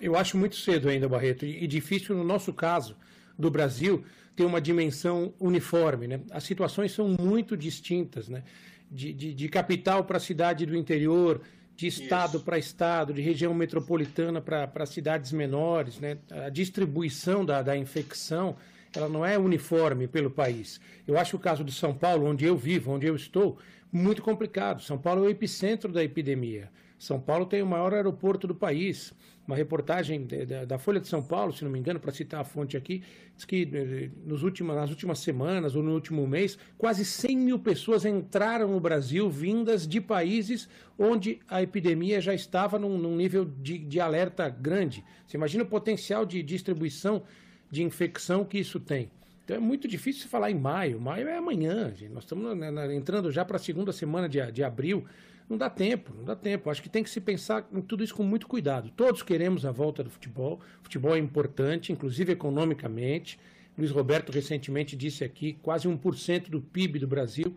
Eu 0.00 0.16
acho 0.16 0.36
muito 0.36 0.56
cedo 0.56 0.88
ainda, 0.88 1.08
Barreto, 1.08 1.44
e 1.44 1.66
difícil 1.66 2.16
no 2.16 2.24
nosso 2.24 2.52
caso 2.52 2.96
do 3.38 3.50
Brasil 3.50 4.04
ter 4.34 4.44
uma 4.44 4.60
dimensão 4.60 5.34
uniforme. 5.38 6.06
Né? 6.06 6.20
As 6.30 6.44
situações 6.44 6.92
são 6.92 7.08
muito 7.08 7.56
distintas. 7.56 8.28
Né? 8.28 8.44
De, 8.90 9.12
de, 9.12 9.34
de 9.34 9.48
capital 9.48 10.04
para 10.04 10.18
cidade 10.18 10.66
do 10.66 10.76
interior, 10.76 11.40
de 11.76 11.86
estado 11.86 12.40
para 12.40 12.58
estado, 12.58 13.12
de 13.12 13.22
região 13.22 13.54
metropolitana 13.54 14.40
para 14.40 14.84
cidades 14.84 15.30
menores, 15.30 16.00
né? 16.00 16.18
A 16.28 16.48
distribuição 16.48 17.44
da, 17.44 17.62
da 17.62 17.76
infecção, 17.76 18.56
ela 18.94 19.08
não 19.08 19.24
é 19.24 19.38
uniforme 19.38 20.08
pelo 20.08 20.28
país. 20.28 20.80
Eu 21.06 21.16
acho 21.16 21.36
o 21.36 21.38
caso 21.38 21.62
de 21.62 21.70
São 21.72 21.94
Paulo, 21.94 22.26
onde 22.26 22.44
eu 22.44 22.56
vivo, 22.56 22.90
onde 22.90 23.06
eu 23.06 23.14
estou, 23.14 23.58
muito 23.92 24.22
complicado. 24.22 24.82
São 24.82 24.98
Paulo 24.98 25.24
é 25.24 25.28
o 25.28 25.30
epicentro 25.30 25.92
da 25.92 26.02
epidemia. 26.02 26.68
São 26.98 27.20
Paulo 27.20 27.46
tem 27.46 27.62
o 27.62 27.66
maior 27.66 27.94
aeroporto 27.94 28.46
do 28.46 28.54
país. 28.54 29.12
Uma 29.46 29.56
reportagem 29.56 30.26
da 30.66 30.78
Folha 30.78 31.00
de 31.00 31.08
São 31.08 31.22
Paulo, 31.22 31.52
se 31.54 31.64
não 31.64 31.70
me 31.70 31.78
engano, 31.78 31.98
para 31.98 32.12
citar 32.12 32.40
a 32.40 32.44
fonte 32.44 32.76
aqui, 32.76 33.02
diz 33.34 33.46
que 33.46 33.70
eh, 33.72 34.10
nos 34.26 34.42
últimos, 34.42 34.76
nas 34.76 34.90
últimas 34.90 35.20
semanas 35.20 35.74
ou 35.74 35.82
no 35.82 35.94
último 35.94 36.26
mês, 36.26 36.58
quase 36.76 37.02
100 37.02 37.36
mil 37.38 37.58
pessoas 37.58 38.04
entraram 38.04 38.72
no 38.72 38.80
Brasil 38.80 39.30
vindas 39.30 39.88
de 39.88 40.02
países 40.02 40.68
onde 40.98 41.40
a 41.48 41.62
epidemia 41.62 42.20
já 42.20 42.34
estava 42.34 42.78
num, 42.78 42.98
num 42.98 43.16
nível 43.16 43.46
de, 43.46 43.78
de 43.78 44.00
alerta 44.00 44.48
grande. 44.50 45.02
Você 45.26 45.38
imagina 45.38 45.64
o 45.64 45.66
potencial 45.66 46.26
de 46.26 46.42
distribuição 46.42 47.22
de 47.70 47.82
infecção 47.82 48.44
que 48.44 48.58
isso 48.58 48.78
tem. 48.78 49.10
Então 49.44 49.56
é 49.56 49.60
muito 49.60 49.88
difícil 49.88 50.28
falar 50.28 50.50
em 50.50 50.54
maio. 50.54 51.00
Maio 51.00 51.26
é 51.26 51.38
amanhã. 51.38 51.90
Gente. 51.94 52.12
Nós 52.12 52.24
estamos 52.24 52.54
entrando 52.92 53.32
já 53.32 53.46
para 53.46 53.56
a 53.56 53.58
segunda 53.58 53.92
semana 53.92 54.28
de, 54.28 54.52
de 54.52 54.62
abril. 54.62 55.06
Não 55.48 55.56
dá 55.56 55.70
tempo, 55.70 56.12
não 56.14 56.24
dá 56.24 56.36
tempo. 56.36 56.68
Acho 56.68 56.82
que 56.82 56.90
tem 56.90 57.02
que 57.02 57.08
se 57.08 57.20
pensar 57.20 57.66
em 57.72 57.80
tudo 57.80 58.04
isso 58.04 58.14
com 58.14 58.22
muito 58.22 58.46
cuidado. 58.46 58.90
Todos 58.90 59.22
queremos 59.22 59.64
a 59.64 59.72
volta 59.72 60.04
do 60.04 60.10
futebol. 60.10 60.60
O 60.80 60.84
futebol 60.84 61.16
é 61.16 61.18
importante, 61.18 61.90
inclusive 61.90 62.32
economicamente. 62.32 63.38
Luiz 63.76 63.90
Roberto 63.90 64.30
recentemente 64.30 64.94
disse 64.94 65.24
aqui, 65.24 65.54
quase 65.62 65.88
1% 65.88 66.50
do 66.50 66.60
PIB 66.60 66.98
do 66.98 67.06
Brasil 67.06 67.56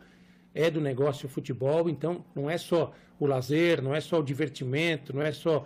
é 0.54 0.70
do 0.70 0.80
negócio 0.80 1.28
futebol, 1.28 1.90
então 1.90 2.24
não 2.36 2.50
é 2.50 2.58
só 2.58 2.94
o 3.20 3.26
lazer, 3.26 3.82
não 3.82 3.94
é 3.94 4.00
só 4.00 4.20
o 4.20 4.24
divertimento, 4.24 5.14
não 5.14 5.22
é 5.22 5.32
só 5.32 5.66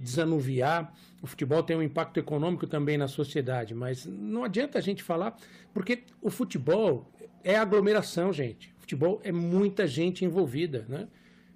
desanuviar. 0.00 0.92
O 1.20 1.26
futebol 1.26 1.62
tem 1.62 1.76
um 1.76 1.82
impacto 1.82 2.18
econômico 2.18 2.66
também 2.66 2.96
na 2.96 3.06
sociedade, 3.06 3.74
mas 3.74 4.06
não 4.06 4.44
adianta 4.44 4.78
a 4.78 4.80
gente 4.82 5.02
falar, 5.02 5.36
porque 5.72 6.04
o 6.20 6.30
futebol 6.30 7.10
é 7.44 7.56
aglomeração, 7.56 8.32
gente. 8.32 8.72
O 8.78 8.80
futebol 8.80 9.20
é 9.22 9.30
muita 9.30 9.86
gente 9.86 10.24
envolvida, 10.24 10.86
né? 10.88 11.08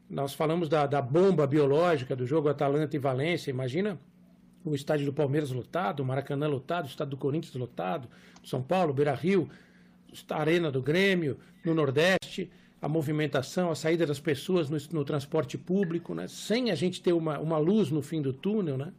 Nós 0.08 0.34
falamos 0.34 0.68
da, 0.68 0.86
da 0.86 1.02
bomba 1.02 1.46
biológica 1.46 2.14
do 2.14 2.26
jogo 2.26 2.48
Atalanta 2.48 2.94
e 2.94 2.98
Valência. 2.98 3.50
Imagina 3.50 3.98
o 4.64 4.74
estádio 4.74 5.06
do 5.06 5.12
Palmeiras 5.12 5.50
lotado, 5.50 6.00
o 6.00 6.04
Maracanã 6.04 6.46
lotado, 6.46 6.84
o 6.84 6.88
estádio 6.88 7.12
do 7.12 7.16
Corinthians 7.16 7.54
lotado, 7.54 8.08
São 8.44 8.62
Paulo, 8.62 8.92
Beira 8.92 9.14
Rio, 9.14 9.48
a 10.30 10.40
Arena 10.40 10.70
do 10.70 10.80
Grêmio, 10.80 11.38
no 11.64 11.74
Nordeste, 11.74 12.50
a 12.80 12.88
movimentação, 12.88 13.70
a 13.70 13.74
saída 13.74 14.06
das 14.06 14.20
pessoas 14.20 14.70
no, 14.70 14.78
no 14.92 15.04
transporte 15.04 15.58
público, 15.58 16.14
né? 16.14 16.28
sem 16.28 16.70
a 16.70 16.74
gente 16.74 17.02
ter 17.02 17.12
uma, 17.12 17.38
uma 17.38 17.58
luz 17.58 17.90
no 17.90 18.02
fim 18.02 18.22
do 18.22 18.32
túnel. 18.32 18.76
Né? 18.76 18.92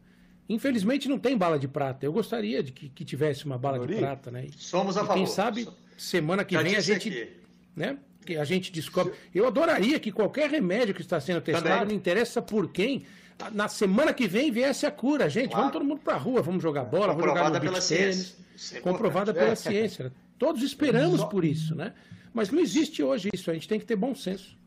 Infelizmente 0.50 1.08
não 1.08 1.20
tem 1.20 1.38
bala 1.38 1.58
de 1.58 1.68
prata. 1.68 2.06
Eu 2.06 2.12
gostaria 2.12 2.62
de 2.62 2.72
que, 2.72 2.90
que 2.90 3.06
tivesse 3.06 3.46
uma 3.46 3.58
bala 3.58 3.86
de 3.86 3.96
prata. 3.96 4.32
Né? 4.32 4.48
Somos 4.58 4.98
a 4.98 5.04
e 5.04 5.06
favor. 5.06 5.16
Quem 5.16 5.26
sabe, 5.26 5.68
semana 5.98 6.44
que 6.44 6.54
Já 6.54 6.64
vem 6.64 6.76
a 6.76 6.82
gente. 6.82 7.30
Né? 7.76 7.98
Que 8.28 8.36
a 8.36 8.44
gente 8.44 8.74
descobre. 8.74 9.14
Eu 9.34 9.48
adoraria 9.48 9.98
que 10.02 10.12
qualquer 10.12 10.50
remédio 10.50 10.94
que 10.94 11.00
está 11.00 11.18
sendo 11.18 11.40
testado, 11.40 11.70
Também. 11.70 11.88
não 11.88 11.96
interessa 11.96 12.42
por 12.42 12.70
quem, 12.70 13.06
na 13.54 13.70
semana 13.70 14.14
que 14.14 14.28
vem 14.28 14.52
viesse 14.52 14.86
a 14.86 14.92
cura. 14.92 15.30
Gente, 15.30 15.52
claro. 15.52 15.62
vamos 15.62 15.74
todo 15.74 15.86
mundo 15.86 16.02
para 16.02 16.16
a 16.16 16.18
rua, 16.18 16.42
vamos 16.42 16.62
jogar 16.62 16.84
bola, 16.84 17.14
vamos 17.14 17.24
jogar 17.24 17.50
no 17.50 17.62
pela 17.62 17.80
ciência. 17.80 18.36
É 18.74 18.82
comprovada 18.82 19.34
pela 19.34 19.56
ciência. 19.56 20.12
Todos 20.38 20.62
esperamos 20.62 21.24
por 21.24 21.46
isso, 21.46 21.74
né? 21.74 21.94
Mas 22.34 22.52
não 22.52 22.60
existe 22.60 23.02
hoje 23.02 23.30
isso, 23.34 23.50
a 23.50 23.54
gente 23.54 23.68
tem 23.68 23.80
que 23.80 23.86
ter 23.86 23.96
bom 23.96 24.14
senso. 24.14 24.58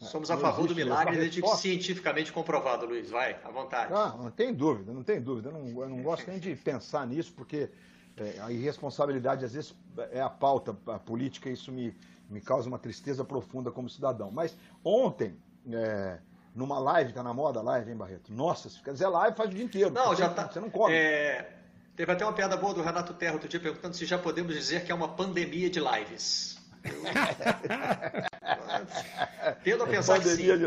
Somos 0.00 0.30
a 0.30 0.36
favor 0.36 0.68
do 0.68 0.74
milagre 0.74 1.16
desde 1.16 1.42
cientificamente 1.56 2.30
comprovado, 2.30 2.84
Luiz. 2.84 3.10
Vai, 3.10 3.36
à 3.42 3.50
vontade. 3.50 3.92
Ah, 3.92 4.14
não 4.18 4.30
tem 4.30 4.52
dúvida, 4.52 4.92
não 4.92 5.02
tem 5.02 5.20
dúvida. 5.20 5.48
Eu 5.48 5.52
não, 5.54 5.82
eu 5.82 5.88
não 5.88 6.02
gosto 6.02 6.30
nem 6.30 6.38
de 6.38 6.54
pensar 6.54 7.06
nisso, 7.06 7.32
porque 7.34 7.70
é, 8.20 8.40
a 8.40 8.50
irresponsabilidade 8.50 9.44
às 9.44 9.52
vezes 9.52 9.74
é 10.10 10.20
a 10.20 10.28
pauta 10.28 10.76
a 10.86 10.98
política, 10.98 11.48
e 11.48 11.52
isso 11.52 11.72
me, 11.72 11.94
me 12.28 12.40
causa 12.40 12.68
uma 12.68 12.78
tristeza 12.78 13.24
profunda 13.24 13.70
como 13.70 13.88
cidadão. 13.88 14.30
Mas 14.30 14.56
ontem, 14.84 15.36
é, 15.70 16.18
numa 16.54 16.78
live, 16.78 17.12
tá 17.12 17.22
na 17.22 17.32
moda 17.32 17.62
live, 17.62 17.90
hein, 17.90 17.96
Barreto? 17.96 18.32
Nossa, 18.32 18.68
se 18.68 18.82
dizer 18.82 19.08
live, 19.08 19.36
faz 19.36 19.50
o 19.50 19.54
dia 19.54 19.64
inteiro. 19.64 19.90
Não, 19.90 20.14
já 20.14 20.28
tá. 20.28 20.48
Você 20.48 20.60
não 20.60 20.70
come. 20.70 20.94
É, 20.94 21.52
teve 21.96 22.10
até 22.10 22.24
uma 22.24 22.32
piada 22.32 22.56
boa 22.56 22.74
do 22.74 22.82
Renato 22.82 23.14
Terra 23.14 23.34
outro 23.34 23.48
dia 23.48 23.60
perguntando 23.60 23.94
se 23.94 24.04
já 24.04 24.18
podemos 24.18 24.54
dizer 24.54 24.84
que 24.84 24.92
é 24.92 24.94
uma 24.94 25.08
pandemia 25.08 25.70
de 25.70 25.80
lives. 25.80 26.58
Tendo 29.64 29.84
a 29.84 29.86
pensar 29.86 30.18
Pandemia 30.18 30.58
que 30.58 30.64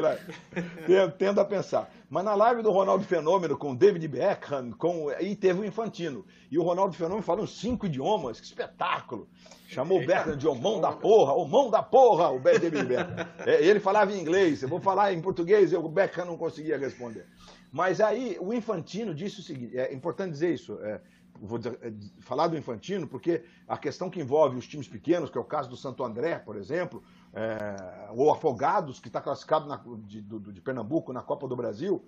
sim. 0.86 1.12
Tendo 1.18 1.42
a 1.42 1.46
pensar. 1.46 1.90
Mas 2.10 2.26
na 2.26 2.36
live 2.36 2.62
do 2.62 2.72
Ronaldo 2.72 3.06
Fenômeno 3.06 3.58
com 3.58 3.72
o 3.72 3.76
David 3.76 4.08
Beckham, 4.08 4.72
com, 4.72 5.12
e 5.20 5.36
teve 5.36 5.62
o 5.62 5.66
Infantino. 5.66 6.26
E 6.50 6.58
o 6.58 6.64
Ronaldo 6.64 6.96
Fenômeno 6.96 7.22
falou 7.22 7.48
cinco 7.48 7.86
idiomas, 7.86 8.40
que 8.40 8.46
espetáculo. 8.46 9.28
Chamou 9.68 10.02
o 10.02 10.06
Beckham 10.06 10.36
de 10.36 10.48
homão 10.48 10.82
da 10.82 10.92
porra, 10.92 11.34
homão 11.34 11.70
da 11.70 11.82
porra, 11.82 12.30
o 12.30 12.40
David 12.40 12.84
Beckham. 12.84 13.28
É, 13.46 13.64
ele 13.64 13.80
falava 13.80 14.12
em 14.12 14.20
inglês, 14.20 14.62
eu 14.62 14.68
vou 14.68 14.82
falar 14.82 15.14
em 15.14 15.22
português, 15.22 15.72
o 15.74 15.88
Beckham 15.88 16.26
não 16.26 16.38
conseguia 16.38 16.78
responder. 16.78 17.26
Mas 17.72 18.02
aí 18.02 18.38
o 18.42 18.54
Infantino 18.54 19.16
disse 19.16 19.40
o 19.40 19.44
seguinte, 19.44 19.78
é 19.78 19.94
importante 19.94 20.32
dizer 20.32 20.54
isso, 20.54 20.78
é, 20.82 21.00
vou 21.42 21.58
dizer, 21.58 21.80
é, 21.82 21.92
falar 22.20 22.48
do 22.48 22.58
Infantino, 22.58 23.08
porque 23.08 23.44
a 23.68 23.78
questão 23.78 24.10
que 24.10 24.20
envolve 24.20 24.58
os 24.58 24.68
times 24.68 24.88
pequenos, 24.88 25.30
que 25.30 25.38
é 25.38 25.42
o 25.42 25.46
caso 25.46 25.70
do 25.70 25.78
Santo 25.78 26.04
André, 26.04 26.38
por 26.38 26.56
exemplo, 26.58 27.02
é, 27.34 28.10
ou 28.12 28.32
Afogados, 28.32 29.00
que 29.00 29.08
está 29.08 29.22
classificado 29.22 29.68
na, 29.68 29.82
de, 30.06 30.22
do, 30.22 30.52
de, 30.52 30.62
Pernambuco 30.62 31.14
na 31.14 31.22
Copa 31.22 31.48
do 31.48 31.56
Brasil, 31.56 32.06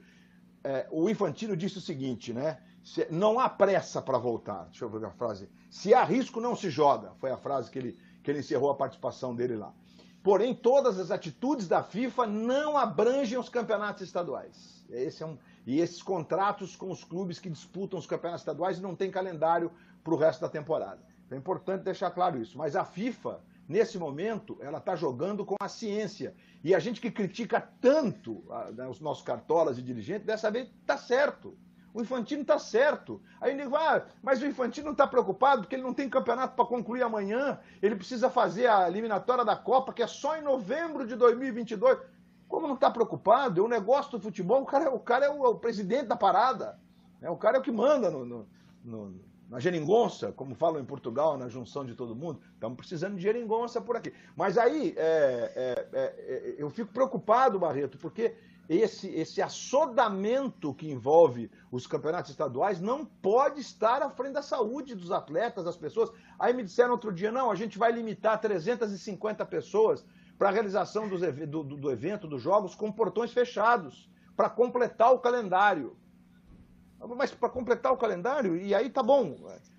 é, 0.64 0.88
o 0.92 1.10
Infantino 1.10 1.56
disse 1.56 1.78
o 1.78 1.82
seguinte, 1.82 2.34
né? 2.34 2.60
Se, 2.84 3.08
não 3.10 3.40
há 3.40 3.50
pressa 3.50 4.02
para 4.02 4.18
voltar. 4.18 4.66
Deixa 4.66 4.84
eu 4.84 4.90
ver 4.90 5.06
a 5.06 5.12
frase. 5.12 5.50
Se 5.70 5.94
há 5.94 6.04
risco, 6.04 6.42
não 6.42 6.56
se 6.56 6.70
joga. 6.70 7.12
Foi 7.20 7.32
a 7.32 7.38
frase 7.38 7.72
que 7.72 7.80
ele, 7.80 7.98
que 8.22 8.30
ele 8.30 8.40
encerrou 8.40 8.70
a 8.70 8.76
participação 8.76 9.34
dele 9.34 9.56
lá. 9.56 9.74
Porém, 10.22 10.54
todas 10.54 11.00
as 11.00 11.12
atitudes 11.12 11.68
da 11.68 11.84
FIFA 11.84 12.26
não 12.28 12.78
abrangem 12.78 13.38
os 13.38 13.50
campeonatos 13.50 14.04
estaduais. 14.04 14.86
Esse 14.90 15.24
é 15.24 15.26
um, 15.26 15.38
e 15.66 15.80
esses 15.80 16.02
contratos 16.02 16.76
com 16.76 16.92
os 16.92 17.04
clubes 17.04 17.40
que 17.40 17.50
disputam 17.50 18.00
os 18.00 18.06
campeonatos 18.06 18.42
estaduais 18.42 18.80
não 18.80 18.96
tem 18.96 19.10
calendário 19.10 19.72
para 20.04 20.14
o 20.14 20.18
resto 20.18 20.42
da 20.42 20.50
temporada. 20.50 21.02
Então 21.26 21.38
é 21.38 21.40
importante 21.40 21.84
deixar 21.84 22.12
claro 22.12 22.40
isso. 22.40 22.58
Mas 22.58 22.76
a 22.76 22.86
FIFA, 22.86 23.40
nesse 23.68 23.98
momento, 23.98 24.58
ela 24.62 24.78
está 24.78 24.96
jogando 24.96 25.46
com 25.46 25.56
a 25.60 25.68
ciência. 25.68 26.36
E 26.64 26.74
a 26.74 26.80
gente 26.80 27.02
que 27.02 27.12
critica 27.12 27.62
tanto 27.82 28.44
né, 28.74 28.88
os 28.88 29.00
nossos 29.00 29.24
cartolas 29.24 29.78
e 29.78 29.82
dirigentes, 29.82 30.26
dessa 30.26 30.50
vez 30.52 30.68
está 30.82 30.98
certo. 30.98 31.58
O 31.94 32.02
Infantino 32.02 32.42
está 32.42 32.58
certo. 32.58 33.22
Aí 33.40 33.54
ele 33.54 33.68
vai, 33.68 33.98
ah, 33.98 34.06
mas 34.22 34.42
o 34.42 34.48
Infantino 34.48 34.86
não 34.86 34.94
está 34.94 35.06
preocupado 35.06 35.62
porque 35.62 35.76
ele 35.76 35.84
não 35.84 35.94
tem 35.94 36.10
campeonato 36.10 36.56
para 36.56 36.66
concluir 36.66 37.04
amanhã. 37.04 37.60
Ele 37.82 37.96
precisa 37.96 38.30
fazer 38.30 38.68
a 38.68 38.88
eliminatória 38.88 39.46
da 39.46 39.56
Copa, 39.56 39.94
que 39.94 40.02
é 40.02 40.08
só 40.08 40.36
em 40.36 40.42
novembro 40.42 41.06
de 41.06 41.16
2022. 41.16 42.00
Como 42.48 42.68
não 42.68 42.76
está 42.76 42.90
preocupado? 42.90 43.62
É 43.62 43.64
um 43.64 43.68
negócio 43.68 44.12
do 44.12 44.20
futebol, 44.20 44.64
o 44.64 44.66
cara, 44.66 44.94
o 44.94 45.00
cara 45.00 45.26
é, 45.26 45.30
o, 45.30 45.46
é 45.46 45.50
o 45.50 45.56
presidente 45.56 46.08
da 46.08 46.16
parada. 46.16 46.80
Né? 47.22 47.30
O 47.30 47.38
cara 47.38 47.58
é 47.58 47.60
o 47.60 47.64
que 47.64 47.72
manda 47.72 48.10
no, 48.10 48.26
no, 48.26 48.50
no, 48.84 49.16
na 49.54 49.60
geringonça, 49.60 50.32
como 50.32 50.56
falam 50.56 50.82
em 50.82 50.86
Portugal, 50.86 51.38
na 51.38 51.48
junção 51.48 51.86
de 51.86 51.94
todo 51.94 52.16
mundo. 52.16 52.42
Estamos 52.56 52.76
precisando 52.76 53.18
de 53.18 53.22
geringonça 53.22 53.80
por 53.80 53.96
aqui. 53.96 54.12
Mas 54.36 54.58
aí 54.58 54.96
é, 54.98 55.54
é, 55.56 55.88
é, 55.94 56.00
é, 56.00 56.56
eu 56.58 56.72
fico 56.72 56.92
preocupado, 56.92 57.60
Barreto, 57.60 58.00
porque 58.00 58.34
esse, 58.68 59.10
esse 59.10 59.44
assodamento 59.44 60.74
que 60.74 60.90
envolve 60.90 61.52
os 61.72 61.86
campeonatos 61.86 62.32
estaduais 62.32 62.82
não 62.82 63.06
pode 63.06 63.62
estar 63.62 64.02
à 64.02 64.10
frente 64.10 64.34
da 64.34 64.42
saúde 64.42 64.96
dos 64.96 65.12
atletas, 65.12 65.66
das 65.66 65.78
pessoas. 65.78 66.12
Aí 66.40 66.52
me 66.52 66.64
disseram 66.64 66.94
outro 66.94 67.14
dia, 67.14 67.32
não, 67.32 67.52
a 67.52 67.56
gente 67.56 67.78
vai 67.78 67.92
limitar 67.92 68.42
350 68.42 69.46
pessoas 69.46 70.04
para 70.36 70.50
a 70.50 70.52
realização 70.52 71.08
dos, 71.08 71.22
do, 71.48 71.64
do 71.64 71.92
evento, 71.92 72.28
dos 72.28 72.42
jogos, 72.42 72.74
com 72.74 72.92
portões 72.92 73.32
fechados, 73.32 74.10
para 74.36 74.50
completar 74.50 75.14
o 75.14 75.20
calendário. 75.20 75.96
Mas 77.08 77.32
para 77.32 77.50
completar 77.50 77.92
o 77.92 77.98
calendário, 77.98 78.56
e 78.56 78.74
aí 78.74 78.90
tá 78.90 79.04
bom. 79.04 79.36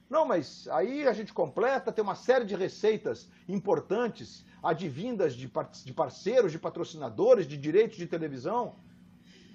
Não, 0.09 0.27
mas 0.27 0.69
aí 0.69 1.07
a 1.09 1.13
gente 1.13 1.33
completa, 1.33 1.91
tem 1.91 2.05
uma 2.05 2.15
série 2.15 2.45
de 2.45 2.55
receitas 2.55 3.29
importantes, 3.49 4.45
advindas 4.63 5.35
de, 5.35 5.51
parceiros, 5.95 6.53
de 6.53 6.59
patrocinadores, 6.59 7.47
de 7.47 7.57
direitos 7.57 7.97
de 7.97 8.07
televisão. 8.07 8.77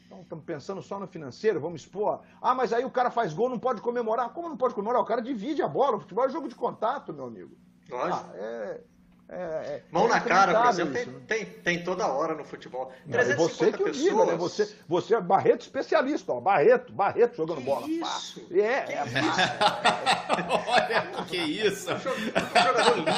Então, 0.06 0.22
estamos 0.22 0.44
pensando 0.44 0.82
só 0.82 1.00
no 1.00 1.08
financeiro, 1.08 1.60
vamos 1.60 1.82
expor. 1.82 2.22
Ah, 2.42 2.56
mas 2.56 2.74
aí 2.74 2.84
o 2.84 2.90
cara 2.90 3.12
faz 3.12 3.32
gol, 3.32 3.48
não 3.48 3.60
pode 3.60 3.80
comemorar. 3.80 4.34
Como 4.34 4.50
não 4.50 4.58
pode 4.58 4.74
comemorar? 4.74 5.02
O 5.02 5.06
cara 5.06 5.22
divide 5.22 5.62
a 5.62 5.68
bola. 5.68 5.98
O 5.98 6.00
futebol 6.00 6.26
é 6.26 6.30
jogo 6.30 6.48
de 6.48 6.56
contato, 6.56 7.14
meu 7.14 7.26
amigo. 7.26 7.56
Lógico. 7.88 8.30
Ah, 8.34 8.36
é, 8.36 8.82
é, 9.32 9.36
é, 9.36 9.82
Mão 9.92 10.08
é 10.08 10.10
na 10.10 10.20
cara, 10.22 10.60
por 10.60 10.70
exemplo, 10.70 10.98
isso, 10.98 11.12
tem, 11.28 11.46
tem, 11.46 11.46
tem, 11.46 11.84
toda 11.84 12.08
hora 12.08 12.34
no 12.34 12.44
futebol. 12.44 12.92
350 13.12 13.38
você 13.38 13.72
que 13.72 13.84
pessoas... 13.84 13.98
diga, 13.98 14.26
né? 14.26 14.36
Você, 14.36 14.76
você 14.88 15.14
é 15.14 15.22
Barreto 15.22 15.62
especialista, 15.62 16.34
ó. 16.34 16.40
Barreto, 16.42 16.92
Barreto 16.92 17.38
jogando 17.38 17.58
que 17.60 17.64
bola. 17.64 17.88
Isso? 17.88 18.48
É, 18.52 18.60
é. 18.60 19.04
Olha, 20.68 21.26
que 21.28 21.38
isso. 21.38 21.90
Jogador 21.94 22.96
limpo. 22.96 23.12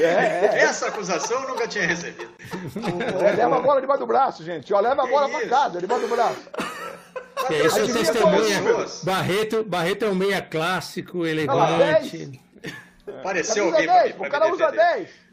É, 0.00 0.46
é, 0.46 0.60
Essa 0.62 0.88
acusação 0.88 1.42
eu 1.42 1.48
nunca 1.50 1.68
tinha 1.68 1.86
recebido. 1.86 2.30
É, 3.20 3.32
leva 3.32 3.56
a 3.56 3.60
bola 3.60 3.80
debaixo 3.82 4.00
do 4.00 4.06
braço, 4.06 4.42
gente. 4.42 4.72
Ó, 4.72 4.80
leva 4.80 5.02
a 5.02 5.06
bola 5.06 5.28
para 5.28 5.46
casa, 5.46 5.78
debaixo 5.78 6.06
do 6.06 6.16
braço. 6.16 6.40
Que 7.46 7.54
esse 7.54 7.80
é 7.80 7.84
o 7.84 7.92
testemunha. 7.92 8.62
Barreto, 9.02 9.62
Barreto 9.62 10.06
é 10.06 10.08
um 10.08 10.14
meia 10.14 10.40
clássico, 10.40 11.26
elegante. 11.26 12.40
Apareceu 13.06 13.66
alguém 13.66 13.86
10, 13.86 14.12
pra, 14.12 14.18
pra 14.18 14.28
O 14.28 14.30
cara 14.30 14.52
usa 14.52 14.70
10. 14.70 15.26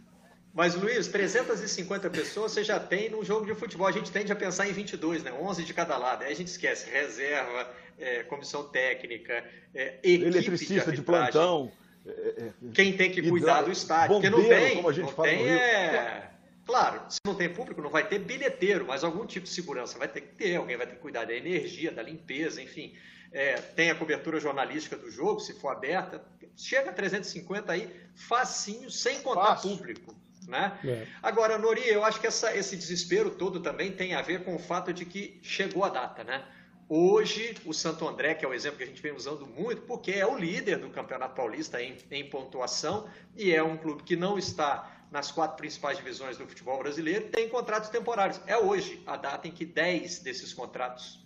Mas, 0.54 0.76
Luiz, 0.76 1.08
350 1.08 2.10
pessoas 2.12 2.52
você 2.52 2.64
já 2.64 2.80
tem 2.80 3.10
num 3.10 3.24
jogo 3.24 3.46
de 3.46 3.56
futebol. 3.56 3.88
A 3.88 3.92
gente 3.92 4.12
tende 4.12 4.32
a 4.32 4.36
pensar 4.36 4.68
em 4.68 4.72
22, 4.72 5.24
né? 5.24 5.34
11 5.34 5.64
de 5.64 5.74
cada 5.74 5.98
lado. 5.98 6.24
Aí 6.24 6.32
a 6.32 6.36
gente 6.36 6.48
esquece 6.48 6.90
reserva, 6.90 7.68
é, 7.98 8.22
comissão 8.24 8.64
técnica, 8.66 9.44
é, 9.74 9.96
equipe 10.04 10.26
Eletricista 10.26 10.92
de, 10.92 10.98
de 10.98 11.04
plantão. 11.04 11.72
É, 12.06 12.12
é, 12.12 12.52
Quem 12.72 12.96
tem 12.96 13.12
que 13.12 13.28
cuidar 13.28 13.64
do 13.64 13.72
estádio. 13.72 14.16
Bombeiro, 14.16 14.36
Porque 14.36 14.52
não 14.52 14.60
tem, 14.60 14.76
como 14.76 14.90
a 14.90 14.94
gente 14.94 15.06
não 15.06 15.14
fala 15.14 15.30
tem 15.30 15.50
é... 15.50 16.30
Claro, 16.66 17.02
se 17.10 17.20
não 17.26 17.36
tem 17.36 17.50
público, 17.50 17.82
não 17.82 17.90
vai 17.90 18.08
ter 18.08 18.20
bilheteiro, 18.20 18.86
mas 18.88 19.04
algum 19.04 19.26
tipo 19.26 19.46
de 19.46 19.52
segurança 19.52 19.98
vai 19.98 20.08
ter 20.08 20.22
que 20.22 20.36
ter. 20.36 20.56
Alguém 20.56 20.78
vai 20.78 20.88
ter 20.88 20.96
que 20.96 21.02
cuidar 21.02 21.26
da 21.26 21.34
energia, 21.34 21.92
da 21.92 22.04
limpeza, 22.04 22.62
enfim 22.62 22.94
é, 23.34 23.56
tem 23.56 23.90
a 23.90 23.96
cobertura 23.96 24.40
jornalística 24.40 24.96
do 24.96 25.10
jogo, 25.10 25.40
se 25.40 25.54
for 25.54 25.70
aberta, 25.70 26.24
chega 26.56 26.92
a 26.92 26.94
350 26.94 27.72
aí, 27.72 27.94
facinho, 28.16 28.90
sem 28.92 29.22
contar 29.22 29.56
Fácil. 29.56 29.72
público. 29.72 30.16
Né? 30.48 30.78
É. 30.86 31.08
Agora, 31.22 31.58
Nori, 31.58 31.88
eu 31.88 32.04
acho 32.04 32.20
que 32.20 32.28
essa, 32.28 32.56
esse 32.56 32.76
desespero 32.76 33.32
todo 33.32 33.60
também 33.62 33.92
tem 33.92 34.14
a 34.14 34.22
ver 34.22 34.44
com 34.44 34.56
o 34.56 34.60
fato 34.60 34.94
de 34.94 35.06
que 35.06 35.40
chegou 35.42 35.84
a 35.84 35.90
data, 35.90 36.24
né? 36.24 36.44
Hoje, 36.90 37.56
o 37.66 37.74
Santo 37.74 38.08
André, 38.08 38.36
que 38.36 38.44
é 38.44 38.48
o 38.48 38.54
exemplo 38.54 38.78
que 38.78 38.84
a 38.84 38.88
gente 38.88 39.02
vem 39.02 39.14
usando 39.14 39.48
muito, 39.48 39.84
porque 39.84 40.12
é 40.12 40.28
o 40.28 40.38
líder 40.38 40.78
do 40.80 40.90
Campeonato 40.90 41.34
Paulista 41.34 41.82
em, 41.82 41.98
em 42.12 42.30
pontuação 42.30 43.10
e 43.38 43.54
é 43.56 43.64
um 43.64 43.78
clube 43.78 44.04
que 44.04 44.18
não 44.18 44.38
está 44.38 44.94
nas 45.10 45.32
quatro 45.32 45.58
principais 45.58 45.98
divisões 45.98 46.38
do 46.38 46.46
futebol 46.46 46.78
brasileiro, 46.80 47.30
tem 47.30 47.48
contratos 47.48 47.90
temporários. 47.90 48.42
É 48.48 48.58
hoje 48.58 49.02
a 49.06 49.16
data 49.16 49.48
em 49.48 49.52
que 49.52 49.66
10 49.66 50.20
desses 50.20 50.54
contratos 50.54 51.24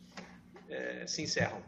é, 0.70 1.08
se 1.08 1.22
encerram. 1.22 1.62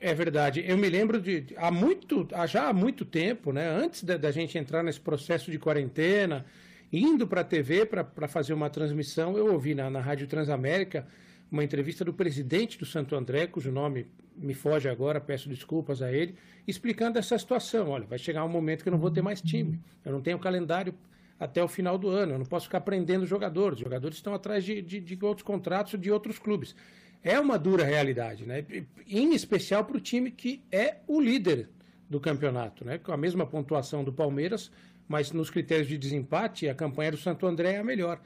É 0.00 0.14
verdade. 0.14 0.64
Eu 0.66 0.76
me 0.76 0.88
lembro 0.88 1.20
de 1.20 1.46
há 1.56 1.70
muito, 1.70 2.28
já 2.46 2.68
há 2.68 2.72
muito 2.72 3.04
tempo, 3.04 3.52
né? 3.52 3.68
Antes 3.68 4.04
da, 4.04 4.16
da 4.16 4.30
gente 4.30 4.56
entrar 4.56 4.82
nesse 4.82 5.00
processo 5.00 5.50
de 5.50 5.58
quarentena, 5.58 6.46
indo 6.92 7.26
para 7.26 7.40
a 7.40 7.44
TV 7.44 7.84
para 7.84 8.28
fazer 8.28 8.52
uma 8.54 8.70
transmissão, 8.70 9.36
eu 9.36 9.52
ouvi 9.52 9.74
na, 9.74 9.90
na 9.90 10.00
Rádio 10.00 10.28
Transamérica 10.28 11.06
uma 11.50 11.64
entrevista 11.64 12.04
do 12.04 12.12
presidente 12.14 12.78
do 12.78 12.86
Santo 12.86 13.16
André, 13.16 13.46
cujo 13.48 13.72
nome 13.72 14.06
me 14.36 14.54
foge 14.54 14.88
agora, 14.88 15.20
peço 15.20 15.48
desculpas 15.48 16.00
a 16.00 16.12
ele, 16.12 16.36
explicando 16.66 17.18
essa 17.18 17.36
situação. 17.36 17.88
Olha, 17.88 18.06
vai 18.06 18.18
chegar 18.18 18.44
um 18.44 18.48
momento 18.48 18.84
que 18.84 18.88
eu 18.88 18.92
não 18.92 19.00
vou 19.00 19.10
ter 19.10 19.22
mais 19.22 19.40
time, 19.40 19.80
eu 20.04 20.12
não 20.12 20.20
tenho 20.20 20.38
calendário 20.38 20.94
até 21.38 21.62
o 21.62 21.68
final 21.68 21.96
do 21.96 22.08
ano. 22.08 22.34
Eu 22.34 22.38
não 22.38 22.46
posso 22.46 22.66
ficar 22.66 22.80
prendendo 22.80 23.24
jogadores. 23.24 23.78
Os 23.78 23.84
jogadores 23.84 24.16
estão 24.16 24.34
atrás 24.34 24.64
de, 24.64 24.82
de, 24.82 25.00
de 25.00 25.24
outros 25.24 25.44
contratos 25.44 25.98
de 25.98 26.10
outros 26.10 26.38
clubes. 26.38 26.74
É 27.22 27.38
uma 27.38 27.58
dura 27.58 27.84
realidade, 27.84 28.46
né? 28.46 28.64
em 29.06 29.34
especial 29.34 29.84
para 29.84 29.96
o 29.96 30.00
time 30.00 30.30
que 30.30 30.62
é 30.70 30.98
o 31.06 31.20
líder 31.20 31.68
do 32.08 32.20
campeonato, 32.20 32.84
né? 32.84 32.98
com 32.98 33.12
a 33.12 33.16
mesma 33.16 33.46
pontuação 33.46 34.04
do 34.04 34.12
Palmeiras, 34.12 34.70
mas 35.06 35.32
nos 35.32 35.50
critérios 35.50 35.88
de 35.88 35.98
desempate, 35.98 36.68
a 36.68 36.74
campanha 36.74 37.12
do 37.12 37.16
Santo 37.16 37.46
André 37.46 37.74
é 37.74 37.78
a 37.78 37.84
melhor. 37.84 38.20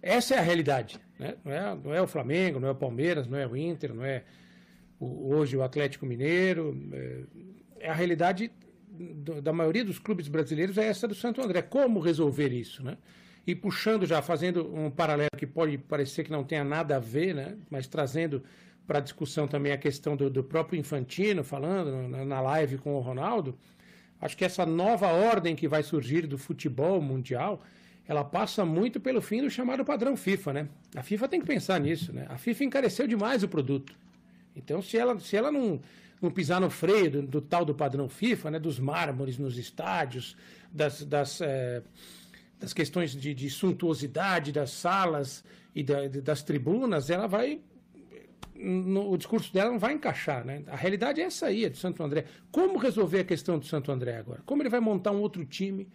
Essa 0.00 0.34
é 0.34 0.38
a 0.38 0.42
realidade. 0.42 1.00
Né? 1.18 1.34
Não, 1.44 1.52
é, 1.52 1.78
não 1.84 1.94
é 1.94 2.02
o 2.02 2.06
Flamengo, 2.06 2.60
não 2.60 2.68
é 2.68 2.70
o 2.70 2.76
Palmeiras, 2.76 3.26
não 3.26 3.38
é 3.38 3.46
o 3.46 3.56
Inter, 3.56 3.94
não 3.94 4.04
é 4.04 4.22
o, 5.00 5.34
hoje 5.34 5.56
o 5.56 5.62
Atlético 5.62 6.06
Mineiro. 6.06 6.78
É, 6.92 7.86
é 7.86 7.90
a 7.90 7.94
realidade 7.94 8.50
do, 8.88 9.40
da 9.40 9.52
maioria 9.52 9.84
dos 9.84 9.98
clubes 9.98 10.28
brasileiros 10.28 10.78
é 10.78 10.86
essa 10.86 11.08
do 11.08 11.14
Santo 11.14 11.40
André. 11.42 11.62
Como 11.62 12.00
resolver 12.00 12.52
isso? 12.52 12.82
Né? 12.82 12.96
E 13.46 13.54
puxando 13.54 14.04
já, 14.04 14.20
fazendo 14.20 14.74
um 14.74 14.90
paralelo 14.90 15.30
que 15.36 15.46
pode 15.46 15.78
parecer 15.78 16.24
que 16.24 16.32
não 16.32 16.42
tenha 16.42 16.64
nada 16.64 16.96
a 16.96 16.98
ver, 16.98 17.34
né? 17.34 17.56
mas 17.70 17.86
trazendo 17.86 18.42
para 18.86 18.98
a 18.98 19.02
discussão 19.02 19.46
também 19.46 19.72
a 19.72 19.78
questão 19.78 20.16
do, 20.16 20.28
do 20.28 20.42
próprio 20.42 20.78
Infantino, 20.78 21.44
falando 21.44 22.08
na, 22.24 22.40
live 22.40 22.78
com 22.78 22.94
o 22.94 23.00
Ronaldo, 23.00 23.56
acho 24.20 24.36
que 24.36 24.44
essa 24.44 24.64
nova 24.64 25.08
ordem 25.08 25.54
que 25.54 25.68
vai 25.68 25.82
surgir 25.82 26.26
do 26.26 26.38
futebol 26.38 27.00
mundial 27.00 27.62
ela 28.08 28.24
passa 28.24 28.64
muito 28.64 29.00
pelo 29.00 29.20
fim 29.20 29.42
do 29.42 29.50
chamado 29.50 29.84
padrão 29.84 30.16
FIFA, 30.16 30.52
né? 30.52 30.68
A 30.94 31.02
FIFA 31.02 31.28
tem 31.28 31.40
que 31.40 31.46
pensar 31.46 31.80
nisso, 31.80 32.12
né? 32.12 32.26
A 32.28 32.38
FIFA 32.38 32.64
encareceu 32.64 33.06
demais 33.06 33.42
o 33.42 33.48
produto. 33.48 33.92
Então, 34.54 34.80
se 34.80 34.96
ela, 34.96 35.18
se 35.18 35.36
ela 35.36 35.50
não, 35.50 35.80
não 36.22 36.30
pisar 36.30 36.60
no 36.60 36.70
freio 36.70 37.10
do, 37.10 37.22
do 37.22 37.40
tal 37.40 37.64
do 37.64 37.74
padrão 37.74 38.08
FIFA, 38.08 38.52
né? 38.52 38.58
Dos 38.60 38.78
mármores 38.78 39.38
nos 39.38 39.58
estádios, 39.58 40.36
das, 40.72 41.04
das, 41.04 41.40
é, 41.40 41.82
das 42.58 42.72
questões 42.72 43.12
de, 43.12 43.34
de 43.34 43.50
suntuosidade 43.50 44.52
das 44.52 44.70
salas 44.70 45.44
e 45.74 45.82
da, 45.82 46.08
das 46.08 46.42
tribunas, 46.42 47.10
ela 47.10 47.26
vai 47.26 47.60
no, 48.58 49.10
o 49.10 49.16
discurso 49.16 49.52
dela 49.52 49.70
não 49.70 49.78
vai 49.78 49.92
encaixar, 49.92 50.44
né? 50.44 50.62
A 50.68 50.76
realidade 50.76 51.20
é 51.20 51.24
essa 51.24 51.46
aí, 51.46 51.64
é 51.64 51.68
do 51.68 51.76
Santo 51.76 52.02
André. 52.02 52.24
Como 52.50 52.78
resolver 52.78 53.20
a 53.20 53.24
questão 53.24 53.58
do 53.58 53.66
Santo 53.66 53.92
André 53.92 54.16
agora? 54.16 54.42
Como 54.46 54.62
ele 54.62 54.70
vai 54.70 54.80
montar 54.80 55.10
um 55.12 55.20
outro 55.20 55.44
time? 55.44 55.88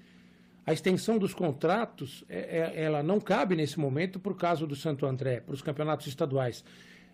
A 0.66 0.72
extensão 0.72 1.18
dos 1.18 1.34
contratos, 1.34 2.24
é, 2.30 2.72
é, 2.76 2.84
ela 2.84 3.02
não 3.02 3.20
cabe 3.20 3.56
nesse 3.56 3.80
momento 3.80 4.20
por 4.20 4.38
causa 4.38 4.68
do 4.68 4.76
Santo 4.76 5.06
André, 5.08 5.40
para 5.40 5.56
os 5.56 5.62
campeonatos 5.62 6.06
estaduais. 6.06 6.64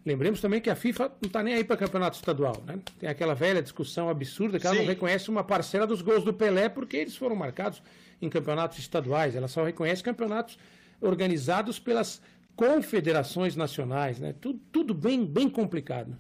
Lembremos 0.06 0.40
também 0.40 0.62
que 0.62 0.70
a 0.70 0.76
FIFA 0.76 1.12
não 1.22 1.28
está 1.28 1.44
nem 1.44 1.54
aí 1.54 1.64
para 1.64 1.76
campeonato 1.76 2.16
estadual, 2.16 2.64
né? 2.66 2.80
Tem 3.00 3.10
aquela 3.10 3.34
velha 3.34 3.62
discussão 3.62 4.10
absurda 4.10 4.60
que 4.60 4.66
ela 4.66 4.76
Sim. 4.76 4.82
não 4.84 4.88
reconhece 4.88 5.30
uma 5.30 5.44
parcela 5.44 5.86
dos 5.86 6.02
gols 6.02 6.24
do 6.24 6.34
Pelé 6.34 6.70
porque 6.70 6.96
eles 6.98 7.16
foram 7.16 7.36
marcados 7.36 7.82
em 8.22 8.30
campeonatos 8.30 8.80
estaduais. 8.80 9.36
Ela 9.36 9.48
só 9.48 9.64
reconhece 9.64 10.02
campeonatos 10.02 10.58
organizados 11.02 11.78
pelas 11.78 12.22
confederações 12.56 13.56
nacionais, 13.56 14.20
né? 14.20 14.34
Tudo, 14.40 14.60
tudo 14.72 14.94
bem, 14.94 15.26
bem 15.26 15.50
complicado. 15.50 16.18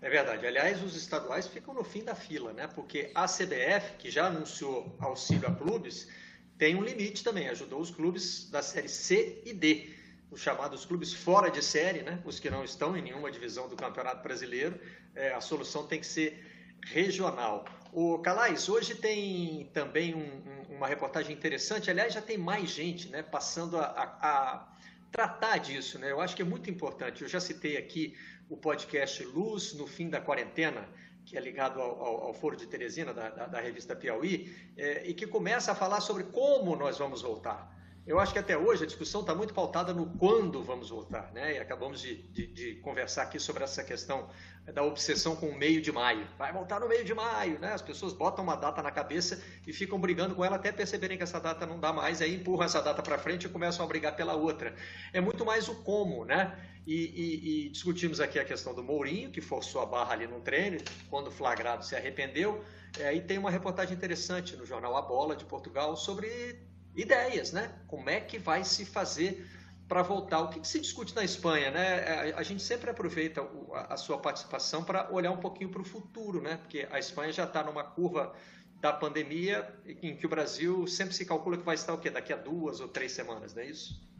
É 0.00 0.08
verdade. 0.08 0.46
Aliás, 0.46 0.82
os 0.82 0.96
estaduais 0.96 1.46
ficam 1.46 1.74
no 1.74 1.84
fim 1.84 2.02
da 2.02 2.14
fila, 2.14 2.52
né? 2.52 2.66
Porque 2.66 3.10
a 3.14 3.26
CBF, 3.26 3.96
que 3.98 4.10
já 4.10 4.26
anunciou 4.26 4.96
auxílio 4.98 5.46
a 5.46 5.54
clubes, 5.54 6.08
tem 6.56 6.74
um 6.74 6.82
limite 6.82 7.22
também. 7.22 7.48
Ajudou 7.48 7.80
os 7.80 7.90
clubes 7.90 8.48
da 8.50 8.62
série 8.62 8.88
C 8.88 9.42
e 9.44 9.52
D, 9.52 9.90
os 10.30 10.40
chamados 10.40 10.84
clubes 10.84 11.12
fora 11.12 11.50
de 11.50 11.62
série, 11.62 12.02
né? 12.02 12.20
Os 12.24 12.38
que 12.38 12.48
não 12.48 12.62
estão 12.62 12.96
em 12.96 13.02
nenhuma 13.02 13.30
divisão 13.30 13.68
do 13.68 13.76
Campeonato 13.76 14.22
Brasileiro. 14.22 14.80
É, 15.14 15.32
a 15.32 15.40
solução 15.40 15.86
tem 15.86 16.00
que 16.00 16.06
ser 16.06 16.44
regional. 16.84 17.64
O 17.92 18.18
Calais, 18.20 18.68
hoje 18.68 18.94
tem 18.94 19.68
também 19.74 20.14
um, 20.14 20.20
um, 20.20 20.76
uma 20.76 20.86
reportagem 20.86 21.34
interessante. 21.34 21.90
Aliás, 21.90 22.14
já 22.14 22.22
tem 22.22 22.38
mais 22.38 22.70
gente, 22.70 23.08
né? 23.08 23.22
Passando 23.22 23.76
a, 23.76 23.84
a, 23.84 24.04
a 24.22 24.68
tratar 25.10 25.58
disso, 25.58 25.98
né? 25.98 26.12
Eu 26.12 26.20
acho 26.20 26.36
que 26.36 26.42
é 26.42 26.44
muito 26.44 26.70
importante. 26.70 27.22
Eu 27.22 27.28
já 27.28 27.40
citei 27.40 27.76
aqui 27.76 28.16
o 28.48 28.56
podcast 28.56 29.24
Luz 29.24 29.72
no 29.74 29.86
Fim 29.86 30.08
da 30.08 30.20
Quarentena, 30.20 30.88
que 31.24 31.36
é 31.36 31.40
ligado 31.40 31.80
ao, 31.80 32.00
ao, 32.00 32.24
ao 32.26 32.34
Foro 32.34 32.56
de 32.56 32.66
Teresina, 32.66 33.12
da, 33.12 33.30
da, 33.30 33.46
da 33.46 33.60
revista 33.60 33.96
Piauí, 33.96 34.54
é, 34.76 35.06
e 35.06 35.12
que 35.12 35.26
começa 35.26 35.72
a 35.72 35.74
falar 35.74 36.00
sobre 36.00 36.24
como 36.24 36.76
nós 36.76 36.98
vamos 36.98 37.22
voltar. 37.22 37.79
Eu 38.10 38.18
acho 38.18 38.32
que 38.32 38.40
até 38.40 38.58
hoje 38.58 38.82
a 38.82 38.86
discussão 38.88 39.20
está 39.20 39.36
muito 39.36 39.54
pautada 39.54 39.94
no 39.94 40.04
quando 40.04 40.64
vamos 40.64 40.90
voltar, 40.90 41.30
né? 41.32 41.54
E 41.54 41.58
acabamos 41.60 42.00
de, 42.00 42.16
de, 42.16 42.44
de, 42.48 42.74
conversar 42.80 43.22
aqui 43.22 43.38
sobre 43.38 43.62
essa 43.62 43.84
questão 43.84 44.28
da 44.74 44.82
obsessão 44.82 45.36
com 45.36 45.46
o 45.46 45.56
meio 45.56 45.80
de 45.80 45.92
maio. 45.92 46.26
Vai 46.36 46.52
voltar 46.52 46.80
no 46.80 46.88
meio 46.88 47.04
de 47.04 47.14
maio, 47.14 47.60
né? 47.60 47.72
As 47.72 47.82
pessoas 47.82 48.12
botam 48.12 48.42
uma 48.42 48.56
data 48.56 48.82
na 48.82 48.90
cabeça 48.90 49.40
e 49.64 49.72
ficam 49.72 49.96
brigando 49.96 50.34
com 50.34 50.44
ela 50.44 50.56
até 50.56 50.72
perceberem 50.72 51.16
que 51.16 51.22
essa 51.22 51.38
data 51.38 51.64
não 51.64 51.78
dá 51.78 51.92
mais, 51.92 52.20
aí 52.20 52.34
empurram 52.34 52.64
essa 52.64 52.82
data 52.82 53.00
para 53.00 53.16
frente 53.16 53.46
e 53.46 53.48
começam 53.48 53.84
a 53.84 53.88
brigar 53.88 54.16
pela 54.16 54.34
outra. 54.34 54.74
É 55.12 55.20
muito 55.20 55.44
mais 55.44 55.68
o 55.68 55.76
como, 55.84 56.24
né? 56.24 56.58
E, 56.84 56.96
e, 56.96 57.66
e, 57.66 57.68
discutimos 57.68 58.20
aqui 58.20 58.40
a 58.40 58.44
questão 58.44 58.74
do 58.74 58.82
Mourinho, 58.82 59.30
que 59.30 59.40
forçou 59.40 59.82
a 59.82 59.86
barra 59.86 60.14
ali 60.14 60.26
no 60.26 60.40
treino, 60.40 60.78
quando 61.08 61.30
flagrado 61.30 61.84
se 61.84 61.94
arrependeu. 61.94 62.64
É, 62.98 63.14
e 63.14 63.20
tem 63.20 63.38
uma 63.38 63.52
reportagem 63.52 63.94
interessante 63.94 64.56
no 64.56 64.66
jornal 64.66 64.96
A 64.96 65.02
Bola 65.02 65.36
de 65.36 65.44
Portugal 65.44 65.96
sobre 65.96 66.68
ideias, 66.94 67.52
né? 67.52 67.72
Como 67.86 68.08
é 68.08 68.20
que 68.20 68.38
vai 68.38 68.64
se 68.64 68.84
fazer 68.84 69.46
para 69.88 70.02
voltar? 70.02 70.40
O 70.40 70.48
que, 70.48 70.60
que, 70.60 70.68
se 70.68 70.80
discute 70.80 71.14
na 71.14 71.24
Espanha, 71.24 71.70
né? 71.70 72.28
É, 72.28 72.34
a, 72.36 72.42
gente 72.42 72.62
sempre 72.62 72.90
aproveita 72.90 73.46
a, 73.88 73.96
sua 73.96 74.18
participação 74.18 74.84
para 74.84 75.10
olhar 75.12 75.30
um 75.30 75.38
pouquinho 75.38 75.70
para 75.70 75.82
o 75.82 75.84
futuro, 75.84 76.40
né? 76.40 76.56
Porque 76.56 76.86
a 76.90 76.98
Espanha 76.98 77.32
já 77.32 77.44
está 77.44 77.62
numa 77.62 77.84
curva 77.84 78.34
da 78.80 78.92
pandemia 78.92 79.68
em 80.02 80.16
que 80.16 80.24
o 80.24 80.28
Brasil 80.28 80.86
sempre 80.86 81.14
se 81.14 81.24
calcula 81.26 81.56
que 81.56 81.64
vai 81.64 81.74
estar 81.74 81.92
o 81.92 81.98
quê? 81.98 82.10
Daqui 82.10 82.32
a 82.32 82.36
duas 82.36 82.80
ou 82.80 82.88
três 82.88 83.12
semanas, 83.12 83.54
não 83.54 83.62
é 83.62 83.66
isso? 83.66 84.10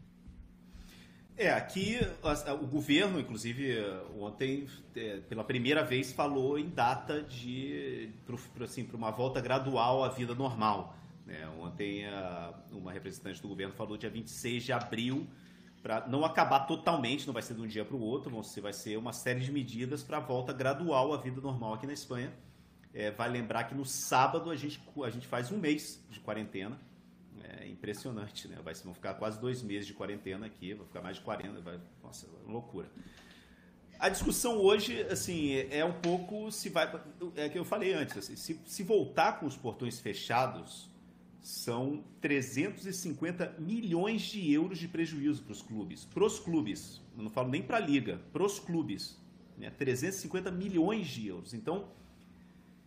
É, 1.37 1.49
aqui 1.49 1.97
o 2.61 2.67
governo, 2.67 3.19
inclusive, 3.19 3.75
ontem, 4.15 4.67
é, 4.95 5.21
pela 5.21 5.43
primeira 5.43 5.83
vez, 5.83 6.11
falou 6.11 6.59
em 6.59 6.69
data 6.69 7.23
de 7.23 8.11
para 8.53 8.65
assim, 8.65 8.87
uma 8.93 9.09
volta 9.09 9.41
gradual 9.41 10.03
à 10.03 10.09
vida 10.09 10.35
normal. 10.35 10.95
É, 11.27 11.47
ontem 11.47 12.05
a, 12.05 12.53
uma 12.71 12.91
representante 12.91 13.41
do 13.41 13.47
governo 13.47 13.73
falou 13.73 13.97
dia 13.97 14.09
26 14.09 14.63
de 14.63 14.73
abril 14.73 15.27
para 15.81 16.07
não 16.07 16.23
acabar 16.23 16.61
totalmente, 16.61 17.25
não 17.25 17.33
vai 17.33 17.41
ser 17.41 17.55
de 17.55 17.61
um 17.61 17.67
dia 17.67 17.83
para 17.83 17.95
o 17.95 17.99
outro, 17.99 18.43
ser, 18.43 18.61
vai 18.61 18.73
ser 18.73 18.97
uma 18.97 19.13
série 19.13 19.39
de 19.39 19.51
medidas 19.51 20.03
para 20.03 20.17
a 20.17 20.19
volta 20.19 20.53
gradual 20.53 21.13
à 21.13 21.17
vida 21.17 21.41
normal 21.41 21.73
aqui 21.73 21.87
na 21.87 21.93
Espanha. 21.93 22.31
É, 22.93 23.09
vai 23.09 23.29
lembrar 23.29 23.63
que 23.63 23.73
no 23.73 23.85
sábado 23.85 24.51
a 24.51 24.55
gente, 24.55 24.79
a 25.03 25.09
gente 25.09 25.25
faz 25.25 25.51
um 25.51 25.57
mês 25.57 26.03
de 26.09 26.19
quarentena. 26.19 26.79
É 27.43 27.67
impressionante, 27.67 28.47
né? 28.47 28.57
Vai, 28.63 28.73
vão 28.75 28.93
ficar 28.93 29.15
quase 29.15 29.39
dois 29.39 29.63
meses 29.63 29.87
de 29.87 29.93
quarentena 29.93 30.45
aqui, 30.45 30.73
vai 30.73 30.85
ficar 30.85 31.01
mais 31.01 31.17
de 31.17 31.23
40, 31.23 31.61
vai, 31.61 31.79
nossa, 32.03 32.27
loucura. 32.45 32.87
A 33.97 34.09
discussão 34.09 34.57
hoje, 34.57 35.01
assim, 35.03 35.55
é 35.69 35.85
um 35.85 35.93
pouco 35.93 36.51
se 36.51 36.69
vai. 36.69 36.91
É 37.35 37.49
que 37.49 37.57
eu 37.57 37.65
falei 37.65 37.93
antes, 37.93 38.17
assim, 38.17 38.35
se, 38.35 38.59
se 38.65 38.83
voltar 38.83 39.39
com 39.39 39.45
os 39.45 39.55
portões 39.55 39.99
fechados, 39.99 40.90
são 41.41 42.03
350 42.21 43.55
milhões 43.57 44.21
de 44.21 44.51
euros 44.53 44.77
de 44.77 44.87
prejuízo 44.87 45.41
para 45.41 45.51
os 45.51 45.61
clubes. 45.61 46.05
Para 46.05 46.23
os 46.23 46.39
clubes, 46.39 47.01
eu 47.17 47.23
não 47.23 47.31
falo 47.31 47.49
nem 47.49 47.63
para 47.63 47.77
a 47.77 47.79
liga, 47.79 48.21
para 48.31 48.43
os 48.43 48.59
clubes. 48.59 49.19
Né? 49.57 49.71
350 49.71 50.51
milhões 50.51 51.07
de 51.07 51.27
euros. 51.27 51.53
Então, 51.53 51.87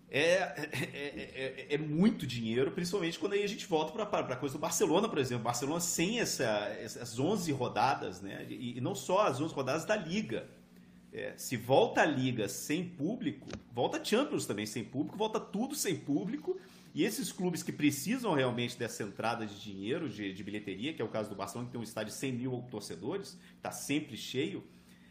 é, 0.09 0.35
é, 0.35 1.67
é, 1.69 1.75
é, 1.75 1.79
muito 1.79 2.25
dinheiro, 2.25 2.71
principalmente 2.71 3.19
quando 3.19 3.33
aí 3.33 3.43
a 3.43 3.49
gente 3.49 3.67
volta 3.67 3.93
para 3.93 4.35
a 4.35 4.37
coisa 4.37 4.55
do 4.55 4.61
Barcelona, 4.61 5.09
por 5.09 5.19
exemplo. 5.19 5.43
Barcelona 5.43 5.81
sem 5.81 6.21
essa, 6.21 6.45
essas 6.81 7.19
11 7.19 7.51
rodadas, 7.51 8.21
né? 8.21 8.47
e, 8.49 8.79
e 8.79 8.81
não 8.81 8.95
só 8.95 9.27
as 9.27 9.41
11 9.41 9.53
rodadas 9.53 9.85
da 9.85 9.97
liga. 9.97 10.47
se 11.37 11.57
volta 11.57 12.03
a 12.03 12.07
liga 12.07 12.49
sem 12.49 12.85
público, 12.89 13.49
volta 13.73 14.01
a 14.01 14.05
Champions 14.05 14.47
também 14.47 14.67
sem 14.67 14.85
público, 14.85 15.19
volta 15.19 15.41
tudo 15.41 15.75
sem 15.75 15.97
público 15.97 16.57
e 16.95 17.03
esses 17.03 17.33
clubes 17.33 17.63
que 17.63 17.73
precisam 17.73 18.35
realmente 18.35 18.79
dessa 18.79 19.03
entrada 19.03 19.45
de 19.45 19.61
dinheiro, 19.61 20.09
de, 20.09 20.33
de 20.33 20.45
bilheteria, 20.45 20.93
que 20.93 21.03
é 21.03 21.05
o 21.05 21.09
caso 21.09 21.29
do 21.29 21.35
Barcelona, 21.35 21.67
que 21.67 21.73
tem 21.73 21.81
um 21.81 21.85
estádio 21.85 22.13
de 22.13 22.19
100 22.19 22.33
mil 22.33 22.65
torcedores, 22.71 23.37
está 23.57 23.73
sempre 23.73 24.17
cheio, 24.17 24.63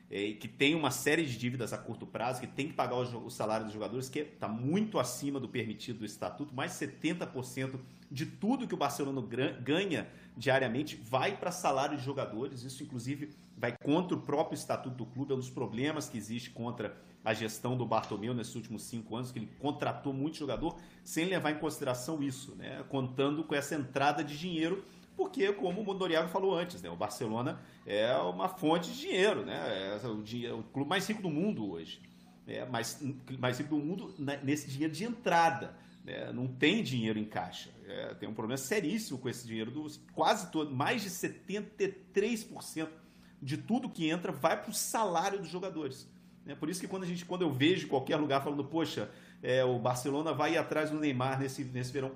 é, 0.10 0.32
que 0.32 0.48
tem 0.48 0.76
uma 0.76 0.92
série 0.92 1.26
de 1.26 1.38
dívidas 1.38 1.74
a 1.74 1.78
curto 1.78 2.08
prazo, 2.08 2.40
que 2.40 2.48
tem 2.48 2.70
que 2.70 2.74
pagar 2.74 2.96
o, 2.96 3.26
o 3.26 3.30
salário 3.30 3.66
dos 3.66 3.74
jogadores, 3.74 4.08
que 4.08 4.20
está 4.20 4.48
muito 4.48 4.98
acima 4.98 5.42
do 5.42 5.50
permitido 5.50 6.00
do 6.00 6.06
estatuto, 6.06 6.56
mais 6.56 6.72
70% 6.72 7.78
de 8.10 8.28
tudo 8.28 8.66
que 8.66 8.74
o 8.74 8.78
Barcelona 8.78 9.22
ganha 9.62 10.08
diariamente 10.38 10.96
vai 10.96 11.36
para 11.36 11.52
salário 11.52 11.98
de 11.98 12.04
jogadores. 12.04 12.64
Isso, 12.64 12.82
inclusive, 12.82 13.32
vai 13.58 13.76
contra 13.84 14.16
o 14.16 14.22
próprio 14.22 14.56
estatuto 14.56 14.96
do 14.96 15.06
clube, 15.06 15.34
é 15.34 15.36
um 15.36 15.40
dos 15.40 15.50
problemas 15.50 16.08
que 16.08 16.18
existe 16.18 16.50
contra 16.52 16.96
a 17.24 17.34
gestão 17.34 17.78
do 17.78 17.86
Bartomeu 17.86 18.34
nesses 18.34 18.56
últimos 18.56 18.84
cinco 18.84 19.16
anos, 19.16 19.32
que 19.32 19.40
ele 19.40 19.50
contratou 19.60 20.14
muito 20.14 20.38
jogador 20.38 20.78
sem 21.04 21.26
levar 21.26 21.52
em 21.52 21.58
consideração 21.58 22.22
isso, 22.22 22.56
né? 22.56 22.84
contando 22.90 23.44
com 23.44 23.56
essa 23.56 23.76
entrada 23.76 24.24
de 24.24 24.38
dinheiro, 24.38 24.84
porque, 25.16 25.54
como 25.54 25.82
o 25.82 25.86
Mondoriago 25.86 26.28
falou 26.30 26.58
antes, 26.58 26.82
né? 26.82 26.90
o 26.90 26.96
Barcelona 26.96 27.62
é 27.86 28.14
uma 28.18 28.50
fonte 28.50 28.92
de 28.92 29.00
dinheiro, 29.00 29.46
né? 29.46 30.00
é 30.04 30.08
o, 30.08 30.22
dinheiro, 30.22 30.60
o 30.60 30.64
clube 30.64 30.90
mais 30.90 31.08
rico 31.08 31.22
do 31.22 31.30
mundo 31.30 31.72
hoje, 31.72 32.02
é 32.46 32.66
mais, 32.66 33.02
mais 33.40 33.58
rico 33.58 33.76
do 33.76 33.82
mundo 33.82 34.14
nesse 34.44 34.70
dinheiro 34.70 34.94
de 34.94 35.06
entrada. 35.06 35.82
É, 36.06 36.34
não 36.34 36.48
tem 36.48 36.84
dinheiro 36.84 37.18
em 37.18 37.24
caixa. 37.24 37.70
É, 37.88 38.14
tem 38.16 38.28
um 38.28 38.34
problema 38.34 38.58
seríssimo 38.58 39.18
com 39.18 39.30
esse 39.30 39.48
dinheiro. 39.48 39.72
Do, 39.72 39.88
quase 40.14 40.52
todo, 40.52 40.76
mais 40.76 41.02
de 41.02 41.10
73% 41.10 42.90
de 43.42 43.58
tudo 43.58 43.90
que 43.90 44.10
entra 44.10 44.32
vai 44.32 44.62
para 44.62 44.70
o 44.70 44.74
salário 44.74 45.40
dos 45.40 45.48
jogadores. 45.48 46.06
É 46.46 46.56
por 46.56 46.70
isso 46.70 46.82
que 46.82 46.88
quando, 46.88 47.04
a 47.04 47.06
gente, 47.06 47.26
quando 47.26 47.44
eu 47.44 47.52
vejo 47.52 47.88
qualquer 47.88 48.18
lugar 48.18 48.44
falando, 48.44 48.64
poxa, 48.66 49.10
é, 49.42 49.64
o 49.64 49.80
Barcelona 49.80 50.34
vai 50.34 50.54
ir 50.54 50.58
atrás 50.58 50.90
do 50.90 51.00
Neymar 51.00 51.40
nesse, 51.40 51.64
nesse 51.64 51.92
verão, 51.92 52.12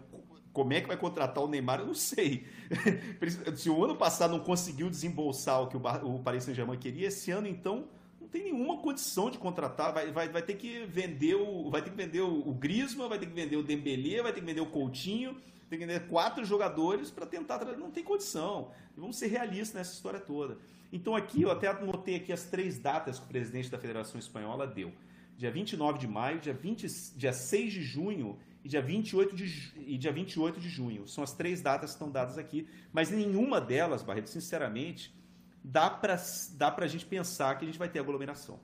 como 0.51 0.73
é 0.73 0.81
que 0.81 0.87
vai 0.87 0.97
contratar 0.97 1.43
o 1.43 1.47
Neymar? 1.47 1.79
Eu 1.79 1.87
não 1.87 1.93
sei. 1.93 2.47
Se 3.55 3.69
o 3.69 3.83
ano 3.83 3.95
passado 3.95 4.31
não 4.31 4.39
conseguiu 4.39 4.89
desembolsar 4.89 5.61
o 5.61 5.67
que 5.67 5.77
o, 5.77 6.15
o 6.15 6.19
Paris 6.19 6.43
Saint-Germain 6.43 6.77
queria, 6.77 7.07
esse 7.07 7.31
ano 7.31 7.47
então 7.47 7.87
não 8.19 8.27
tem 8.27 8.43
nenhuma 8.43 8.77
condição 8.77 9.29
de 9.29 9.37
contratar. 9.37 9.93
Vai, 9.93 10.11
vai, 10.11 10.27
vai 10.27 10.41
ter 10.41 10.55
que 10.55 10.85
vender 10.85 11.35
o, 11.35 11.69
vai 11.69 11.81
ter 11.81 11.91
que 11.91 11.95
vender 11.95 12.21
o, 12.21 12.49
o 12.49 12.53
Griezmann, 12.53 13.07
vai 13.07 13.19
ter 13.19 13.27
que 13.27 13.33
vender 13.33 13.55
o 13.55 13.63
Dembélé, 13.63 14.21
vai 14.21 14.33
ter 14.33 14.41
que 14.41 14.45
vender 14.45 14.61
o 14.61 14.65
Coutinho, 14.65 15.37
tem 15.69 15.79
que 15.79 15.85
vender 15.85 16.07
quatro 16.07 16.43
jogadores 16.43 17.09
para 17.11 17.25
tentar. 17.25 17.63
Não 17.77 17.91
tem 17.91 18.03
condição. 18.03 18.71
E 18.95 18.99
vamos 18.99 19.17
ser 19.17 19.27
realistas 19.27 19.75
nessa 19.75 19.93
história 19.93 20.19
toda. 20.19 20.57
Então 20.91 21.15
aqui 21.15 21.41
eu 21.41 21.51
até 21.51 21.67
anotei 21.67 22.15
aqui 22.15 22.31
as 22.31 22.45
três 22.45 22.77
datas 22.79 23.19
que 23.19 23.25
o 23.25 23.27
presidente 23.27 23.69
da 23.69 23.77
Federação 23.77 24.19
Espanhola 24.19 24.65
deu. 24.65 24.91
Dia 25.37 25.51
29 25.51 25.99
de 25.99 26.07
maio, 26.07 26.39
dia, 26.39 26.53
20, 26.53 26.87
dia 27.15 27.33
6 27.33 27.73
de 27.73 27.81
junho 27.83 28.39
e 28.63 28.69
dia 28.69 28.81
28 28.81 29.35
de, 29.35 29.73
e 29.85 29.97
dia 29.97 30.11
28 30.11 30.59
de 30.59 30.69
junho. 30.69 31.07
São 31.07 31.23
as 31.23 31.33
três 31.33 31.61
datas 31.61 31.91
que 31.91 31.95
estão 31.95 32.09
dadas 32.09 32.37
aqui, 32.37 32.67
mas 32.91 33.11
nenhuma 33.11 33.61
delas, 33.61 34.01
Barreto, 34.01 34.29
sinceramente, 34.29 35.15
dá 35.63 35.89
para 35.89 36.17
dá 36.51 36.75
a 36.75 36.87
gente 36.87 37.05
pensar 37.05 37.57
que 37.57 37.65
a 37.65 37.67
gente 37.67 37.77
vai 37.77 37.89
ter 37.89 37.99
aglomeração. 37.99 38.59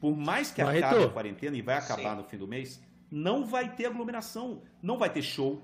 Por 0.00 0.16
mais 0.16 0.50
que 0.50 0.62
Barreto. 0.62 0.84
acabe 0.84 1.04
a 1.04 1.08
quarentena 1.08 1.56
e 1.56 1.62
vai 1.62 1.76
acabar 1.76 2.12
Sim. 2.12 2.22
no 2.22 2.24
fim 2.24 2.38
do 2.38 2.46
mês, 2.46 2.80
não 3.10 3.44
vai 3.44 3.74
ter 3.74 3.86
aglomeração, 3.86 4.62
não 4.82 4.96
vai 4.96 5.10
ter 5.10 5.22
show, 5.22 5.62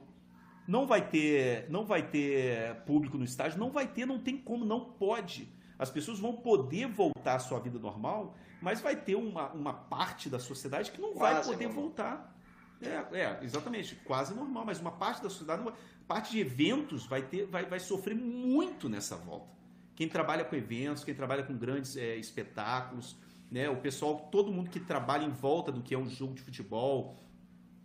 não 0.66 0.86
vai 0.86 1.09
ter, 1.09 1.70
não 1.70 1.84
vai 1.84 2.03
ter 2.03 2.76
público 2.84 3.16
no 3.16 3.24
estádio, 3.24 3.59
não 3.59 3.70
vai 3.70 3.86
ter, 3.86 4.07
não 4.07 4.18
tem 4.18 4.36
como, 4.36 4.64
não 4.64 4.80
pode. 4.80 5.49
As 5.79 5.91
pessoas 5.91 6.18
vão 6.18 6.35
poder 6.35 6.87
voltar 6.87 7.35
à 7.35 7.39
sua 7.39 7.59
vida 7.59 7.79
normal, 7.79 8.35
mas 8.61 8.81
vai 8.81 8.97
ter 8.97 9.14
uma, 9.16 9.51
uma 9.53 9.75
parte 9.75 10.29
da 10.29 10.39
sociedade 10.39 10.91
que 10.91 11.01
não 11.01 11.12
Quase 11.12 11.35
vai 11.35 11.55
poder 11.55 11.66
normal. 11.66 11.83
voltar. 11.83 12.35
É, 12.81 13.20
é, 13.20 13.39
exatamente, 13.43 13.95
quase 13.97 14.35
normal, 14.35 14.64
mas 14.66 14.81
uma 14.81 14.93
parte 14.93 15.22
da 15.22 15.31
sociedade, 15.31 15.62
uma 15.62 15.75
parte 16.07 16.33
de 16.33 16.41
eventos 16.41 17.07
vai 17.07 17.22
ter, 17.22 17.47
vai, 17.47 17.64
vai 17.64 17.81
sofrer 17.81 18.14
muito 18.14 18.89
nessa 18.89 19.16
volta. 19.16 19.55
Quem 19.95 20.09
trabalha 20.09 20.45
com 20.45 20.57
eventos, 20.57 21.05
quem 21.05 21.14
trabalha 21.14 21.43
com 21.45 21.57
grandes 21.57 21.97
é, 21.97 22.16
espetáculos, 22.16 23.16
né, 23.51 23.68
o 23.68 23.77
pessoal, 23.77 24.29
todo 24.31 24.53
mundo 24.53 24.68
que 24.68 24.81
trabalha 24.81 25.25
em 25.25 25.31
volta 25.31 25.70
do 25.70 25.83
que 25.83 25.95
é 25.95 25.99
um 25.99 26.09
jogo 26.09 26.35
de 26.35 26.43
futebol, 26.43 27.16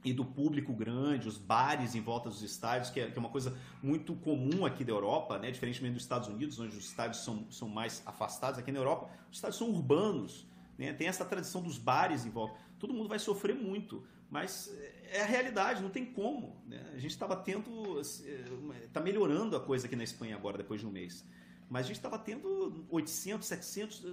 e 0.03 0.13
do 0.13 0.23
público 0.23 0.73
grande, 0.73 1.27
os 1.27 1.37
bares 1.37 1.93
em 1.93 2.01
volta 2.01 2.29
dos 2.29 2.41
estádios, 2.41 2.89
que 2.89 2.99
é, 2.99 3.11
que 3.11 3.17
é, 3.17 3.19
uma 3.19 3.29
coisa 3.29 3.57
muito 3.83 4.15
comum 4.15 4.65
aqui 4.65 4.83
da 4.83 4.91
Europa, 4.91 5.37
né? 5.37 5.51
diferentemente 5.51 5.95
dos 5.95 6.03
Estados 6.03 6.29
Unidos, 6.29 6.59
onde 6.59 6.75
os 6.75 6.85
estádios 6.85 7.23
são, 7.23 7.45
são 7.51 7.67
mais 7.67 8.01
afastados. 8.05 8.59
Aqui 8.59 8.71
na 8.71 8.79
Europa, 8.79 9.09
os 9.29 9.37
estádios 9.37 9.57
são 9.57 9.69
urbanos, 9.69 10.47
né? 10.77 10.93
tem 10.93 11.07
essa 11.07 11.25
tradição 11.25 11.61
dos 11.61 11.77
bares 11.77 12.25
em 12.25 12.29
volta. 12.29 12.55
Todo 12.79 12.93
mundo 12.93 13.09
vai 13.09 13.19
sofrer 13.19 13.53
muito, 13.53 14.03
mas 14.29 14.73
é 15.11 15.21
a 15.21 15.25
realidade, 15.25 15.81
não 15.81 15.89
tem 15.89 16.05
como. 16.05 16.55
Né? 16.65 16.81
A 16.93 16.97
gente 16.99 17.11
estava 17.11 17.35
tendo. 17.35 17.99
Está 17.99 19.01
melhorando 19.01 19.57
a 19.57 19.59
coisa 19.59 19.85
aqui 19.85 19.95
na 19.95 20.03
Espanha 20.03 20.35
agora, 20.35 20.57
depois 20.57 20.79
de 20.79 20.87
um 20.87 20.91
mês. 20.91 21.25
Mas 21.69 21.85
a 21.85 21.87
gente 21.87 21.97
estava 21.97 22.17
tendo 22.17 22.85
800, 22.89 23.45
700. 23.47 24.03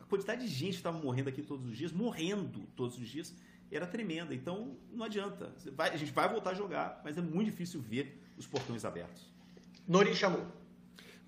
A 0.00 0.04
quantidade 0.04 0.42
de 0.42 0.48
gente 0.48 0.76
estava 0.76 0.98
morrendo 0.98 1.28
aqui 1.28 1.42
todos 1.42 1.66
os 1.66 1.76
dias, 1.76 1.90
morrendo 1.90 2.60
todos 2.76 2.96
os 2.98 3.08
dias 3.08 3.34
era 3.76 3.86
tremenda. 3.86 4.34
Então 4.34 4.76
não 4.92 5.04
adianta. 5.04 5.52
Vai, 5.74 5.90
a 5.90 5.96
gente 5.96 6.12
vai 6.12 6.28
voltar 6.28 6.50
a 6.50 6.54
jogar, 6.54 7.00
mas 7.04 7.16
é 7.16 7.20
muito 7.20 7.46
difícil 7.46 7.80
ver 7.80 8.20
os 8.36 8.46
portões 8.46 8.84
abertos. 8.84 9.30
Nori 9.86 10.14
chamou. 10.14 10.46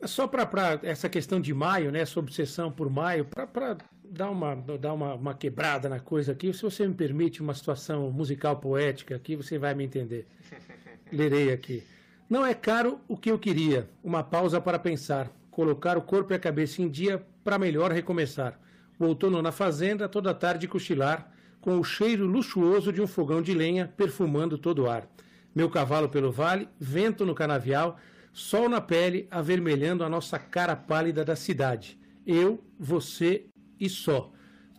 É 0.01 0.07
só 0.07 0.27
para 0.27 0.81
essa 0.83 1.09
questão 1.09 1.41
de 1.41 1.55
maio, 1.55 1.91
né, 1.91 2.01
essa 2.01 2.19
obsessão 2.19 2.71
por 2.71 2.91
maio, 2.91 3.25
para 3.25 3.79
dar, 4.05 4.31
uma, 4.31 4.55
dar 4.55 4.93
uma, 4.93 5.15
uma 5.15 5.35
quebrada 5.35 5.89
na 5.89 5.99
coisa 5.99 6.33
aqui, 6.33 6.53
se 6.53 6.63
você 6.63 6.87
me 6.87 6.95
permite 6.95 7.41
uma 7.41 7.55
situação 7.55 8.11
musical 8.11 8.57
poética 8.57 9.17
aqui, 9.17 9.37
você 9.37 9.59
vai 9.59 9.75
me 9.75 9.85
entender. 9.85 10.27
Lerei 11.13 11.53
aqui. 11.53 11.83
Não 12.29 12.45
é 12.45 12.55
caro 12.55 13.01
o 13.09 13.17
que 13.17 13.31
eu 13.31 13.39
queria, 13.39 13.89
uma 14.03 14.23
pausa 14.23 14.61
para 14.61 14.79
pensar, 14.79 15.31
colocar 15.51 15.97
o 15.97 16.03
corpo 16.03 16.33
e 16.33 16.37
a 16.37 16.39
cabeça 16.39 16.83
em 16.83 16.89
dia 16.89 17.25
para 17.43 17.59
melhor 17.59 17.93
recomeçar. 17.93 18.59
O 18.99 19.05
outono 19.05 19.41
na 19.43 19.53
fazenda, 19.53 20.09
toda 20.09 20.35
tarde 20.35 20.69
cochilar, 20.69 21.33
com 21.65 21.81
o 21.81 21.83
cheiro 21.83 22.27
luxuoso 22.27 22.93
de 22.93 23.01
um 23.01 23.07
fogão 23.07 23.41
de 23.41 23.55
lenha 23.55 23.91
perfumando 23.97 24.59
todo 24.59 24.83
o 24.83 24.91
ar. 24.91 25.09
Meu 25.55 25.71
cavalo 25.71 26.11
pelo 26.11 26.31
vale, 26.31 26.69
vento 26.79 27.25
no 27.25 27.35
canavial, 27.35 27.99
sol 28.35 28.69
na 28.69 28.83
pele 28.83 29.27
avermelhando 29.31 30.05
a 30.05 30.09
nossa 30.11 30.39
cara 30.39 30.77
pálida 30.77 31.25
da 31.25 31.35
cidade. 31.35 31.99
Eu, 32.27 32.63
você 32.79 33.47
e 33.81 33.89
só. 33.89 34.31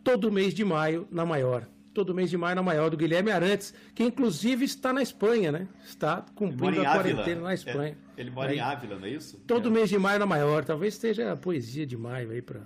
Todo 0.04 0.32
mês 0.32 0.54
de 0.54 0.64
maio 0.64 1.08
na 1.10 1.26
maior. 1.26 1.68
Todo 1.92 2.14
mês 2.14 2.30
de 2.30 2.38
maio 2.38 2.56
na 2.56 2.62
maior 2.62 2.92
do 2.92 2.98
Guilherme 2.98 3.32
Arantes, 3.32 3.74
que 3.96 4.04
inclusive 4.04 4.64
está 4.64 4.94
na 4.94 5.02
Espanha, 5.02 5.52
né? 5.52 5.68
Está 5.84 6.24
cumprindo 6.36 6.82
a 6.82 6.86
quarentena 6.86 7.42
na 7.42 7.54
Espanha. 7.56 7.98
É, 8.16 8.22
ele 8.22 8.30
mora 8.30 8.54
em 8.54 8.60
Ávila, 8.60 9.00
não 9.00 9.08
é 9.08 9.10
isso? 9.10 9.40
Todo 9.48 9.70
é. 9.70 9.72
mês 9.72 9.90
de 9.90 9.98
maio 9.98 10.20
na 10.20 10.28
maior. 10.28 10.64
Talvez 10.64 10.94
esteja 10.94 11.32
a 11.32 11.36
poesia 11.36 11.88
de 11.88 11.98
maio 11.98 12.30
aí 12.30 12.44
para. 12.44 12.62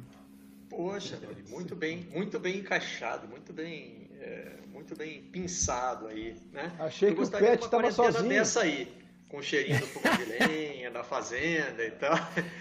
Poxa, 0.70 1.18
muito 1.50 1.74
bem, 1.74 2.06
muito 2.14 2.38
bem 2.38 2.58
encaixado, 2.58 3.28
muito 3.30 3.54
bem 3.54 3.99
é, 4.20 4.52
muito 4.68 4.96
bem 4.96 5.22
pensado 5.24 6.08
aí, 6.08 6.36
né? 6.52 6.72
Achei 6.80 7.14
que 7.14 7.22
o 7.22 7.30
Pet 7.30 7.64
estava 7.64 7.92
sozinho. 7.92 8.30
dessa 8.30 8.62
aí, 8.62 8.92
com 9.28 9.38
o 9.38 9.44
cheirinho 9.44 9.80
do 9.80 9.88
fogo 9.88 10.10
de 10.18 10.26
lenha, 10.26 10.92
da 10.92 11.04
fazenda 11.04 11.84
e 11.84 11.92
tal. 11.92 12.18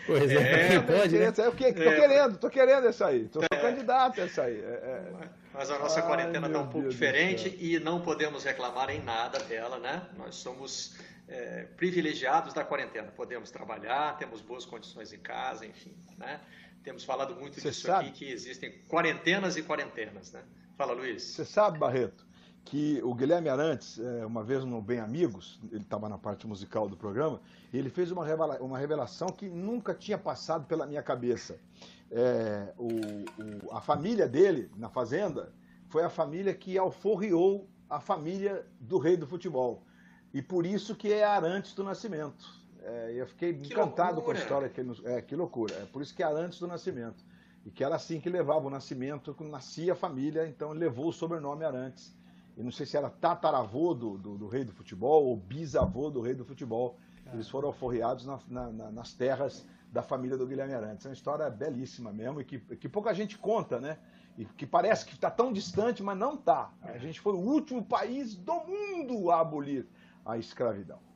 Pois 0.06 0.30
é, 0.30 0.74
é 0.74 0.80
pode, 0.80 1.18
né? 1.18 1.32
Eu 1.36 1.52
que, 1.52 1.72
tô 1.72 1.82
é, 1.82 1.96
querendo, 1.96 2.38
tô 2.38 2.50
querendo 2.50 2.86
essa 2.86 3.06
aí, 3.06 3.28
tô, 3.28 3.40
é, 3.42 3.56
candidato 3.56 4.20
a 4.20 4.24
essa 4.24 4.42
aí. 4.42 4.60
É, 4.60 4.66
é. 4.66 5.12
Mas 5.52 5.70
a 5.70 5.78
nossa 5.78 6.00
Ai, 6.00 6.06
quarentena 6.06 6.46
está 6.46 6.60
um 6.60 6.68
pouco 6.68 6.82
Deus 6.82 6.94
diferente 6.94 7.56
e 7.58 7.80
não 7.80 8.00
podemos 8.00 8.44
reclamar 8.44 8.90
em 8.90 9.02
nada 9.02 9.40
dela, 9.40 9.78
né? 9.78 10.06
Nós 10.16 10.36
somos 10.36 10.96
é, 11.26 11.64
privilegiados 11.76 12.54
da 12.54 12.64
quarentena, 12.64 13.08
podemos 13.08 13.50
trabalhar, 13.50 14.16
temos 14.16 14.40
boas 14.40 14.64
condições 14.64 15.12
em 15.12 15.18
casa, 15.18 15.66
enfim, 15.66 15.94
né? 16.16 16.40
Temos 16.84 17.02
falado 17.02 17.34
muito 17.34 17.60
Você 17.60 17.70
disso 17.70 17.86
sabe? 17.86 18.08
aqui, 18.08 18.18
que 18.18 18.30
existem 18.30 18.70
quarentenas 18.86 19.56
e 19.56 19.62
quarentenas, 19.62 20.32
né? 20.32 20.42
Fala, 20.78 20.92
Luiz. 20.92 21.24
Você 21.24 21.44
sabe, 21.44 21.76
Barreto, 21.76 22.24
que 22.64 23.02
o 23.02 23.12
Guilherme 23.12 23.48
Arantes, 23.48 23.98
é, 23.98 24.24
uma 24.24 24.44
vez 24.44 24.64
no 24.64 24.80
Bem 24.80 25.00
Amigos, 25.00 25.58
ele 25.72 25.82
estava 25.82 26.08
na 26.08 26.16
parte 26.16 26.46
musical 26.46 26.88
do 26.88 26.96
programa, 26.96 27.40
ele 27.74 27.90
fez 27.90 28.12
uma, 28.12 28.24
revelação 28.24 29.26
que 29.26 29.48
nunca 29.48 29.92
tinha 29.92 30.16
passado 30.16 30.66
pela 30.66 30.86
minha 30.86 31.02
cabeça. 31.02 31.58
É, 32.12 32.72
o, 32.78 32.86
o, 32.86 33.74
a 33.74 33.80
família 33.80 34.28
dele, 34.28 34.70
na 34.76 34.88
Fazenda, 34.88 35.52
foi 35.88 36.04
a 36.04 36.08
família 36.08 36.54
que 36.54 36.78
alforriou 36.78 37.68
a 37.90 37.98
família 37.98 38.64
do 38.78 38.98
rei 38.98 39.16
do 39.16 39.26
futebol. 39.26 39.82
E 40.32 40.40
por 40.40 40.64
isso 40.64 40.94
que 40.94 41.12
é 41.12 41.24
Arantes 41.24 41.74
do 41.74 41.82
Nascimento. 41.82 42.48
É, 42.84 43.14
eu 43.16 43.26
fiquei 43.26 43.52
que 43.52 43.66
encantado 43.66 44.14
loucura. 44.18 44.22
com 44.22 44.30
a 44.30 44.34
história 44.44 44.68
que 44.68 44.80
ele 44.80 44.90
nos... 44.90 45.04
É, 45.04 45.20
que 45.20 45.34
loucura. 45.34 45.74
É 45.74 45.86
por 45.86 46.02
isso 46.02 46.14
que 46.14 46.22
é 46.22 46.26
Arantes 46.26 46.60
do 46.60 46.68
Nascimento. 46.68 47.24
E 47.68 47.70
que 47.70 47.84
era 47.84 47.96
assim 47.96 48.18
que 48.18 48.30
levava 48.30 48.66
o 48.66 48.70
nascimento, 48.70 49.34
quando 49.34 49.50
nascia 49.50 49.92
a 49.92 49.94
família, 49.94 50.48
então 50.48 50.72
levou 50.72 51.08
o 51.08 51.12
sobrenome 51.12 51.66
Arantes. 51.66 52.16
E 52.56 52.62
não 52.62 52.72
sei 52.72 52.86
se 52.86 52.96
era 52.96 53.10
tataravô 53.10 53.92
do, 53.92 54.16
do, 54.16 54.38
do 54.38 54.48
rei 54.48 54.64
do 54.64 54.72
futebol 54.72 55.26
ou 55.26 55.36
bisavô 55.36 56.08
do 56.08 56.22
rei 56.22 56.34
do 56.34 56.46
futebol. 56.46 56.98
Eles 57.30 57.46
foram 57.46 57.68
alforriados 57.68 58.24
na, 58.24 58.40
na, 58.48 58.90
nas 58.90 59.12
terras 59.12 59.66
da 59.92 60.02
família 60.02 60.38
do 60.38 60.46
Guilherme 60.46 60.72
Arantes. 60.72 61.04
É 61.04 61.10
uma 61.10 61.14
história 61.14 61.50
belíssima 61.50 62.10
mesmo 62.10 62.40
e 62.40 62.44
que, 62.46 62.58
que 62.58 62.88
pouca 62.88 63.12
gente 63.12 63.36
conta, 63.36 63.78
né? 63.78 63.98
E 64.38 64.46
que 64.46 64.66
parece 64.66 65.04
que 65.04 65.12
está 65.12 65.30
tão 65.30 65.52
distante, 65.52 66.02
mas 66.02 66.16
não 66.16 66.36
está. 66.36 66.72
A 66.80 66.96
gente 66.96 67.20
foi 67.20 67.34
o 67.34 67.38
último 67.38 67.84
país 67.84 68.34
do 68.34 68.54
mundo 68.64 69.30
a 69.30 69.40
abolir 69.40 69.86
a 70.24 70.38
escravidão 70.38 71.07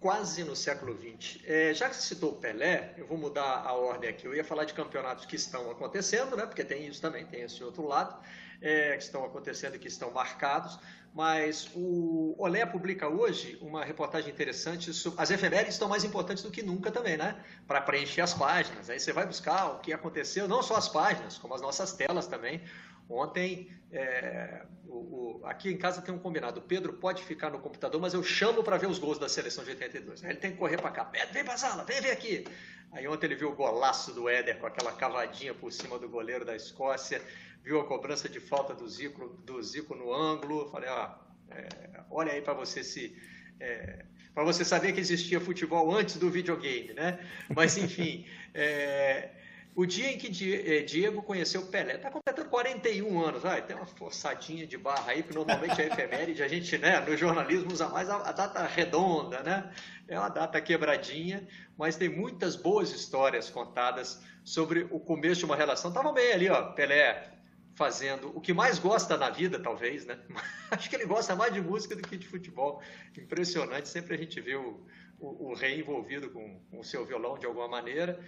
quase 0.00 0.42
no 0.42 0.56
século 0.56 0.96
XX. 0.98 1.40
É, 1.44 1.74
já 1.74 1.88
que 1.88 1.94
você 1.94 2.14
citou 2.14 2.30
o 2.30 2.36
Pelé, 2.36 2.94
eu 2.96 3.06
vou 3.06 3.18
mudar 3.18 3.62
a 3.64 3.74
ordem 3.74 4.08
aqui. 4.08 4.26
Eu 4.26 4.34
ia 4.34 4.42
falar 4.42 4.64
de 4.64 4.72
campeonatos 4.72 5.26
que 5.26 5.36
estão 5.36 5.70
acontecendo, 5.70 6.36
né? 6.36 6.46
porque 6.46 6.64
tem 6.64 6.86
isso 6.86 7.00
também, 7.00 7.26
tem 7.26 7.42
esse 7.42 7.62
outro 7.62 7.86
lado, 7.86 8.18
é, 8.62 8.96
que 8.96 9.02
estão 9.02 9.24
acontecendo 9.24 9.76
e 9.76 9.78
que 9.78 9.88
estão 9.88 10.10
marcados. 10.10 10.78
Mas 11.12 11.68
o 11.74 12.34
Olé 12.38 12.64
publica 12.64 13.08
hoje 13.08 13.58
uma 13.60 13.84
reportagem 13.84 14.30
interessante. 14.30 14.94
Sobre... 14.94 15.20
As 15.20 15.30
efemérides 15.30 15.74
estão 15.74 15.88
mais 15.88 16.04
importantes 16.04 16.42
do 16.42 16.50
que 16.50 16.62
nunca 16.62 16.90
também, 16.90 17.16
né? 17.16 17.44
Para 17.66 17.80
preencher 17.80 18.20
as 18.20 18.32
páginas. 18.32 18.88
Aí 18.88 18.98
você 18.98 19.12
vai 19.12 19.26
buscar 19.26 19.72
o 19.72 19.80
que 19.80 19.92
aconteceu, 19.92 20.46
não 20.46 20.62
só 20.62 20.76
as 20.76 20.88
páginas, 20.88 21.36
como 21.36 21.52
as 21.52 21.60
nossas 21.60 21.92
telas 21.92 22.28
também. 22.28 22.62
Ontem, 23.10 23.70
é, 23.90 24.64
o, 24.86 25.40
o, 25.40 25.46
aqui 25.46 25.68
em 25.68 25.76
casa 25.76 26.00
tem 26.00 26.14
um 26.14 26.18
combinado. 26.18 26.60
O 26.60 26.62
Pedro 26.62 26.92
pode 26.94 27.24
ficar 27.24 27.50
no 27.50 27.58
computador, 27.58 28.00
mas 28.00 28.14
eu 28.14 28.22
chamo 28.22 28.62
para 28.62 28.76
ver 28.76 28.86
os 28.86 28.98
gols 28.98 29.18
da 29.18 29.28
seleção 29.28 29.64
de 29.64 29.70
82. 29.70 30.22
Aí 30.24 30.30
ele 30.30 30.38
tem 30.38 30.52
que 30.52 30.58
correr 30.58 30.80
para 30.80 30.90
cá. 30.90 31.04
Pedro, 31.04 31.32
vem 31.32 31.44
para 31.44 31.54
a 31.54 31.58
sala, 31.58 31.84
vem 31.84 32.00
ver 32.00 32.12
aqui. 32.12 32.44
Aí 32.92 33.06
ontem 33.08 33.26
ele 33.26 33.36
viu 33.36 33.50
o 33.50 33.54
golaço 33.54 34.12
do 34.12 34.28
Éder 34.28 34.58
com 34.58 34.66
aquela 34.66 34.92
cavadinha 34.92 35.54
por 35.54 35.72
cima 35.72 35.98
do 35.98 36.08
goleiro 36.08 36.44
da 36.44 36.54
Escócia. 36.54 37.20
Viu 37.62 37.80
a 37.80 37.86
cobrança 37.86 38.28
de 38.28 38.40
falta 38.40 38.74
do 38.74 38.88
Zico, 38.88 39.28
do 39.44 39.62
Zico 39.62 39.94
no 39.94 40.12
ângulo. 40.12 40.70
Falei, 40.70 40.88
ó, 40.88 41.14
É, 41.50 42.04
olha 42.10 42.32
aí 42.32 42.40
para 42.40 42.54
você 42.54 42.84
se 42.84 43.16
é, 43.58 44.04
para 44.34 44.44
você 44.44 44.64
saber 44.64 44.92
que 44.92 45.00
existia 45.00 45.40
futebol 45.40 45.92
antes 45.94 46.16
do 46.16 46.30
videogame, 46.30 46.94
né? 46.94 47.18
Mas 47.54 47.76
enfim, 47.76 48.26
é, 48.54 49.30
o 49.74 49.86
dia 49.86 50.10
em 50.10 50.18
que 50.18 50.54
é, 50.54 50.82
Diego 50.82 51.22
conheceu 51.22 51.66
Pelé, 51.66 51.94
está 51.94 52.10
completando 52.10 52.48
41 52.48 53.20
anos, 53.24 53.42
vai, 53.42 53.64
tem 53.64 53.76
uma 53.76 53.86
forçadinha 53.86 54.66
de 54.66 54.76
barra 54.76 55.12
aí, 55.12 55.22
que 55.22 55.34
normalmente 55.34 55.80
é 55.80 55.86
efeméride, 55.86 56.42
a 56.42 56.48
gente, 56.48 56.76
né, 56.76 57.00
no 57.00 57.16
jornalismo 57.16 57.72
usa 57.72 57.88
mais 57.88 58.10
a, 58.10 58.16
a, 58.16 58.32
data 58.32 58.66
redonda, 58.66 59.42
né? 59.42 59.72
É 60.08 60.18
uma 60.18 60.28
data 60.28 60.60
quebradinha, 60.60 61.46
mas 61.78 61.96
tem 61.96 62.08
muitas 62.08 62.56
boas 62.56 62.90
histórias 62.90 63.48
contadas 63.48 64.20
sobre 64.42 64.88
o 64.90 64.98
começo 64.98 65.40
de 65.40 65.44
uma 65.44 65.56
relação. 65.56 65.92
Tava 65.92 66.12
bem 66.12 66.32
ali, 66.32 66.48
ó, 66.48 66.72
Pelé 66.72 67.30
fazendo 67.74 68.36
o 68.36 68.40
que 68.40 68.52
mais 68.52 68.78
gosta 68.78 69.16
na 69.16 69.30
vida, 69.30 69.58
talvez, 69.58 70.04
né? 70.04 70.18
Acho 70.70 70.90
que 70.90 70.96
ele 70.96 71.06
gosta 71.06 71.34
mais 71.34 71.54
de 71.54 71.62
música 71.62 71.96
do 71.96 72.02
que 72.02 72.18
de 72.18 72.26
futebol. 72.26 72.82
Impressionante, 73.16 73.88
sempre 73.88 74.14
a 74.14 74.18
gente 74.18 74.38
vê 74.40 74.56
o, 74.56 74.84
o, 75.18 75.50
o 75.50 75.54
rei 75.54 75.78
envolvido 75.80 76.28
com, 76.28 76.60
com 76.70 76.80
o 76.80 76.84
seu 76.84 77.06
violão 77.06 77.38
de 77.38 77.46
alguma 77.46 77.68
maneira. 77.68 78.20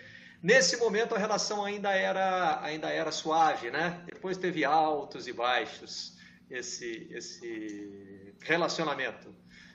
Nesse 0.43 0.76
momento 0.76 1.14
a 1.14 1.18
relação 1.18 1.64
ainda 1.64 1.93
era, 1.93 2.61
ainda 2.62 2.88
era 2.88 3.12
suave, 3.12 3.70
né? 3.70 4.03
Depois 4.07 4.36
teve 4.36 4.64
altos 4.64 5.28
e 5.28 5.32
baixos 5.32 6.16
esse, 6.51 7.09
esse 7.12 8.34
relacionamento 8.40 9.32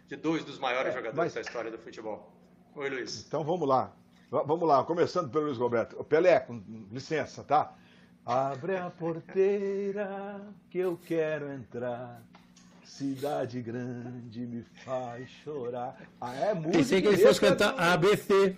de 0.08 0.16
dois 0.18 0.44
dos 0.44 0.60
maiores 0.60 0.92
é, 0.92 0.98
jogadores 0.98 1.18
mas... 1.18 1.34
da 1.34 1.42
história 1.42 1.72
do 1.72 1.78
futebol. 1.78 2.34
Oi, 2.76 2.90
Luiz. 2.90 3.26
Então 3.26 3.44
vamos 3.44 3.68
lá. 3.68 3.94
Vamos 4.30 4.68
lá, 4.68 4.84
começando 4.84 5.32
pelo 5.32 5.46
Luiz 5.46 5.58
Roberto. 5.58 6.04
Pelé, 6.04 6.38
com 6.42 6.62
licença, 6.92 7.46
tá? 7.46 7.74
Abre 8.26 8.76
a 8.76 8.90
porteira 8.90 10.42
que 10.70 10.80
eu 10.80 11.00
quero 11.06 11.50
entrar. 11.50 12.22
Cidade 12.84 13.62
grande 13.62 14.46
me 14.46 14.66
faz 14.84 15.30
chorar. 15.46 15.98
Ah, 16.20 16.36
é 16.36 16.54
música. 16.54 16.78
Pensei 16.78 17.02
que 17.02 17.08
ele 17.08 17.18
fosse 17.18 17.40
cantar 17.40 17.72
do... 17.72 17.80
ABC. 17.80 18.58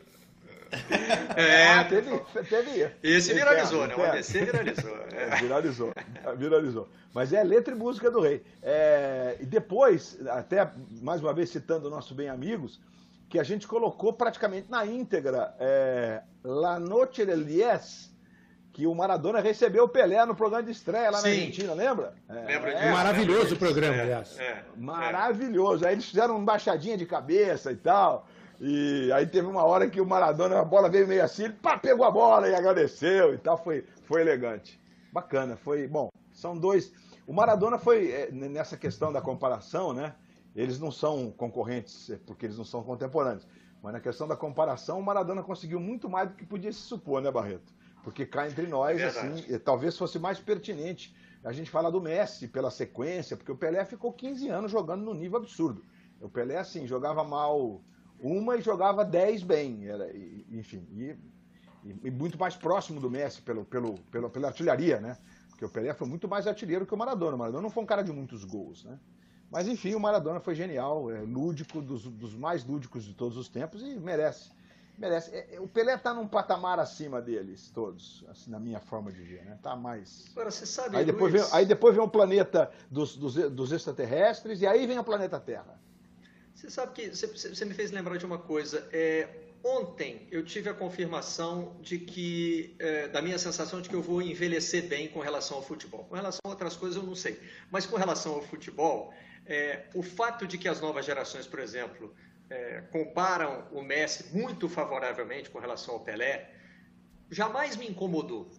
É, 1.36 1.68
ah, 1.70 1.84
teve, 1.84 2.20
teve. 2.50 2.92
Esse 3.02 3.34
viralizou, 3.34 3.86
né? 3.88 3.96
O 3.96 4.04
ABC 4.04 4.46
viralizou. 4.46 4.98
É. 5.12 5.36
Viralizou, 5.38 5.94
viralizou. 6.38 6.90
Mas 7.14 7.34
é 7.34 7.44
letra 7.44 7.74
e 7.74 7.78
música 7.78 8.12
do 8.12 8.20
rei. 8.20 8.44
É, 8.62 9.38
e 9.40 9.46
depois, 9.46 10.20
até 10.28 10.70
mais 11.02 11.22
uma 11.22 11.34
vez 11.34 11.50
citando 11.50 11.88
o 11.88 11.90
nosso 11.90 12.14
bem 12.14 12.30
amigos, 12.30 12.80
que 13.30 13.40
a 13.40 13.44
gente 13.44 13.68
colocou 13.68 14.14
praticamente 14.14 14.70
na 14.70 14.86
íntegra 14.86 15.56
é, 15.60 16.22
La 16.44 16.80
Noche 16.80 17.26
del 17.26 17.44
Diez, 17.44 18.10
que 18.74 18.88
o 18.88 18.96
Maradona 18.96 19.40
recebeu 19.40 19.86
o 19.86 19.90
Pelé 19.90 20.26
no 20.26 20.36
programa 20.36 20.64
de 20.64 20.72
estreia 20.72 21.12
lá 21.12 21.18
Sim. 21.18 21.28
na 21.28 21.36
Argentina, 21.36 21.74
lembra? 21.74 22.14
É, 22.30 22.34
Lembro 22.46 22.70
é, 22.70 22.92
Maravilhoso 22.92 23.56
o 23.56 23.58
programa, 23.58 23.96
é, 23.96 24.02
aliás. 24.02 24.40
É, 24.40 24.64
Maravilhoso. 24.78 25.86
Aí 25.86 25.94
eles 25.94 26.06
fizeram 26.06 26.36
uma 26.38 26.46
baixadinha 26.46 26.98
de 26.98 27.06
cabeça 27.06 27.72
e 27.72 27.76
tal. 27.76 28.28
E 28.60 29.10
aí 29.14 29.26
teve 29.26 29.48
uma 29.48 29.64
hora 29.64 29.90
que 29.90 30.02
o 30.02 30.06
Maradona, 30.06 30.60
a 30.60 30.66
bola 30.66 30.90
veio 30.90 31.08
meio 31.08 31.24
assim, 31.24 31.50
pá, 31.50 31.78
pegou 31.78 32.06
a 32.06 32.12
bola 32.12 32.50
e 32.50 32.54
agradeceu 32.54 33.34
e 33.34 33.38
tal. 33.38 33.58
Foi, 33.58 33.86
foi 34.04 34.22
elegante. 34.22 34.80
Bacana, 35.14 35.56
foi. 35.56 35.88
Bom, 35.88 36.10
são 36.34 36.58
dois. 36.58 36.92
O 37.26 37.34
Maradona 37.34 37.78
foi, 37.78 38.12
é, 38.12 38.32
nessa 38.32 38.76
questão 38.76 39.14
da 39.14 39.22
comparação, 39.22 39.94
né? 39.94 40.14
Eles 40.56 40.80
não 40.80 40.92
são 40.92 41.32
concorrentes, 41.32 42.10
é, 42.10 42.18
porque 42.18 42.46
eles 42.46 42.58
não 42.58 42.66
são 42.66 42.84
contemporâneos. 42.84 43.48
Mas 43.82 43.94
na 43.94 44.00
questão 44.00 44.28
da 44.28 44.36
comparação, 44.36 45.00
o 45.00 45.04
Maradona 45.04 45.42
conseguiu 45.42 45.80
muito 45.80 46.10
mais 46.10 46.30
do 46.30 46.36
que 46.36 46.46
podia 46.46 46.72
se 46.74 46.80
supor, 46.80 47.22
né, 47.22 47.32
Barreto? 47.32 47.74
Porque 48.04 48.26
cá 48.26 48.48
entre 48.48 48.68
nós, 48.68 49.02
assim, 49.02 49.58
talvez 49.60 49.98
fosse 49.98 50.20
mais 50.20 50.40
pertinente 50.40 51.16
a 51.44 51.54
gente 51.54 51.70
falar 51.70 51.90
do 51.90 52.02
Messi 52.02 52.48
pela 52.48 52.70
sequência, 52.70 53.38
porque 53.38 53.52
o 53.52 53.56
Pelé 53.56 53.86
ficou 53.86 54.12
15 54.12 54.50
anos 54.50 54.72
jogando 54.72 55.04
no 55.04 55.14
nível 55.14 55.38
absurdo. 55.38 55.84
O 56.20 56.28
Pelé, 56.28 56.58
assim, 56.58 56.86
jogava 56.86 57.24
mal 57.24 57.82
uma 58.22 58.58
e 58.58 58.62
jogava 58.62 59.04
10 59.04 59.44
bem. 59.44 59.88
Era, 59.88 60.10
enfim, 60.52 60.86
e, 60.92 61.16
e, 62.04 62.12
muito 62.12 62.38
mais 62.38 62.56
próximo 62.56 63.00
do 63.00 63.10
Messi 63.10 63.42
pelo, 63.42 63.66
pelo, 63.66 63.96
pelo, 64.12 64.30
pela 64.30 64.48
artilharia, 64.48 65.00
né? 65.00 65.18
Porque 65.50 65.66
o 65.66 65.70
Pelé 65.70 65.94
foi 65.94 66.08
muito 66.08 66.28
mais 66.28 66.48
artilheiro 66.48 66.86
que 66.86 66.94
o 66.94 66.98
Maradona. 66.98 67.36
O 67.36 67.40
Maradona 67.40 67.62
não 67.62 67.70
foi 67.70 67.84
um 67.84 67.88
cara 67.88 68.02
de 68.02 68.12
muitos 68.12 68.44
gols, 68.44 68.84
né? 68.86 68.98
Mas 69.52 69.68
enfim, 69.68 69.96
o 69.96 70.00
Maradona 70.00 70.40
foi 70.40 70.54
genial, 70.56 71.12
é 71.12 71.22
lúdico, 71.22 71.82
dos, 71.82 72.04
dos 72.04 72.36
mais 72.36 72.64
lúdicos 72.64 73.04
de 73.04 73.14
todos 73.14 73.36
os 73.36 73.50
tempos 73.50 73.82
e 73.82 73.96
merece 73.96 74.52
merece. 75.00 75.34
É, 75.34 75.56
é, 75.56 75.60
o 75.60 75.68
Pelé 75.68 75.96
está 75.96 76.14
num 76.14 76.28
patamar 76.28 76.78
acima 76.80 77.22
deles, 77.22 77.72
todos, 77.74 78.24
assim, 78.30 78.52
na 78.52 78.60
minha 78.60 78.80
forma 78.80 79.12
de 79.12 79.22
ver, 79.22 79.46
né? 79.46 79.58
Tá 79.64 79.76
mais. 79.76 80.26
Agora, 80.32 80.52
você 80.52 80.66
sabe. 80.66 80.98
Aí 80.98 81.06
depois, 81.06 81.34
Luiz... 81.34 81.50
vem, 81.50 81.58
aí 81.58 81.66
depois 81.66 81.96
vem 81.96 82.04
o 82.04 82.10
planeta 82.10 82.70
dos, 82.92 83.16
dos, 83.16 83.36
dos, 83.36 83.72
extraterrestres 83.72 84.62
e 84.62 84.68
aí 84.68 84.86
vem 84.86 85.00
o 85.00 85.04
planeta 85.04 85.40
Terra. 85.40 85.80
Você 86.60 86.70
sabe 86.70 86.92
que 86.92 87.16
você, 87.16 87.26
você 87.26 87.64
me 87.64 87.74
fez 87.74 87.90
lembrar 87.90 88.18
de 88.18 88.26
uma 88.26 88.38
coisa. 88.38 88.86
É, 88.92 89.30
ontem 89.64 90.28
eu 90.30 90.44
tive 90.44 90.70
a 90.70 90.74
confirmação 90.74 91.78
de 91.80 91.98
que, 91.98 92.76
é, 92.78 93.08
da 93.08 93.22
minha 93.22 93.38
sensação 93.38 93.82
de 93.82 93.88
que 93.88 93.96
eu 93.96 94.02
vou 94.02 94.22
envelhecer 94.22 94.86
bem 94.86 95.08
com 95.08 95.22
relação 95.22 95.56
ao 95.56 95.64
futebol. 95.64 96.04
Com 96.04 96.16
relação 96.16 96.42
a 96.44 96.50
outras 96.50 96.76
coisas 96.76 96.98
eu 96.98 97.04
não 97.04 97.16
sei. 97.16 97.40
Mas 97.72 97.86
com 97.86 97.96
relação 97.96 98.34
ao 98.34 98.42
futebol, 98.42 99.14
é, 99.46 99.86
o 99.96 100.04
fato 100.04 100.46
de 100.46 100.58
que 100.58 100.68
as 100.68 100.82
novas 100.82 101.06
gerações, 101.06 101.48
por 101.48 101.62
exemplo, 101.62 102.14
é, 102.50 102.82
comparam 102.92 103.66
o 103.72 103.82
Messi 103.82 104.26
muito 104.36 104.68
favoravelmente 104.68 105.50
com 105.50 105.60
relação 105.60 105.94
ao 105.94 106.02
Pelé, 106.02 106.52
jamais 107.32 107.78
me 107.78 107.88
incomodou. 107.88 108.52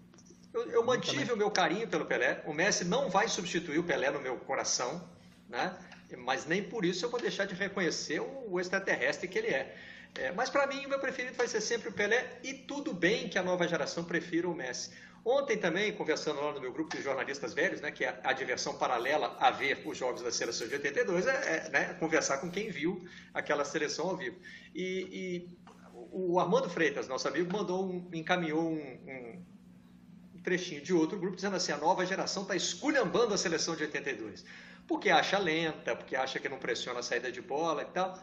Eu, 0.55 0.71
eu 0.71 0.83
mantive 0.83 1.35
o 1.35 1.37
meu 1.37 1.51
carinho 1.51 1.87
pelo 1.87 2.07
Pelé. 2.07 2.43
O 2.47 2.55
Messi 2.55 2.83
não 2.83 3.11
vai 3.11 3.29
substituir 3.29 3.79
o 3.79 3.85
Pelé 3.85 4.11
no 4.11 4.23
meu 4.23 4.39
coração, 4.39 5.07
né? 5.51 5.77
Mas 6.17 6.47
nem 6.47 6.63
por 6.63 6.85
isso 6.85 7.05
eu 7.05 7.11
vou 7.11 7.21
deixar 7.21 7.45
de 7.45 7.55
reconhecer 7.55 8.21
o, 8.21 8.59
extraterrestre 8.61 9.29
que 9.29 9.39
ele 9.39 9.49
é. 9.49 9.77
é 10.17 10.33
mas 10.33 10.51
para 10.51 10.67
mim, 10.67 10.85
o 10.87 10.89
meu 10.89 10.99
preferido 10.99 11.37
vai 11.37 11.49
ser 11.49 11.61
sempre 11.61 11.89
o 11.89 11.93
Pelé, 11.93 12.39
e 12.43 12.55
tudo 12.55 12.93
bem 12.93 13.29
que 13.29 13.39
a 13.39 13.43
nova 13.43 13.67
geração 13.67 14.05
prefira 14.05 14.49
o 14.49 14.55
Messi. 14.55 14.91
Ontem 15.25 15.59
também, 15.59 15.93
conversando 15.93 16.41
lá 16.41 16.53
no 16.53 16.61
meu 16.61 16.73
grupo 16.73 16.97
de 16.97 17.03
jornalistas 17.03 17.53
velhos, 17.53 17.81
né, 17.83 17.91
que 17.91 18.05
é 18.05 18.21
a 18.25 18.33
diversão 18.33 18.79
paralela 18.79 19.37
a 19.39 19.51
ver 19.51 19.83
os 19.85 19.99
jogos 19.99 20.23
da 20.23 20.33
seleção 20.33 20.67
de 20.67 20.75
82, 20.75 21.27
é, 21.27 21.31
é 21.31 21.71
né, 21.71 21.85
conversar 22.01 22.39
com 22.39 22.51
quem 22.51 22.71
viu 22.71 23.07
aquela 23.35 23.65
seleção 23.65 24.09
ao 24.09 24.17
vivo. 24.17 24.39
E, 24.75 24.83
e 25.13 25.59
o 26.11 26.41
Armando 26.41 26.71
Freitas, 26.71 27.07
nosso 27.07 27.29
amigo, 27.29 27.53
mandou 27.53 27.85
um, 27.85 28.09
encaminhou 28.15 28.63
um, 28.63 29.45
um 30.35 30.43
trechinho 30.43 30.81
de 30.81 30.95
outro 30.95 31.19
grupo 31.19 31.37
dizendo 31.37 31.57
assim: 31.57 31.73
a 31.73 31.77
nova 31.77 32.05
geração 32.07 32.43
está 32.43 32.57
esculhambando 32.57 33.35
a 33.35 33.39
seleção 33.39 33.77
de 33.77 33.83
82, 33.83 34.45
porque 34.91 35.09
acha 35.09 35.39
lenta, 35.39 35.95
porque 35.95 36.17
acha 36.17 36.41
que 36.41 36.49
não 36.49 36.59
pressiona 36.59 36.99
a 36.99 37.03
saída 37.03 37.31
de 37.31 37.41
bola 37.41 37.83
e 37.83 37.85
tal. 37.85 38.19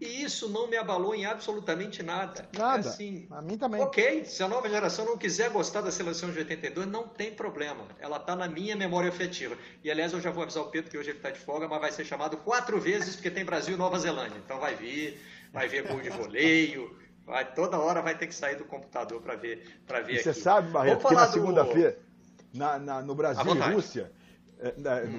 E 0.00 0.22
isso 0.22 0.48
não 0.48 0.68
me 0.68 0.76
abalou 0.76 1.12
em 1.12 1.26
absolutamente 1.26 2.04
nada. 2.04 2.48
Nada. 2.56 2.88
Assim, 2.88 3.26
a 3.32 3.42
mim 3.42 3.58
também. 3.58 3.80
Ok, 3.82 4.24
se 4.24 4.40
a 4.40 4.46
nova 4.46 4.68
geração 4.68 5.04
não 5.04 5.18
quiser 5.18 5.50
gostar 5.50 5.80
da 5.80 5.90
seleção 5.90 6.30
de 6.30 6.38
82, 6.38 6.86
não 6.86 7.08
tem 7.08 7.34
problema. 7.34 7.88
Ela 7.98 8.18
está 8.18 8.36
na 8.36 8.46
minha 8.46 8.76
memória 8.76 9.08
afetiva. 9.08 9.58
E 9.82 9.90
aliás, 9.90 10.12
eu 10.12 10.20
já 10.20 10.30
vou 10.30 10.44
avisar 10.44 10.62
o 10.62 10.68
Pedro 10.68 10.88
que 10.88 10.96
hoje 10.96 11.10
ele 11.10 11.18
está 11.18 11.30
de 11.30 11.40
folga, 11.40 11.66
mas 11.66 11.80
vai 11.80 11.90
ser 11.90 12.04
chamado 12.04 12.36
quatro 12.36 12.80
vezes 12.80 13.16
porque 13.16 13.30
tem 13.30 13.44
Brasil 13.44 13.74
e 13.74 13.76
Nova 13.76 13.98
Zelândia. 13.98 14.40
Então 14.44 14.60
vai 14.60 14.76
vir, 14.76 15.20
vai 15.52 15.66
ver 15.66 15.82
gol 15.88 16.00
de 16.00 16.10
voleio. 16.10 16.96
Vai, 17.26 17.52
toda 17.54 17.76
hora 17.76 18.00
vai 18.00 18.16
ter 18.16 18.28
que 18.28 18.34
sair 18.36 18.54
do 18.54 18.64
computador 18.64 19.20
para 19.20 19.34
ver, 19.34 19.80
para 19.84 20.00
ver 20.00 20.22
Você 20.22 20.32
sabe, 20.32 20.70
Barreto, 20.70 21.08
que 21.08 21.14
na 21.14 21.26
segunda-feira, 21.26 21.98
na, 22.52 22.78
na, 22.78 23.02
no 23.02 23.16
Brasil 23.16 23.52
e 23.52 23.58
Rússia, 23.58 24.12
é, 24.20 24.23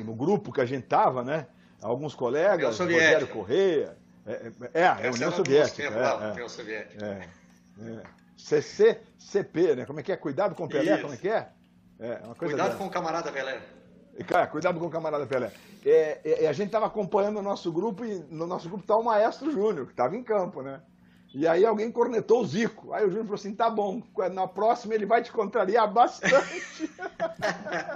no 0.06 0.16
grupo 0.16 0.52
que 0.52 0.62
a 0.62 0.66
gente 0.66 0.88
tava, 0.88 1.24
né? 1.24 1.48
Alguns 1.82 2.16
colegas, 2.16 2.80
Rogério 2.80 3.28
Correia, 3.28 3.96
é, 4.26 4.52
é, 4.74 4.82
é, 4.82 4.88
a 4.88 5.12
União 5.12 5.32
Soviética. 5.32 5.84
Tempo, 5.84 6.00
é, 6.00 6.32
União 6.32 6.50
Soviética. 6.50 7.06
É, 7.06 7.90
é. 7.92 8.04
CC, 8.36 9.00
CP, 9.18 9.76
né? 9.76 9.86
Como 9.86 10.00
é 10.00 10.04
que 10.04 10.12
é? 10.12 10.18
Cuidado 10.18 10.56
com 10.56 10.66
o 10.66 10.70
Pelé, 10.70 10.94
Isso. 10.94 11.02
como 11.02 11.14
é 11.14 11.18
que 11.18 11.30
é? 11.30 11.50
é 12.00 12.16
cuidado 12.38 12.68
dessa. 12.68 12.78
com 12.78 12.86
o 12.86 12.90
camarada 12.90 13.32
Pelé. 13.32 13.62
Cara, 14.28 14.48
cuidado 14.48 14.80
com 14.80 14.88
o 14.88 14.90
camarada 14.90 15.26
Pelé. 15.28 15.52
É, 15.86 16.44
é, 16.44 16.48
a 16.48 16.54
gente 16.54 16.68
estava 16.68 16.88
acompanhando 16.88 17.38
o 17.38 17.42
nosso 17.42 17.72
grupo 17.72 18.04
e 18.04 18.20
no 18.30 18.48
nosso 18.48 18.68
grupo 18.68 18.84
está 18.84 18.96
o 18.96 19.04
Maestro 19.04 19.52
Júnior, 19.52 19.86
que 19.86 19.92
estava 19.92 20.16
em 20.16 20.24
campo, 20.24 20.62
né? 20.62 20.82
E 21.38 21.46
aí 21.46 21.66
alguém 21.66 21.92
cornetou 21.92 22.40
o 22.40 22.46
Zico. 22.46 22.94
Aí 22.94 23.04
o 23.04 23.10
Júnior 23.10 23.26
falou 23.26 23.36
assim: 23.36 23.54
tá 23.54 23.70
bom, 23.70 24.02
na 24.32 24.48
próxima 24.48 24.96
ele 24.96 25.06
vai 25.06 25.22
te 25.22 25.34
contrariar 25.34 25.92
bastante. 25.92 26.90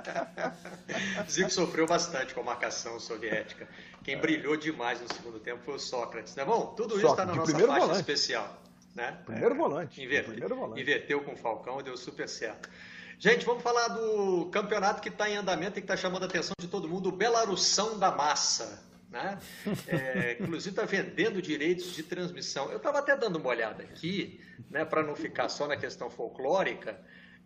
Zico 1.31 1.49
sofreu 1.49 1.87
bastante 1.87 2.33
com 2.33 2.41
a 2.41 2.43
marcação 2.43 2.99
soviética. 2.99 3.65
Quem 4.03 4.17
brilhou 4.17 4.57
demais 4.57 4.99
no 4.99 5.07
segundo 5.13 5.39
tempo 5.39 5.63
foi 5.63 5.75
o 5.75 5.79
Sócrates. 5.79 6.35
Né? 6.35 6.43
Bom, 6.43 6.73
tudo 6.75 6.97
isso 6.97 7.07
está 7.07 7.25
na 7.25 7.33
nossa 7.33 7.53
faixa 7.53 7.65
volante. 7.65 7.99
especial. 8.01 8.61
Né? 8.93 9.17
Primeiro, 9.25 9.55
é, 9.55 9.57
volante. 9.57 10.03
Inverte, 10.03 10.31
primeiro 10.31 10.55
volante. 10.57 10.81
Inverteu 10.81 11.21
com 11.21 11.31
o 11.31 11.37
Falcão 11.37 11.79
e 11.79 11.83
deu 11.83 11.95
super 11.95 12.27
certo. 12.27 12.69
Gente, 13.17 13.45
vamos 13.45 13.63
falar 13.63 13.87
do 13.87 14.49
campeonato 14.51 15.01
que 15.01 15.07
está 15.07 15.29
em 15.29 15.37
andamento 15.37 15.79
e 15.79 15.81
que 15.81 15.85
está 15.85 15.95
chamando 15.95 16.23
a 16.23 16.25
atenção 16.25 16.53
de 16.59 16.67
todo 16.67 16.89
mundo, 16.89 17.07
o 17.07 17.11
Belarussão 17.13 17.97
da 17.97 18.11
Massa 18.11 18.88
né? 19.09 19.39
É, 19.87 20.37
inclusive 20.39 20.69
está 20.69 20.85
vendendo 20.85 21.41
direitos 21.41 21.93
de 21.93 22.03
transmissão. 22.03 22.69
Eu 22.69 22.77
estava 22.77 22.99
até 22.99 23.15
dando 23.17 23.37
uma 23.37 23.49
olhada 23.49 23.83
aqui, 23.83 24.39
né, 24.69 24.85
para 24.85 25.03
não 25.03 25.15
ficar 25.15 25.49
só 25.49 25.67
na 25.67 25.75
questão 25.75 26.09
folclórica. 26.09 26.99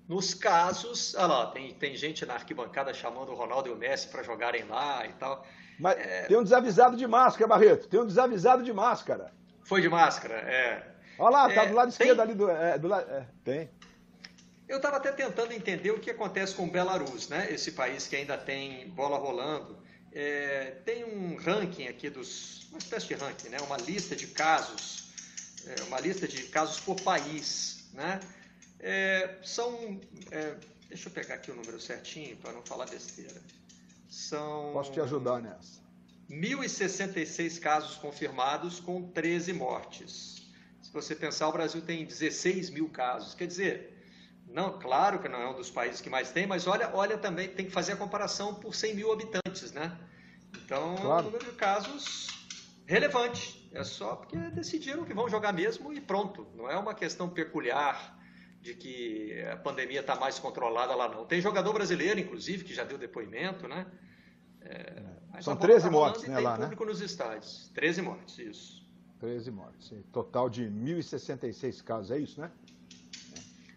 Nos 0.08 0.34
casos, 0.34 1.16
olha 1.16 1.28
lá, 1.28 1.48
tem, 1.48 1.74
tem 1.74 1.96
gente 1.96 2.26
na 2.26 2.34
arquibancada 2.34 2.94
chamando 2.94 3.30
o 3.32 3.36
Ronaldo 3.36 3.70
e 3.70 3.72
o 3.72 3.78
Messi 3.78 4.10
para 4.10 4.22
jogarem 4.22 4.66
lá 4.66 5.06
e 5.08 5.14
tal. 5.14 5.46
Mas 5.80 5.98
é... 5.98 6.24
tem 6.24 6.38
um 6.38 6.44
desavisado 6.44 6.98
de 6.98 7.08
máscara, 7.08 7.48
Barreto. 7.48 7.88
Tem 7.88 8.00
um 8.00 8.06
desavisado 8.06 8.64
de 8.64 8.74
máscara. 8.74 9.32
Foi 9.64 9.82
de 9.82 9.88
máscara, 9.88 10.36
é. 10.36 10.94
Olha 11.18 11.30
lá, 11.30 11.54
tá 11.54 11.64
é, 11.64 11.68
do 11.68 11.76
lado 11.76 11.90
esquerdo 11.90 12.22
ali 12.22 12.34
do, 12.34 12.50
é, 12.50 12.78
do 12.78 12.88
lado. 12.88 13.10
É, 13.10 13.26
tem. 13.46 13.70
Eu 14.68 14.78
estava 14.78 14.98
até 14.98 15.12
tentando 15.12 15.54
entender 15.54 15.92
o 15.92 16.00
que 16.00 16.10
acontece 16.10 16.56
com 16.56 16.64
o 16.64 16.72
Belarus, 16.72 17.30
né? 17.30 17.48
Esse 17.50 17.72
país 17.72 18.08
que 18.08 18.16
ainda 18.16 18.38
tem 18.38 18.90
bola 18.90 19.18
rolando. 19.18 19.83
É, 20.14 20.76
tem 20.86 21.04
um 21.04 21.36
ranking 21.38 21.88
aqui 21.88 22.10
dos. 22.10 22.68
Uma 22.70 22.78
espécie 22.78 23.08
de 23.08 23.14
ranking, 23.16 23.50
né? 23.50 23.58
Uma 23.62 23.78
lista 23.78 24.16
de 24.16 24.28
casos. 24.28 25.12
É, 25.66 25.84
uma 25.84 26.00
lista 26.00 26.28
de 26.28 26.44
casos 26.44 26.80
por 26.80 27.00
país, 27.02 27.86
né? 27.94 28.20
É, 28.80 29.38
são. 29.44 30.00
É, 30.30 30.56
deixa 30.88 31.10
eu 31.10 31.14
pegar 31.14 31.36
aqui 31.36 31.50
o 31.50 31.56
número 31.56 31.80
certinho 31.80 32.38
para 32.38 32.52
não 32.52 32.62
falar 32.64 32.86
besteira. 32.86 33.42
São. 34.10 34.72
Posso 34.74 34.92
te 34.92 35.00
ajudar 35.00 35.42
nessa. 35.42 35.82
1.066 36.30 37.60
casos 37.60 37.98
confirmados 37.98 38.80
com 38.80 39.10
13 39.10 39.54
mortes. 39.54 40.44
Se 40.82 40.92
você 40.92 41.16
pensar, 41.16 41.48
o 41.48 41.52
Brasil 41.52 41.82
tem 41.82 42.06
16 42.06 42.70
mil 42.70 42.88
casos. 42.90 43.34
Quer 43.34 43.48
dizer, 43.48 43.93
não, 44.54 44.78
claro 44.80 45.20
que 45.20 45.28
não 45.28 45.42
é 45.42 45.50
um 45.50 45.56
dos 45.56 45.72
países 45.72 46.00
que 46.00 46.10
mais 46.10 46.32
tem, 46.32 46.46
mas 46.46 46.68
olha, 46.68 46.92
olha 46.94 47.18
também, 47.18 47.50
tem 47.50 47.66
que 47.66 47.72
fazer 47.72 47.94
a 47.94 47.96
comparação 47.96 48.54
por 48.54 48.76
100 48.76 48.96
mil 48.96 49.12
habitantes, 49.12 49.72
né? 49.72 49.98
Então, 50.64 50.96
claro. 50.96 51.28
um 51.28 51.32
número 51.32 51.46
de 51.46 51.54
casos 51.54 52.28
relevante. 52.86 53.68
É 53.74 53.84
só 53.84 54.16
porque 54.16 54.38
decidiram 54.52 55.04
que 55.04 55.14
vão 55.14 55.28
jogar 55.28 55.52
mesmo 55.52 55.92
e 55.92 56.00
pronto. 56.00 56.48
Não 56.56 56.70
é 56.70 56.78
uma 56.78 56.94
questão 56.94 57.28
peculiar 57.28 58.16
de 58.62 58.76
que 58.76 59.42
a 59.52 59.58
pandemia 59.58 60.02
está 60.02 60.16
mais 60.16 60.38
controlada 60.38 60.94
lá, 60.94 61.10
não. 61.10 61.26
Tem 61.26 61.42
jogador 61.42 61.74
brasileiro, 61.74 62.20
inclusive, 62.20 62.64
que 62.64 62.74
já 62.76 62.84
deu 62.84 62.98
depoimento, 62.98 63.68
né? 63.68 63.88
É, 64.62 65.02
São 65.42 65.56
13 65.56 65.86
tá 65.86 65.92
mortes, 65.92 66.24
né, 66.28 66.40
lá, 66.40 66.58
né? 66.58 66.64
público 66.66 66.86
nos 66.86 67.02
estádios. 67.02 67.72
13 67.74 68.02
mortes, 68.04 68.38
isso. 68.38 68.88
13 69.20 69.50
mortes. 69.50 69.94
Total 70.12 70.48
de 70.50 70.64
1.066 70.64 71.84
casos, 71.84 72.12
é 72.12 72.20
isso, 72.20 72.40
né? 72.40 72.52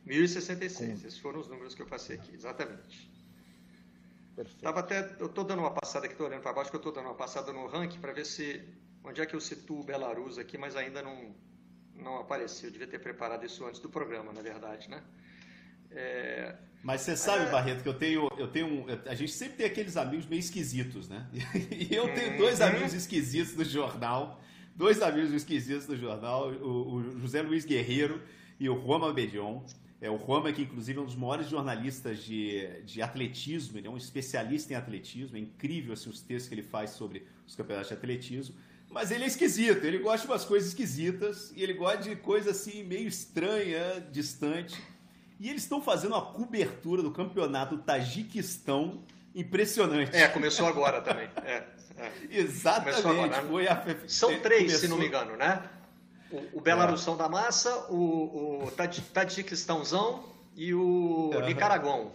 1066, 0.06 1.04
esses 1.04 1.18
foram 1.18 1.40
os 1.40 1.48
números 1.48 1.74
que 1.74 1.82
eu 1.82 1.86
passei 1.86 2.16
aqui, 2.16 2.32
exatamente. 2.32 3.10
Perfeito. 4.36 4.62
Tava 4.62 4.80
até, 4.80 5.16
eu 5.18 5.26
estou 5.26 5.44
dando 5.44 5.60
uma 5.60 5.72
passada 5.72 6.04
aqui, 6.04 6.14
estou 6.14 6.28
olhando 6.28 6.42
para 6.42 6.52
baixo, 6.52 6.70
que 6.70 6.76
eu 6.76 6.80
estou 6.80 6.92
dando 6.92 7.06
uma 7.06 7.14
passada 7.14 7.52
no 7.52 7.66
ranking 7.66 7.98
para 7.98 8.12
ver 8.12 8.24
se 8.24 8.62
onde 9.02 9.20
é 9.20 9.26
que 9.26 9.34
eu 9.34 9.40
situo 9.40 9.80
o 9.80 9.84
Belarus 9.84 10.38
aqui, 10.38 10.56
mas 10.56 10.76
ainda 10.76 11.02
não, 11.02 11.34
não 11.94 12.18
apareceu. 12.18 12.68
Eu 12.68 12.72
devia 12.72 12.86
ter 12.86 13.00
preparado 13.00 13.44
isso 13.44 13.64
antes 13.64 13.80
do 13.80 13.88
programa, 13.88 14.32
na 14.32 14.42
verdade, 14.42 14.88
né? 14.88 15.02
É... 15.90 16.54
Mas 16.82 17.00
você 17.00 17.16
sabe, 17.16 17.46
é... 17.46 17.50
Barreto, 17.50 17.82
que 17.82 17.88
eu 17.88 17.94
tenho, 17.94 18.28
eu 18.36 18.48
tenho 18.48 18.66
um, 18.66 18.86
a 19.06 19.14
gente 19.14 19.32
sempre 19.32 19.56
tem 19.56 19.66
aqueles 19.66 19.96
amigos 19.96 20.26
meio 20.26 20.40
esquisitos, 20.40 21.08
né? 21.08 21.26
E 21.70 21.94
eu 21.94 22.12
tenho 22.14 22.32
uhum. 22.32 22.36
dois 22.36 22.60
amigos 22.60 22.92
esquisitos 22.92 23.54
do 23.54 23.64
jornal, 23.64 24.40
dois 24.74 25.02
amigos 25.02 25.32
esquisitos 25.32 25.86
do 25.86 25.96
jornal, 25.96 26.52
o, 26.52 26.96
o 26.96 27.20
José 27.20 27.42
Luiz 27.42 27.64
Guerreiro 27.64 28.22
e 28.60 28.68
o 28.68 28.74
Roma 28.74 29.12
Bedion. 29.12 29.62
É, 30.06 30.10
o 30.10 30.14
Roma, 30.14 30.52
que 30.52 30.62
inclusive 30.62 31.00
é 31.00 31.02
um 31.02 31.04
dos 31.04 31.16
maiores 31.16 31.48
jornalistas 31.48 32.22
de, 32.22 32.64
de 32.84 33.02
atletismo, 33.02 33.76
ele 33.76 33.88
é 33.88 33.90
um 33.90 33.96
especialista 33.96 34.72
em 34.72 34.76
atletismo, 34.76 35.36
é 35.36 35.40
incrível 35.40 35.92
assim, 35.94 36.08
os 36.08 36.20
textos 36.20 36.48
que 36.48 36.54
ele 36.54 36.62
faz 36.62 36.90
sobre 36.90 37.26
os 37.44 37.56
campeonatos 37.56 37.88
de 37.88 37.94
atletismo. 37.94 38.54
Mas 38.88 39.10
ele 39.10 39.24
é 39.24 39.26
esquisito, 39.26 39.84
ele 39.84 39.98
gosta 39.98 40.24
de 40.24 40.32
umas 40.32 40.44
coisas 40.44 40.68
esquisitas 40.68 41.52
e 41.56 41.62
ele 41.62 41.72
gosta 41.72 42.04
de 42.04 42.14
coisa 42.14 42.52
assim 42.52 42.84
meio 42.84 43.08
estranha, 43.08 44.00
distante. 44.12 44.80
E 45.40 45.50
eles 45.50 45.62
estão 45.62 45.82
fazendo 45.82 46.12
uma 46.12 46.24
cobertura 46.24 47.02
do 47.02 47.10
campeonato 47.10 47.76
Tajiquistão 47.78 49.02
impressionante. 49.34 50.16
É, 50.16 50.28
começou 50.28 50.66
agora 50.66 51.02
também. 51.02 51.28
É, 51.44 51.64
é. 51.96 52.12
Exatamente. 52.30 53.00
Agora, 53.00 53.42
né? 53.42 53.48
Foi 53.48 53.66
a... 53.66 53.84
São 54.06 54.38
três, 54.40 54.62
começou... 54.62 54.80
se 54.80 54.88
não 54.88 54.98
me 54.98 55.06
engano, 55.08 55.36
né? 55.36 55.68
O, 56.52 56.58
o 56.58 56.60
Belarussão 56.60 57.14
é. 57.14 57.18
da 57.18 57.28
Massa, 57.28 57.74
o, 57.90 58.64
o 58.64 58.72
Tadjiquistãozão 59.12 60.24
e 60.54 60.74
o 60.74 61.30
uhum. 61.32 61.46
Nicaragão. 61.46 62.10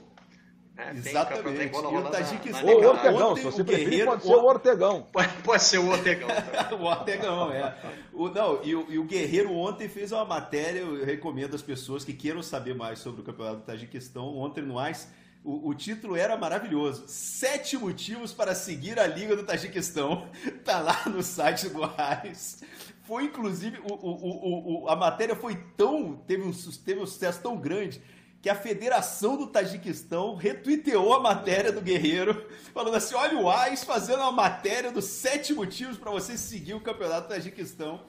É, 0.77 0.91
Exatamente. 0.91 1.57
Tem, 1.57 1.69
tem 1.69 1.93
e 1.93 1.97
o 1.97 2.09
Tajiquistão. 2.09 2.65
Ou 2.65 2.81
o 2.81 2.87
Ortegão, 2.87 3.35
se 3.35 3.43
você 3.43 3.63
preferir, 3.63 4.05
pode 4.05 4.23
ser 4.23 4.29
o 4.29 4.45
Ortegão. 4.45 5.07
Pode, 5.11 5.33
pode 5.43 5.63
ser 5.63 5.77
o 5.77 5.89
Ortegão. 5.89 6.29
o 6.79 6.83
Ortegão, 6.83 7.51
é. 7.51 7.75
O, 8.13 8.29
não, 8.29 8.63
e 8.63 8.75
o, 8.75 8.91
e 8.91 8.97
o 8.97 9.03
Guerreiro 9.03 9.53
ontem 9.53 9.87
fez 9.87 10.11
uma 10.11 10.25
matéria, 10.25 10.79
eu 10.79 11.05
recomendo 11.05 11.55
às 11.55 11.61
pessoas 11.61 12.03
que 12.03 12.13
queiram 12.13 12.41
saber 12.41 12.73
mais 12.73 12.99
sobre 12.99 13.21
o 13.21 13.23
Campeonato 13.23 13.57
do 13.57 13.63
Tajiquistão, 13.63 14.35
ontem 14.37 14.63
no 14.63 14.79
AIS, 14.79 15.07
o, 15.43 15.69
o, 15.69 15.75
título 15.75 16.15
era 16.15 16.37
maravilhoso. 16.37 17.03
Sete 17.07 17.77
motivos 17.77 18.31
para 18.31 18.55
seguir 18.55 18.99
a 18.99 19.07
Liga 19.07 19.35
do 19.35 19.43
Tajiquistão. 19.43 20.27
Tá 20.63 20.79
lá 20.79 21.03
no 21.07 21.23
site 21.23 21.69
do 21.69 21.83
AIS 21.83 22.61
foi 23.03 23.25
inclusive 23.25 23.79
o, 23.79 23.93
o, 23.93 24.83
o, 24.83 24.89
a 24.89 24.95
matéria 24.95 25.35
foi 25.35 25.55
tão 25.75 26.15
teve 26.27 26.43
um, 26.43 26.51
teve 26.51 26.99
um 26.99 27.05
sucesso 27.05 27.41
tão 27.41 27.57
grande 27.57 28.01
que 28.41 28.49
a 28.49 28.55
Federação 28.55 29.37
do 29.37 29.47
Tajiquistão 29.47 30.35
retuiteou 30.35 31.13
a 31.13 31.19
matéria 31.19 31.71
do 31.71 31.79
Guerreiro, 31.79 32.47
falando 32.73 32.95
assim: 32.95 33.13
olha 33.13 33.37
o 33.37 33.49
AIS 33.49 33.83
fazendo 33.83 34.21
uma 34.21 34.31
matéria 34.31 34.91
dos 34.91 35.05
sete 35.05 35.53
motivos 35.53 35.97
para 35.97 36.09
você 36.09 36.37
seguir 36.37 36.73
o 36.73 36.81
campeonato 36.81 37.27
do 37.27 37.33
Tajiquistão. 37.35 38.01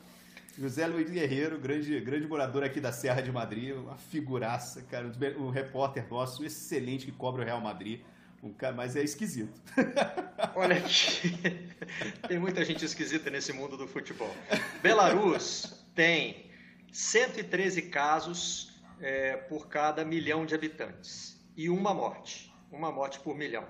José 0.59 0.87
Luiz 0.87 1.09
Guerreiro, 1.09 1.59
grande, 1.59 1.99
grande 2.01 2.27
morador 2.27 2.63
aqui 2.63 2.79
da 2.79 2.93
Serra 2.93 3.23
de 3.23 3.33
Madrid, 3.33 3.75
uma 3.75 3.97
figuraça, 3.97 4.83
cara, 4.83 5.11
um 5.39 5.49
repórter 5.49 6.07
nosso 6.11 6.45
excelente 6.45 7.07
que 7.07 7.13
cobra 7.13 7.43
o 7.43 7.45
Real 7.45 7.61
Madrid. 7.61 8.01
Mas 8.75 8.97
é 8.97 9.05
esquisito. 9.05 9.61
Olha 10.57 10.77
aqui, 10.77 11.31
tem 12.27 12.41
muita 12.41 12.65
gente 12.65 12.85
esquisita 12.85 13.31
nesse 13.31 13.53
mundo 13.53 13.77
do 13.77 13.87
futebol. 13.87 14.35
Belarus 14.83 15.87
tem 15.95 16.51
113 16.93 17.83
casos 17.83 18.83
é, 19.01 19.37
por 19.37 19.69
cada 19.69 20.05
milhão 20.05 20.45
de 20.45 20.57
habitantes 20.57 21.41
e 21.57 21.71
uma 21.71 21.95
morte, 21.95 22.53
uma 22.71 22.91
morte 22.91 23.21
por 23.21 23.37
milhão. 23.37 23.67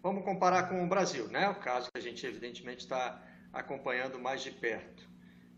Vamos 0.00 0.24
comparar 0.24 0.68
com 0.68 0.84
o 0.84 0.88
Brasil, 0.88 1.26
né? 1.28 1.48
O 1.48 1.56
caso 1.56 1.90
que 1.90 1.98
a 1.98 2.02
gente 2.02 2.24
evidentemente 2.24 2.80
está 2.80 3.20
acompanhando 3.52 4.18
mais 4.18 4.42
de 4.42 4.50
perto. 4.52 5.08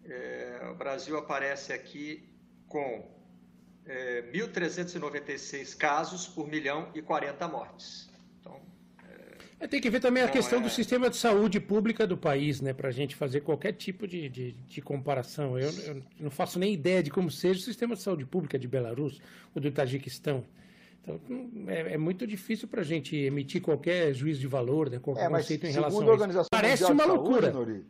É, 0.04 0.68
o 0.70 0.74
Brasil 0.74 1.18
aparece 1.18 1.72
aqui 1.74 2.26
com 2.68 3.06
é, 3.84 4.22
1.396 4.32 5.76
casos 5.76 6.26
por 6.26 6.48
milhão 6.48 6.90
e 6.94 7.02
40 7.02 7.46
mortes. 7.48 8.15
É, 9.58 9.66
tem 9.66 9.80
que 9.80 9.88
ver 9.88 10.00
também 10.00 10.22
a 10.22 10.28
questão 10.28 10.58
é... 10.58 10.62
do 10.62 10.68
sistema 10.68 11.08
de 11.08 11.16
saúde 11.16 11.58
pública 11.58 12.06
do 12.06 12.16
país, 12.16 12.60
né? 12.60 12.72
Para 12.72 12.88
a 12.88 12.92
gente 12.92 13.16
fazer 13.16 13.40
qualquer 13.40 13.72
tipo 13.72 14.06
de, 14.06 14.28
de, 14.28 14.52
de 14.52 14.82
comparação. 14.82 15.58
Eu, 15.58 15.70
eu, 15.70 16.02
não 16.20 16.30
faço 16.30 16.58
nem 16.58 16.74
ideia 16.74 17.02
de 17.02 17.10
como 17.10 17.30
seja 17.30 17.60
o 17.60 17.62
sistema 17.62 17.94
de 17.94 18.02
saúde 18.02 18.26
pública 18.26 18.58
de 18.58 18.68
Belarus 18.68 19.20
ou 19.54 19.62
do 19.62 19.70
Tajiquistão. 19.70 20.44
Então, 21.02 21.20
é, 21.68 21.94
é 21.94 21.98
muito 21.98 22.26
difícil 22.26 22.68
para 22.68 22.82
a 22.82 22.84
gente 22.84 23.16
emitir 23.16 23.62
qualquer 23.62 24.12
juízo 24.12 24.40
de 24.40 24.46
valor, 24.46 24.90
né? 24.90 24.98
qualquer 24.98 25.26
é, 25.26 25.28
conceito 25.28 25.66
em 25.66 25.70
relação 25.70 26.00
a 26.00 26.26
isso. 26.26 26.48
Parece 26.50 26.84
uma 26.84 27.04
loucura. 27.04 27.52
Saúde, 27.52 27.84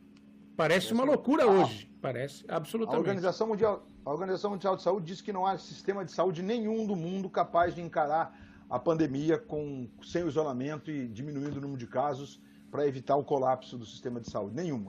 Parece 0.57 0.93
uma 0.93 1.05
loucura 1.05 1.45
ah, 1.45 1.47
hoje. 1.47 1.91
Parece 2.01 2.45
absolutamente. 2.49 2.97
A 2.97 3.01
Organização, 3.01 3.47
Mundial, 3.49 3.87
a 4.05 4.11
Organização 4.11 4.51
Mundial 4.53 4.77
de 4.77 4.83
Saúde 4.83 5.07
diz 5.07 5.21
que 5.21 5.33
não 5.33 5.45
há 5.45 5.59
sistema 5.59 6.05
de 6.05 6.13
saúde 6.13 6.43
nenhum 6.43 6.87
do 6.87 6.97
mundo 6.97 7.29
capaz 7.29 7.75
de 7.75 7.83
encarar 7.83 8.35
a 8.69 8.79
pandemia 8.79 9.39
com, 9.39 9.89
sem 10.03 10.23
o 10.23 10.29
isolamento 10.29 10.91
e 10.91 11.07
diminuindo 11.09 11.59
o 11.59 11.61
número 11.61 11.79
de 11.79 11.87
casos 11.87 12.41
para 12.71 12.87
evitar 12.87 13.17
o 13.17 13.25
colapso 13.25 13.79
do 13.79 13.87
sistema 13.87 14.21
de 14.21 14.31
saúde. 14.31 14.57
Nenhum. 14.57 14.87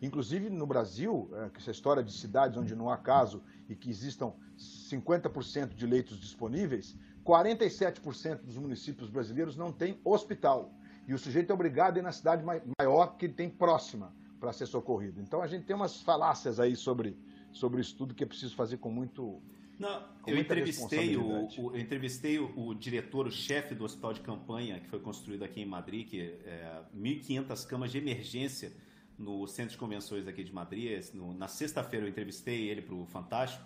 Inclusive 0.00 0.50
no 0.50 0.66
Brasil, 0.66 1.30
é, 1.32 1.50
essa 1.56 1.70
história 1.70 2.02
de 2.02 2.12
cidades 2.12 2.56
onde 2.56 2.74
não 2.74 2.90
há 2.90 2.96
caso 2.96 3.42
e 3.68 3.74
que 3.74 3.88
existam 3.88 4.32
50% 4.58 5.74
de 5.74 5.86
leitos 5.86 6.18
disponíveis, 6.18 6.96
47% 7.24 8.42
dos 8.42 8.56
municípios 8.56 9.08
brasileiros 9.08 9.56
não 9.56 9.72
tem 9.72 9.98
hospital. 10.04 10.72
E 11.06 11.14
o 11.14 11.18
sujeito 11.18 11.50
é 11.50 11.54
obrigado 11.54 11.96
a 11.96 12.00
ir 12.00 12.02
na 12.02 12.12
cidade 12.12 12.44
maior 12.78 13.16
que 13.16 13.26
ele 13.26 13.34
tem 13.34 13.48
próxima 13.48 14.12
para 14.40 14.52
ser 14.52 14.66
socorrido. 14.66 15.20
Então 15.20 15.40
a 15.40 15.46
gente 15.46 15.64
tem 15.64 15.74
umas 15.74 16.00
falácias 16.02 16.60
aí 16.60 16.76
sobre, 16.76 17.16
sobre 17.52 17.80
isso 17.80 17.96
tudo 17.96 18.14
que 18.14 18.24
é 18.24 18.26
preciso 18.26 18.54
fazer 18.54 18.78
com 18.78 18.90
muito, 18.90 19.40
não, 19.78 20.08
eu 20.26 20.38
entrevistei, 20.38 21.16
o, 21.16 21.46
o, 21.46 21.74
eu 21.74 21.80
entrevistei 21.80 22.38
o, 22.38 22.52
o 22.56 22.74
diretor, 22.74 23.26
o 23.26 23.30
chefe 23.30 23.74
do 23.74 23.84
hospital 23.84 24.12
de 24.12 24.20
campanha 24.20 24.78
que 24.78 24.88
foi 24.88 25.00
construído 25.00 25.42
aqui 25.42 25.60
em 25.60 25.66
Madrid, 25.66 26.08
que 26.08 26.20
é 26.20 26.82
1.500 26.96 27.66
camas 27.66 27.90
de 27.90 27.98
emergência 27.98 28.72
no 29.18 29.46
centro 29.46 29.72
de 29.72 29.78
convenções 29.78 30.26
aqui 30.26 30.44
de 30.44 30.52
Madrid. 30.52 31.04
No, 31.12 31.34
na 31.34 31.48
sexta-feira 31.48 32.06
eu 32.06 32.10
entrevistei 32.10 32.68
ele 32.68 32.82
para 32.82 32.94
o 32.94 33.04
Fantástico 33.06 33.64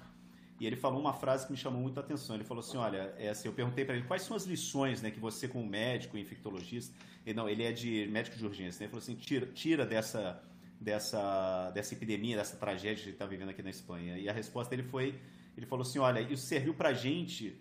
e 0.61 0.67
ele 0.67 0.77
falou 0.77 1.01
uma 1.01 1.13
frase 1.13 1.47
que 1.47 1.53
me 1.53 1.59
chamou 1.59 1.81
muito 1.81 1.99
a 1.99 2.03
atenção. 2.03 2.35
Ele 2.35 2.45
falou 2.45 2.63
assim: 2.63 2.77
Olha, 2.77 3.15
é 3.19 3.29
assim, 3.29 3.49
eu 3.49 3.55
perguntei 3.55 3.85
para 3.85 3.95
ele 3.95 4.07
quais 4.07 4.23
são 4.23 4.37
as 4.37 4.45
lições 4.45 5.01
né, 5.01 5.11
que 5.11 5.21
você, 5.21 5.47
como 5.47 5.67
médico, 5.67 6.19
infectologista, 6.19 6.95
ele, 7.25 7.35
não, 7.35 7.49
ele 7.49 7.63
é 7.63 7.73
de 7.73 8.09
médico 8.11 8.37
de 8.37 8.45
urgência, 8.45 8.81
né? 8.81 8.87
ele 8.87 8.91
falou 8.91 9.03
assim: 9.03 9.15
tira, 9.15 9.47
tira 9.47 9.87
dessa, 9.87 10.43
dessa, 10.81 11.71
dessa 11.71 11.95
epidemia, 11.95 12.37
dessa 12.37 12.57
tragédia 12.57 12.97
que 12.97 13.03
a 13.03 13.05
gente 13.05 13.13
está 13.15 13.27
vivendo 13.27 13.51
aqui 13.51 13.63
na 13.63 13.71
Espanha. 13.71 14.19
E 14.19 14.29
a 14.29 14.33
resposta 14.33 14.75
dele 14.75 14.89
foi 14.89 15.15
ele 15.59 15.67
falou 15.67 15.83
assim: 15.83 15.99
olha, 15.99 16.21
isso 16.21 16.47
serviu 16.47 16.73
para 16.73 16.91
a 16.91 16.95
gente 16.95 17.59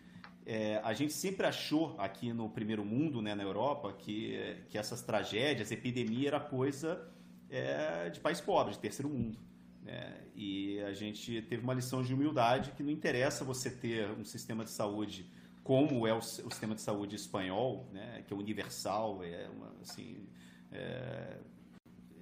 é, 0.49 0.79
a 0.81 0.93
gente 0.93 1.11
sempre 1.11 1.45
achou 1.45 1.93
aqui 1.99 2.31
no 2.31 2.49
primeiro 2.49 2.85
mundo, 2.85 3.21
né, 3.21 3.35
na 3.35 3.43
Europa, 3.43 3.91
que, 3.91 4.55
que 4.69 4.77
essas 4.77 5.01
tragédias, 5.01 5.73
epidemia 5.73 6.29
era 6.29 6.39
coisa 6.39 7.05
é, 7.49 8.09
de 8.09 8.21
país 8.21 8.39
pobre, 8.39 8.71
de 8.71 8.79
terceiro 8.79 9.09
mundo. 9.09 9.37
Né? 9.83 10.23
E 10.33 10.79
a 10.83 10.93
gente 10.93 11.41
teve 11.41 11.61
uma 11.61 11.73
lição 11.73 12.01
de 12.01 12.13
humildade 12.13 12.71
que 12.71 12.81
não 12.81 12.89
interessa 12.89 13.43
você 13.43 13.69
ter 13.69 14.09
um 14.11 14.23
sistema 14.23 14.63
de 14.63 14.69
saúde 14.69 15.29
como 15.65 16.07
é 16.07 16.13
o, 16.13 16.19
o 16.19 16.21
sistema 16.21 16.73
de 16.73 16.79
saúde 16.79 17.17
espanhol, 17.17 17.85
né, 17.91 18.23
que 18.25 18.33
é 18.33 18.37
universal, 18.37 19.21
é 19.21 19.49
uma, 19.49 19.75
assim, 19.81 20.29
é, 20.71 21.39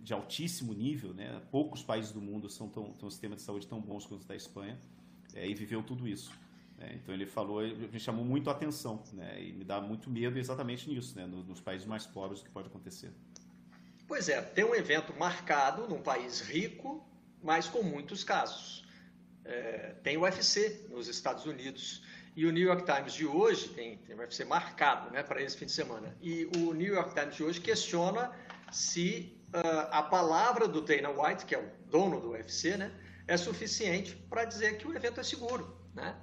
de 0.01 0.13
altíssimo 0.13 0.73
nível, 0.73 1.13
né? 1.13 1.43
Poucos 1.51 1.83
países 1.83 2.11
do 2.11 2.19
mundo 2.19 2.49
são 2.49 2.67
tão, 2.67 2.91
têm 2.93 3.07
um 3.07 3.11
sistema 3.11 3.35
de 3.35 3.43
saúde 3.43 3.67
tão 3.67 3.79
bons 3.79 4.07
quanto 4.07 4.23
o 4.23 4.27
da 4.27 4.35
Espanha 4.35 4.79
é, 5.35 5.47
e 5.47 5.53
viveu 5.53 5.83
tudo 5.83 6.07
isso. 6.07 6.31
Né? 6.77 6.93
Então 6.95 7.13
ele 7.13 7.25
falou, 7.25 7.61
me 7.61 7.99
chamou 7.99 8.25
muito 8.25 8.49
a 8.49 8.53
atenção, 8.53 9.03
né? 9.13 9.41
E 9.41 9.53
me 9.53 9.63
dá 9.63 9.79
muito 9.79 10.09
medo 10.09 10.39
exatamente 10.39 10.89
nisso, 10.89 11.15
né? 11.15 11.25
Nos 11.25 11.59
países 11.59 11.85
mais 11.85 12.05
pobres 12.05 12.41
o 12.41 12.43
que 12.43 12.49
pode 12.49 12.67
acontecer. 12.67 13.11
Pois 14.07 14.29
é, 14.29 14.41
tem 14.41 14.63
um 14.63 14.75
evento 14.75 15.13
marcado 15.17 15.87
num 15.87 16.01
país 16.01 16.39
rico, 16.41 17.05
mas 17.43 17.67
com 17.67 17.83
muitos 17.83 18.23
casos. 18.23 18.85
É, 19.43 19.95
tem 20.03 20.17
o 20.17 20.21
UFC 20.21 20.87
nos 20.89 21.07
Estados 21.07 21.45
Unidos. 21.45 22.03
E 22.35 22.45
o 22.45 22.51
New 22.51 22.63
York 22.63 22.83
Times 22.83 23.13
de 23.13 23.25
hoje 23.25 23.69
tem, 23.69 23.97
tem 23.99 24.15
o 24.15 24.19
UFC 24.19 24.43
marcado 24.43 25.09
né, 25.11 25.23
para 25.23 25.41
esse 25.41 25.57
fim 25.57 25.65
de 25.65 25.71
semana. 25.71 26.15
E 26.21 26.45
o 26.57 26.73
New 26.73 26.93
York 26.93 27.13
Times 27.13 27.35
de 27.35 27.43
hoje 27.43 27.61
questiona 27.61 28.31
se 28.71 29.37
uh, 29.53 29.87
a 29.89 30.03
palavra 30.03 30.67
do 30.67 30.81
Dana 30.81 31.09
White, 31.09 31.45
que 31.45 31.55
é 31.55 31.59
o 31.59 31.69
dono 31.89 32.19
do 32.19 32.31
UFC, 32.31 32.75
né, 32.75 32.91
é 33.27 33.37
suficiente 33.37 34.15
para 34.29 34.45
dizer 34.45 34.77
que 34.77 34.87
o 34.87 34.95
evento 34.95 35.19
é 35.19 35.23
seguro. 35.23 35.77
Né? 35.93 36.15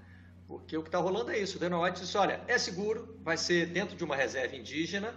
Porque 0.47 0.77
o 0.77 0.83
que 0.83 0.89
está 0.89 0.99
rolando 0.99 1.31
é 1.31 1.39
isso. 1.39 1.57
O 1.57 1.61
Dana 1.61 1.81
White 1.81 2.01
disse: 2.01 2.17
olha, 2.17 2.43
é 2.47 2.59
seguro, 2.59 3.19
vai 3.23 3.37
ser 3.37 3.67
dentro 3.67 3.97
de 3.97 4.05
uma 4.05 4.17
reserva 4.17 4.57
indígena. 4.57 5.15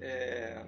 É, 0.00 0.64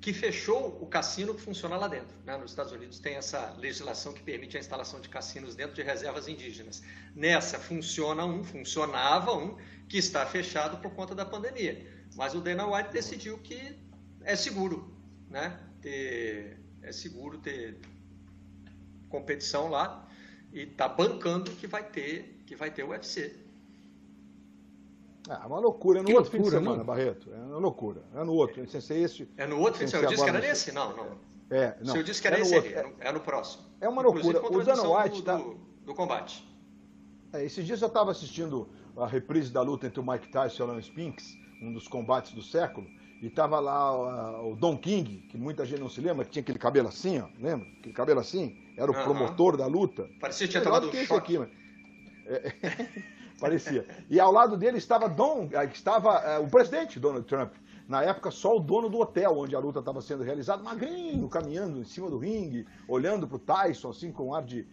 que 0.00 0.12
fechou 0.12 0.78
o 0.80 0.86
cassino 0.86 1.34
que 1.34 1.40
funciona 1.40 1.76
lá 1.76 1.88
dentro. 1.88 2.16
Né? 2.24 2.36
Nos 2.36 2.52
Estados 2.52 2.72
Unidos 2.72 2.98
tem 2.98 3.16
essa 3.16 3.50
legislação 3.58 4.12
que 4.12 4.22
permite 4.22 4.56
a 4.56 4.60
instalação 4.60 5.00
de 5.00 5.08
cassinos 5.08 5.54
dentro 5.54 5.74
de 5.74 5.82
reservas 5.82 6.28
indígenas. 6.28 6.82
Nessa 7.14 7.58
funciona 7.58 8.24
um, 8.24 8.44
funcionava 8.44 9.36
um, 9.36 9.56
que 9.88 9.98
está 9.98 10.24
fechado 10.24 10.78
por 10.78 10.92
conta 10.92 11.14
da 11.14 11.24
pandemia. 11.24 11.84
Mas 12.14 12.34
o 12.34 12.40
Dana 12.40 12.66
White 12.66 12.92
decidiu 12.92 13.38
que 13.38 13.76
é 14.22 14.36
seguro, 14.36 14.96
né? 15.28 15.58
Ter, 15.80 16.58
é 16.82 16.92
seguro 16.92 17.38
ter 17.38 17.78
competição 19.08 19.68
lá 19.68 20.06
e 20.52 20.60
está 20.60 20.88
bancando 20.88 21.50
que 21.52 21.66
vai 21.66 21.82
ter 21.82 22.42
que 22.46 22.56
vai 22.56 22.70
ter 22.70 22.82
o 22.82 22.88
UFC. 22.88 23.36
Ah, 25.28 25.46
uma 25.46 25.58
loucura. 25.58 25.98
É 25.98 26.02
no 26.02 26.08
que 26.08 26.14
outro 26.14 26.32
loucura, 26.32 26.50
fim 26.50 26.56
de 26.56 26.64
semana, 26.64 26.78
não? 26.78 26.84
Barreto. 26.84 27.30
É 27.30 27.36
uma 27.36 27.58
loucura. 27.58 28.02
É 28.14 28.24
no 28.24 28.32
outro. 28.32 28.80
Ser 28.80 28.98
esse. 28.98 29.28
É 29.36 29.46
no 29.46 29.58
outro 29.58 29.78
fim 29.78 29.84
de 29.84 29.90
semana. 29.90 30.06
Eu 30.06 30.10
disse 30.10 30.24
que 30.24 30.30
era 30.30 30.40
nesse? 30.40 30.72
Não, 30.72 30.96
não. 30.96 31.18
É, 31.50 31.76
não. 31.80 31.92
Se 31.92 31.98
eu 31.98 32.02
disse 32.02 32.22
que 32.22 32.28
era 32.28 32.38
é 32.38 32.40
esse, 32.40 32.54
outro. 32.54 32.70
É, 32.70 33.08
é, 33.08 33.12
no 33.12 33.20
próximo. 33.20 33.64
É 33.80 33.88
uma 33.88 34.00
loucura. 34.00 34.40
O 34.46 34.64
Dana 34.64 34.88
White 34.88 35.18
está. 35.18 35.36
Do, 35.36 35.58
do, 35.84 35.94
combate. 35.94 36.46
É, 37.32 37.44
esses 37.44 37.66
dias 37.66 37.82
eu 37.82 37.88
estava 37.88 38.10
assistindo 38.10 38.68
a 38.96 39.06
reprise 39.06 39.52
da 39.52 39.60
luta 39.60 39.86
entre 39.86 40.00
o 40.00 40.06
Mike 40.06 40.28
Tyson 40.28 40.62
e 40.62 40.66
o 40.66 40.70
Alan 40.70 40.80
Spinks, 40.80 41.36
um 41.62 41.72
dos 41.72 41.86
combates 41.86 42.32
do 42.32 42.42
século, 42.42 42.86
e 43.20 43.26
estava 43.26 43.60
lá 43.60 44.40
uh, 44.40 44.52
o 44.52 44.56
Don 44.56 44.76
King, 44.78 45.26
que 45.28 45.36
muita 45.36 45.64
gente 45.66 45.80
não 45.80 45.90
se 45.90 46.00
lembra, 46.00 46.24
que 46.24 46.30
tinha 46.30 46.42
aquele 46.42 46.58
cabelo 46.58 46.88
assim, 46.88 47.20
ó, 47.20 47.28
lembra? 47.38 47.66
Aquele 47.78 47.94
cabelo 47.94 48.20
assim, 48.20 48.56
era 48.78 48.90
o 48.90 48.94
uh 48.94 48.98
-huh. 48.98 49.04
promotor 49.04 49.56
da 49.56 49.66
luta. 49.66 50.08
Parecia 50.20 50.46
que 50.46 50.52
tinha 50.52 50.62
tomado 50.62 50.88
um 50.88 50.92
choque. 50.92 51.36
Aqui, 51.36 51.38
mas... 51.38 51.48
é, 52.26 53.08
Parecia. 53.40 53.86
E 54.08 54.18
ao 54.18 54.32
lado 54.32 54.56
dele 54.56 54.78
estava 54.78 55.08
Don, 55.08 55.48
eh, 55.52 55.64
estava 55.66 56.14
é, 56.18 56.38
o 56.38 56.48
presidente 56.48 56.98
Donald 56.98 57.26
Trump. 57.26 57.52
Na 57.86 58.02
época, 58.02 58.30
só 58.30 58.56
o 58.56 58.60
dono 58.60 58.88
do 58.88 58.98
hotel 58.98 59.38
onde 59.38 59.54
a 59.54 59.58
luta 59.58 59.78
estava 59.78 60.00
sendo 60.02 60.22
realizada, 60.22 60.62
magrinho, 60.62 61.28
caminhando 61.28 61.78
em 61.80 61.84
cima 61.84 62.10
do 62.10 62.18
ringue, 62.18 62.66
olhando 62.86 63.26
para 63.26 63.36
o 63.36 63.38
Tyson, 63.38 63.90
assim, 63.90 64.12
com 64.12 64.28
um 64.28 64.34
ar 64.34 64.44
de, 64.44 64.66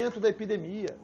epicentro 0.00 0.20
da 0.20 0.28
epidemia. 0.30 0.96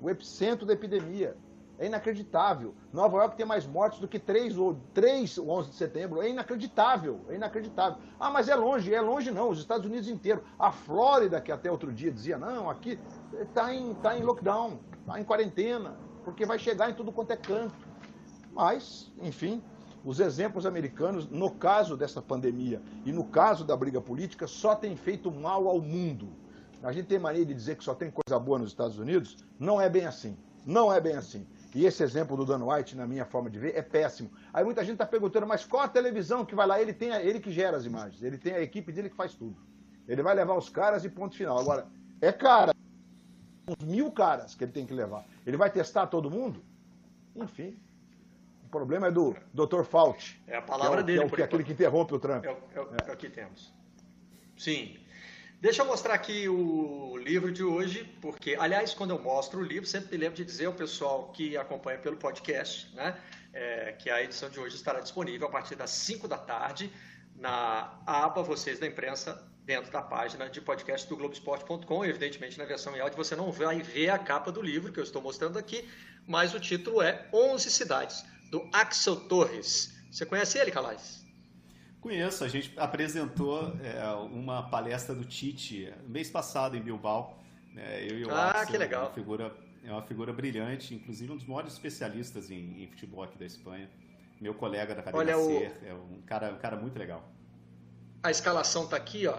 O 0.00 0.08
epicentro 0.08 0.66
da 0.66 0.72
epidemia. 0.72 1.36
É 1.78 1.86
inacreditável. 1.86 2.74
Nova 2.92 3.18
York 3.18 3.36
tem 3.36 3.46
mais 3.46 3.64
mortes 3.64 4.00
do 4.00 4.08
que 4.08 4.18
3 4.18 4.58
ou 4.58 4.76
3 4.92 5.38
ou 5.38 5.48
11 5.50 5.70
de 5.70 5.76
setembro. 5.76 6.20
É 6.20 6.28
inacreditável. 6.28 7.20
É 7.28 7.36
inacreditável. 7.36 7.98
Ah, 8.18 8.30
mas 8.30 8.48
é 8.48 8.56
longe. 8.56 8.92
É 8.92 9.00
longe 9.00 9.30
não. 9.30 9.48
Os 9.50 9.60
Estados 9.60 9.86
Unidos 9.86 10.08
inteiro. 10.08 10.42
A 10.58 10.72
Flórida, 10.72 11.40
que 11.40 11.52
até 11.52 11.70
outro 11.70 11.92
dia 11.92 12.10
dizia, 12.10 12.36
não, 12.36 12.68
aqui 12.68 12.98
está 13.40 13.72
em, 13.72 13.94
tá 13.94 14.18
em 14.18 14.22
lockdown, 14.24 14.80
está 15.00 15.20
em 15.20 15.24
quarentena, 15.24 15.96
porque 16.24 16.44
vai 16.44 16.58
chegar 16.58 16.90
em 16.90 16.94
tudo 16.94 17.12
quanto 17.12 17.30
é 17.30 17.36
canto. 17.36 17.86
Mas, 18.52 19.12
enfim, 19.22 19.62
os 20.04 20.18
exemplos 20.18 20.66
americanos, 20.66 21.28
no 21.28 21.50
caso 21.50 21.96
dessa 21.96 22.20
pandemia 22.20 22.82
e 23.04 23.12
no 23.12 23.24
caso 23.24 23.64
da 23.64 23.76
briga 23.76 24.00
política, 24.00 24.46
só 24.46 24.74
têm 24.74 24.96
feito 24.96 25.30
mal 25.30 25.68
ao 25.68 25.80
mundo. 25.80 26.28
A 26.82 26.92
gente 26.92 27.06
tem 27.06 27.18
mania 27.18 27.44
de 27.44 27.54
dizer 27.54 27.76
que 27.76 27.84
só 27.84 27.94
tem 27.94 28.10
coisa 28.10 28.38
boa 28.38 28.58
nos 28.58 28.70
Estados 28.70 28.98
Unidos. 28.98 29.36
Não 29.58 29.80
é 29.80 29.88
bem 29.88 30.06
assim. 30.06 30.36
Não 30.64 30.92
é 30.92 31.00
bem 31.00 31.16
assim. 31.16 31.46
E 31.74 31.84
esse 31.84 32.02
exemplo 32.02 32.36
do 32.36 32.44
Dan 32.44 32.64
White, 32.64 32.96
na 32.96 33.06
minha 33.06 33.24
forma 33.24 33.50
de 33.50 33.58
ver, 33.58 33.76
é 33.76 33.82
péssimo. 33.82 34.30
Aí 34.52 34.64
muita 34.64 34.82
gente 34.82 34.94
está 34.94 35.06
perguntando, 35.06 35.46
mas 35.46 35.64
qual 35.64 35.82
a 35.82 35.88
televisão 35.88 36.44
que 36.44 36.54
vai 36.54 36.66
lá? 36.66 36.80
Ele 36.80 36.92
tem 36.92 37.10
a, 37.12 37.22
ele 37.22 37.40
que 37.40 37.50
gera 37.50 37.76
as 37.76 37.84
imagens, 37.84 38.22
ele 38.22 38.38
tem 38.38 38.54
a 38.54 38.60
equipe 38.60 38.92
dele 38.92 39.10
que 39.10 39.16
faz 39.16 39.34
tudo. 39.34 39.56
Ele 40.06 40.22
vai 40.22 40.34
levar 40.34 40.54
os 40.56 40.68
caras 40.68 41.04
e 41.04 41.08
ponto 41.08 41.36
final. 41.36 41.58
Agora, 41.58 41.86
é 42.20 42.32
cara, 42.32 42.72
uns 43.68 43.84
mil 43.84 44.10
caras 44.10 44.54
que 44.54 44.64
ele 44.64 44.72
tem 44.72 44.86
que 44.86 44.94
levar. 44.94 45.24
Ele 45.46 45.56
vai 45.56 45.70
testar 45.70 46.06
todo 46.06 46.30
mundo? 46.30 46.64
Enfim. 47.36 47.78
O 48.64 48.68
problema 48.70 49.08
é 49.08 49.10
do 49.10 49.34
Dr. 49.52 49.84
Fauci. 49.84 50.40
É 50.46 50.56
a 50.56 50.62
palavra 50.62 51.02
que 51.04 51.12
é 51.12 51.14
o, 51.14 51.18
dele. 51.18 51.30
Que 51.30 51.42
é, 51.42 51.44
aquele 51.44 51.64
que 51.64 51.72
interrompe 51.72 52.14
o 52.14 52.18
Trump. 52.18 52.44
É 52.44 52.50
o, 52.50 52.56
é 52.74 52.80
o, 52.80 52.88
é 53.08 53.12
o 53.12 53.16
que 53.16 53.28
temos. 53.28 53.72
Sim. 54.56 54.98
Deixa 55.60 55.82
eu 55.82 55.86
mostrar 55.86 56.14
aqui 56.14 56.48
o 56.48 57.16
livro 57.16 57.50
de 57.50 57.64
hoje, 57.64 58.04
porque, 58.20 58.56
aliás, 58.60 58.94
quando 58.94 59.10
eu 59.10 59.18
mostro 59.18 59.58
o 59.58 59.62
livro, 59.62 59.88
sempre 59.88 60.12
me 60.12 60.16
lembro 60.18 60.36
de 60.36 60.44
dizer 60.44 60.66
ao 60.66 60.72
pessoal 60.72 61.32
que 61.32 61.56
acompanha 61.56 61.98
pelo 61.98 62.16
podcast, 62.16 62.94
né, 62.94 63.20
é, 63.52 63.90
que 63.98 64.08
a 64.08 64.22
edição 64.22 64.48
de 64.48 64.60
hoje 64.60 64.76
estará 64.76 65.00
disponível 65.00 65.48
a 65.48 65.50
partir 65.50 65.74
das 65.74 65.90
5 65.90 66.28
da 66.28 66.38
tarde 66.38 66.92
na 67.34 68.00
aba 68.06 68.40
Vocês 68.40 68.78
da 68.78 68.86
Imprensa, 68.86 69.44
dentro 69.64 69.90
da 69.90 70.00
página 70.00 70.48
de 70.48 70.60
podcast 70.60 71.08
do 71.08 71.16
Globoesporte.com. 71.16 72.04
Evidentemente, 72.04 72.56
na 72.56 72.64
versão 72.64 72.96
em 72.96 73.00
áudio 73.00 73.16
você 73.16 73.34
não 73.34 73.50
vai 73.50 73.82
ver 73.82 74.10
a 74.10 74.18
capa 74.18 74.52
do 74.52 74.62
livro 74.62 74.92
que 74.92 75.00
eu 75.00 75.04
estou 75.04 75.20
mostrando 75.20 75.58
aqui, 75.58 75.88
mas 76.24 76.54
o 76.54 76.60
título 76.60 77.02
é 77.02 77.28
11 77.34 77.68
Cidades, 77.68 78.24
do 78.48 78.70
Axel 78.72 79.16
Torres. 79.28 79.92
Você 80.08 80.24
conhece 80.24 80.56
ele, 80.56 80.70
Calais? 80.70 81.17
Conheço, 82.08 82.42
a 82.42 82.48
gente 82.48 82.72
apresentou 82.78 83.70
é, 83.84 84.02
uma 84.32 84.62
palestra 84.62 85.14
do 85.14 85.26
Tite 85.26 85.92
mês 86.06 86.30
passado 86.30 86.74
em 86.74 86.80
Bilbao. 86.80 87.38
Né, 87.74 88.06
eu 88.08 88.18
e 88.18 88.24
o 88.24 88.30
ah, 88.30 88.50
Axel, 88.52 88.66
que 88.68 88.78
legal. 88.78 89.04
Uma, 89.04 89.12
figura, 89.12 89.56
é 89.84 89.92
uma 89.92 90.00
figura 90.00 90.32
brilhante, 90.32 90.94
inclusive 90.94 91.30
um 91.30 91.36
dos 91.36 91.44
maiores 91.44 91.74
especialistas 91.74 92.50
em, 92.50 92.82
em 92.82 92.86
futebol 92.86 93.22
aqui 93.22 93.36
da 93.36 93.44
Espanha. 93.44 93.90
Meu 94.40 94.54
colega 94.54 94.94
da 94.94 95.02
cadeira 95.02 95.36
Olha, 95.36 95.38
o... 95.38 95.62
é 95.62 95.92
um 95.92 96.22
cara, 96.22 96.50
um 96.54 96.56
cara 96.56 96.76
muito 96.76 96.98
legal. 96.98 97.30
A 98.22 98.30
escalação 98.30 98.84
está 98.84 98.96
aqui, 98.96 99.26
ó. 99.26 99.38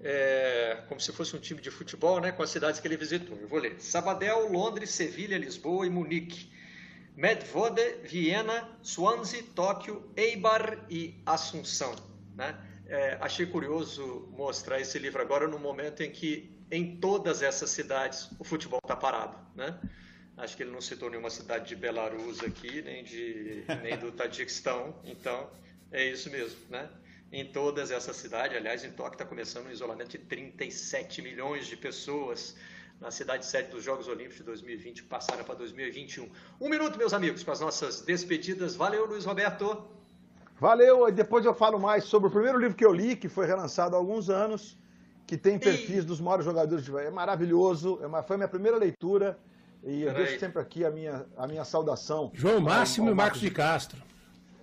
É, 0.00 0.82
como 0.88 1.00
se 1.00 1.12
fosse 1.12 1.36
um 1.36 1.38
time 1.38 1.60
de 1.60 1.70
futebol, 1.70 2.20
né, 2.20 2.32
com 2.32 2.42
as 2.42 2.50
cidades 2.50 2.80
que 2.80 2.88
ele 2.88 2.96
visitou. 2.96 3.38
Eu 3.38 3.46
vou 3.46 3.60
ler: 3.60 3.80
Sabadell, 3.80 4.50
Londres, 4.50 4.90
Sevilha, 4.90 5.38
Lisboa 5.38 5.86
e 5.86 5.90
Munique. 5.90 6.50
Medvode, 7.18 7.82
Viena, 8.04 8.78
Swansea, 8.80 9.42
Tóquio, 9.52 10.08
Eibar 10.16 10.86
e 10.88 11.20
Assunção. 11.26 11.92
Né? 12.36 12.56
É, 12.86 13.18
achei 13.20 13.44
curioso 13.44 14.28
mostrar 14.30 14.80
esse 14.80 15.00
livro 15.00 15.20
agora 15.20 15.48
no 15.48 15.58
momento 15.58 16.00
em 16.00 16.12
que 16.12 16.56
em 16.70 16.94
todas 17.00 17.42
essas 17.42 17.70
cidades 17.70 18.30
o 18.38 18.44
futebol 18.44 18.78
está 18.80 18.94
parado. 18.94 19.36
Né? 19.56 19.76
Acho 20.36 20.56
que 20.56 20.62
ele 20.62 20.70
não 20.70 20.80
citou 20.80 21.10
nenhuma 21.10 21.28
cidade 21.28 21.66
de 21.66 21.74
Belarus 21.74 22.40
aqui, 22.40 22.82
nem, 22.82 23.02
de, 23.02 23.64
nem 23.82 23.98
do 23.98 24.12
Tadiquistão. 24.16 24.94
Então, 25.02 25.50
é 25.90 26.04
isso 26.04 26.30
mesmo. 26.30 26.60
Né? 26.70 26.88
Em 27.32 27.44
todas 27.50 27.90
essas 27.90 28.14
cidades, 28.14 28.56
aliás, 28.56 28.84
em 28.84 28.92
Tóquio 28.92 29.14
está 29.14 29.24
começando 29.24 29.66
um 29.66 29.72
isolamento 29.72 30.10
de 30.10 30.18
37 30.18 31.20
milhões 31.20 31.66
de 31.66 31.76
pessoas 31.76 32.54
na 33.00 33.10
cidade 33.10 33.46
sede 33.46 33.70
dos 33.70 33.84
Jogos 33.84 34.08
Olímpicos 34.08 34.38
de 34.38 34.44
2020, 34.44 35.02
que 35.02 35.08
passaram 35.08 35.44
para 35.44 35.54
2021. 35.54 36.28
Um 36.60 36.68
minuto, 36.68 36.98
meus 36.98 37.12
amigos, 37.12 37.42
para 37.42 37.52
as 37.52 37.60
nossas 37.60 38.00
despedidas. 38.00 38.74
Valeu, 38.74 39.06
Luiz 39.06 39.24
Roberto. 39.24 39.84
Valeu, 40.60 41.10
depois 41.12 41.44
eu 41.44 41.54
falo 41.54 41.78
mais 41.78 42.04
sobre 42.04 42.28
o 42.28 42.32
primeiro 42.32 42.58
livro 42.58 42.76
que 42.76 42.84
eu 42.84 42.92
li, 42.92 43.14
que 43.14 43.28
foi 43.28 43.46
relançado 43.46 43.94
há 43.94 43.98
alguns 43.98 44.28
anos, 44.28 44.76
que 45.26 45.36
tem 45.36 45.58
perfis 45.58 46.02
e... 46.02 46.06
dos 46.06 46.20
maiores 46.20 46.44
jogadores 46.44 46.84
de 46.84 46.96
É 46.96 47.10
maravilhoso, 47.10 48.00
é 48.02 48.06
uma, 48.06 48.22
foi 48.22 48.34
a 48.34 48.38
minha 48.38 48.48
primeira 48.48 48.76
leitura. 48.76 49.38
E 49.84 50.02
eu 50.02 50.12
deixo 50.12 50.40
sempre 50.40 50.60
aqui 50.60 50.84
a 50.84 50.90
minha, 50.90 51.24
a 51.36 51.46
minha 51.46 51.64
saudação. 51.64 52.32
João 52.34 52.60
Máximo 52.60 53.06
ao, 53.06 53.10
ao 53.10 53.14
e 53.14 53.16
Marcos 53.16 53.40
de 53.40 53.50
Castro. 53.50 54.02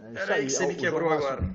É 0.02 0.12
Peraí 0.12 0.46
que 0.46 0.52
você 0.52 0.68
me 0.68 0.76
quebrou 0.76 1.10
agora. 1.10 1.50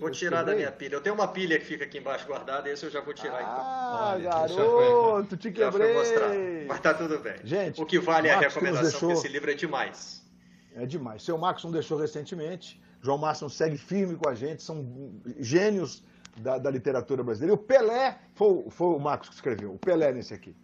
Vou 0.00 0.10
tirar 0.10 0.42
da 0.42 0.54
minha 0.54 0.72
pilha. 0.72 0.94
Eu 0.94 1.02
tenho 1.02 1.14
uma 1.14 1.28
pilha 1.28 1.58
que 1.58 1.64
fica 1.66 1.84
aqui 1.84 1.98
embaixo 1.98 2.26
guardada, 2.26 2.70
esse 2.70 2.86
eu 2.86 2.90
já 2.90 3.02
vou 3.02 3.12
tirar 3.12 3.36
ah, 3.36 4.16
então. 4.16 4.32
Ah, 4.32 4.46
garoto, 4.46 5.36
te 5.36 5.52
quebrei. 5.52 6.64
Mas 6.66 6.80
tá 6.80 6.94
tudo 6.94 7.18
bem. 7.18 7.36
Gente, 7.44 7.80
o 7.80 7.84
que 7.84 7.98
vale 7.98 8.28
é 8.28 8.32
a 8.32 8.40
recomendação, 8.40 8.82
deixou... 8.82 9.08
porque 9.10 9.26
esse 9.26 9.28
livro 9.28 9.50
é 9.50 9.54
demais. 9.54 10.26
É 10.74 10.86
demais. 10.86 11.22
Seu 11.22 11.36
Marcos 11.36 11.64
não 11.64 11.70
deixou 11.70 11.98
recentemente. 11.98 12.80
João 13.02 13.18
Márcio 13.18 13.50
segue 13.50 13.76
firme 13.76 14.16
com 14.16 14.28
a 14.28 14.34
gente, 14.34 14.62
são 14.62 15.20
gênios 15.38 16.02
da, 16.38 16.56
da 16.56 16.70
literatura 16.70 17.22
brasileira. 17.22 17.54
E 17.54 17.58
o 17.58 17.58
Pelé 17.58 18.18
foi, 18.34 18.70
foi 18.70 18.86
o 18.88 18.98
Marcos 18.98 19.28
que 19.28 19.34
escreveu. 19.34 19.74
O 19.74 19.78
Pelé 19.78 20.12
nesse 20.12 20.32
aqui. 20.32 20.56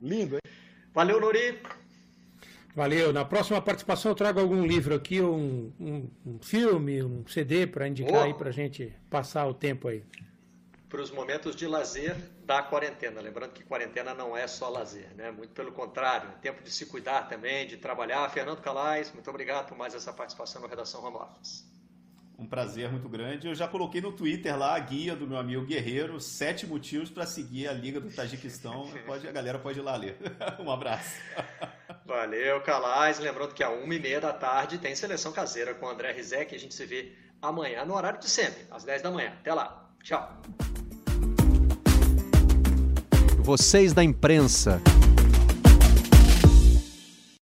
Lindo, 0.00 0.36
hein? 0.36 0.52
Valeu, 0.94 1.20
Nori. 1.20 1.60
Valeu. 2.74 3.12
Na 3.12 3.24
próxima 3.24 3.60
participação 3.60 4.12
eu 4.12 4.14
trago 4.14 4.40
algum 4.40 4.64
livro 4.64 4.94
aqui, 4.94 5.20
um, 5.20 5.72
um, 5.80 6.10
um 6.24 6.38
filme, 6.40 7.02
um 7.02 7.26
CD 7.26 7.66
para 7.66 7.88
indicar 7.88 8.24
aí 8.24 8.34
para 8.34 8.50
gente 8.50 8.94
passar 9.10 9.46
o 9.46 9.54
tempo 9.54 9.88
aí. 9.88 10.04
Para 10.88 11.02
os 11.02 11.10
momentos 11.10 11.54
de 11.54 11.66
lazer 11.66 12.16
da 12.44 12.62
quarentena. 12.62 13.20
Lembrando 13.20 13.52
que 13.52 13.62
quarentena 13.62 14.14
não 14.14 14.36
é 14.36 14.46
só 14.46 14.70
lazer, 14.70 15.14
né? 15.16 15.30
Muito 15.30 15.52
pelo 15.52 15.70
contrário, 15.72 16.30
é 16.30 16.40
tempo 16.40 16.62
de 16.62 16.70
se 16.70 16.86
cuidar 16.86 17.28
também, 17.28 17.66
de 17.66 17.76
trabalhar. 17.76 18.28
Fernando 18.30 18.60
Calais, 18.62 19.12
muito 19.12 19.28
obrigado 19.28 19.68
por 19.68 19.76
mais 19.76 19.94
essa 19.94 20.12
participação 20.12 20.62
no 20.62 20.68
Redação 20.68 21.04
Home 21.04 21.16
Office. 21.16 21.77
Um 22.38 22.46
prazer 22.46 22.88
muito 22.88 23.08
grande. 23.08 23.48
Eu 23.48 23.54
já 23.54 23.66
coloquei 23.66 24.00
no 24.00 24.12
Twitter 24.12 24.56
lá 24.56 24.76
a 24.76 24.78
guia 24.78 25.16
do 25.16 25.26
meu 25.26 25.38
amigo 25.38 25.66
Guerreiro, 25.66 26.20
sete 26.20 26.68
motivos 26.68 27.10
para 27.10 27.26
seguir 27.26 27.66
a 27.66 27.72
Liga 27.72 27.98
do 28.00 28.08
Tajiquistão. 28.10 28.88
Pode, 29.04 29.26
a 29.26 29.32
galera 29.32 29.58
pode 29.58 29.80
ir 29.80 29.82
lá 29.82 29.96
ler. 29.96 30.16
um 30.60 30.70
abraço. 30.70 31.16
Valeu, 32.06 32.60
Calais. 32.60 33.18
Lembrando 33.18 33.54
que 33.54 33.64
a 33.64 33.70
uma 33.70 33.92
e 33.92 33.98
meia 33.98 34.20
da 34.20 34.32
tarde 34.32 34.78
tem 34.78 34.94
seleção 34.94 35.32
caseira 35.32 35.74
com 35.74 35.86
o 35.86 35.88
André 35.88 36.12
Rizek. 36.12 36.54
A 36.54 36.58
gente 36.58 36.74
se 36.74 36.86
vê 36.86 37.12
amanhã 37.42 37.84
no 37.84 37.94
horário 37.94 38.20
de 38.20 38.30
sempre, 38.30 38.64
às 38.70 38.84
10 38.84 39.02
da 39.02 39.10
manhã. 39.10 39.30
Até 39.40 39.52
lá. 39.52 39.90
Tchau. 40.04 40.40
Vocês 43.40 43.92
da 43.92 44.04
imprensa. 44.04 44.80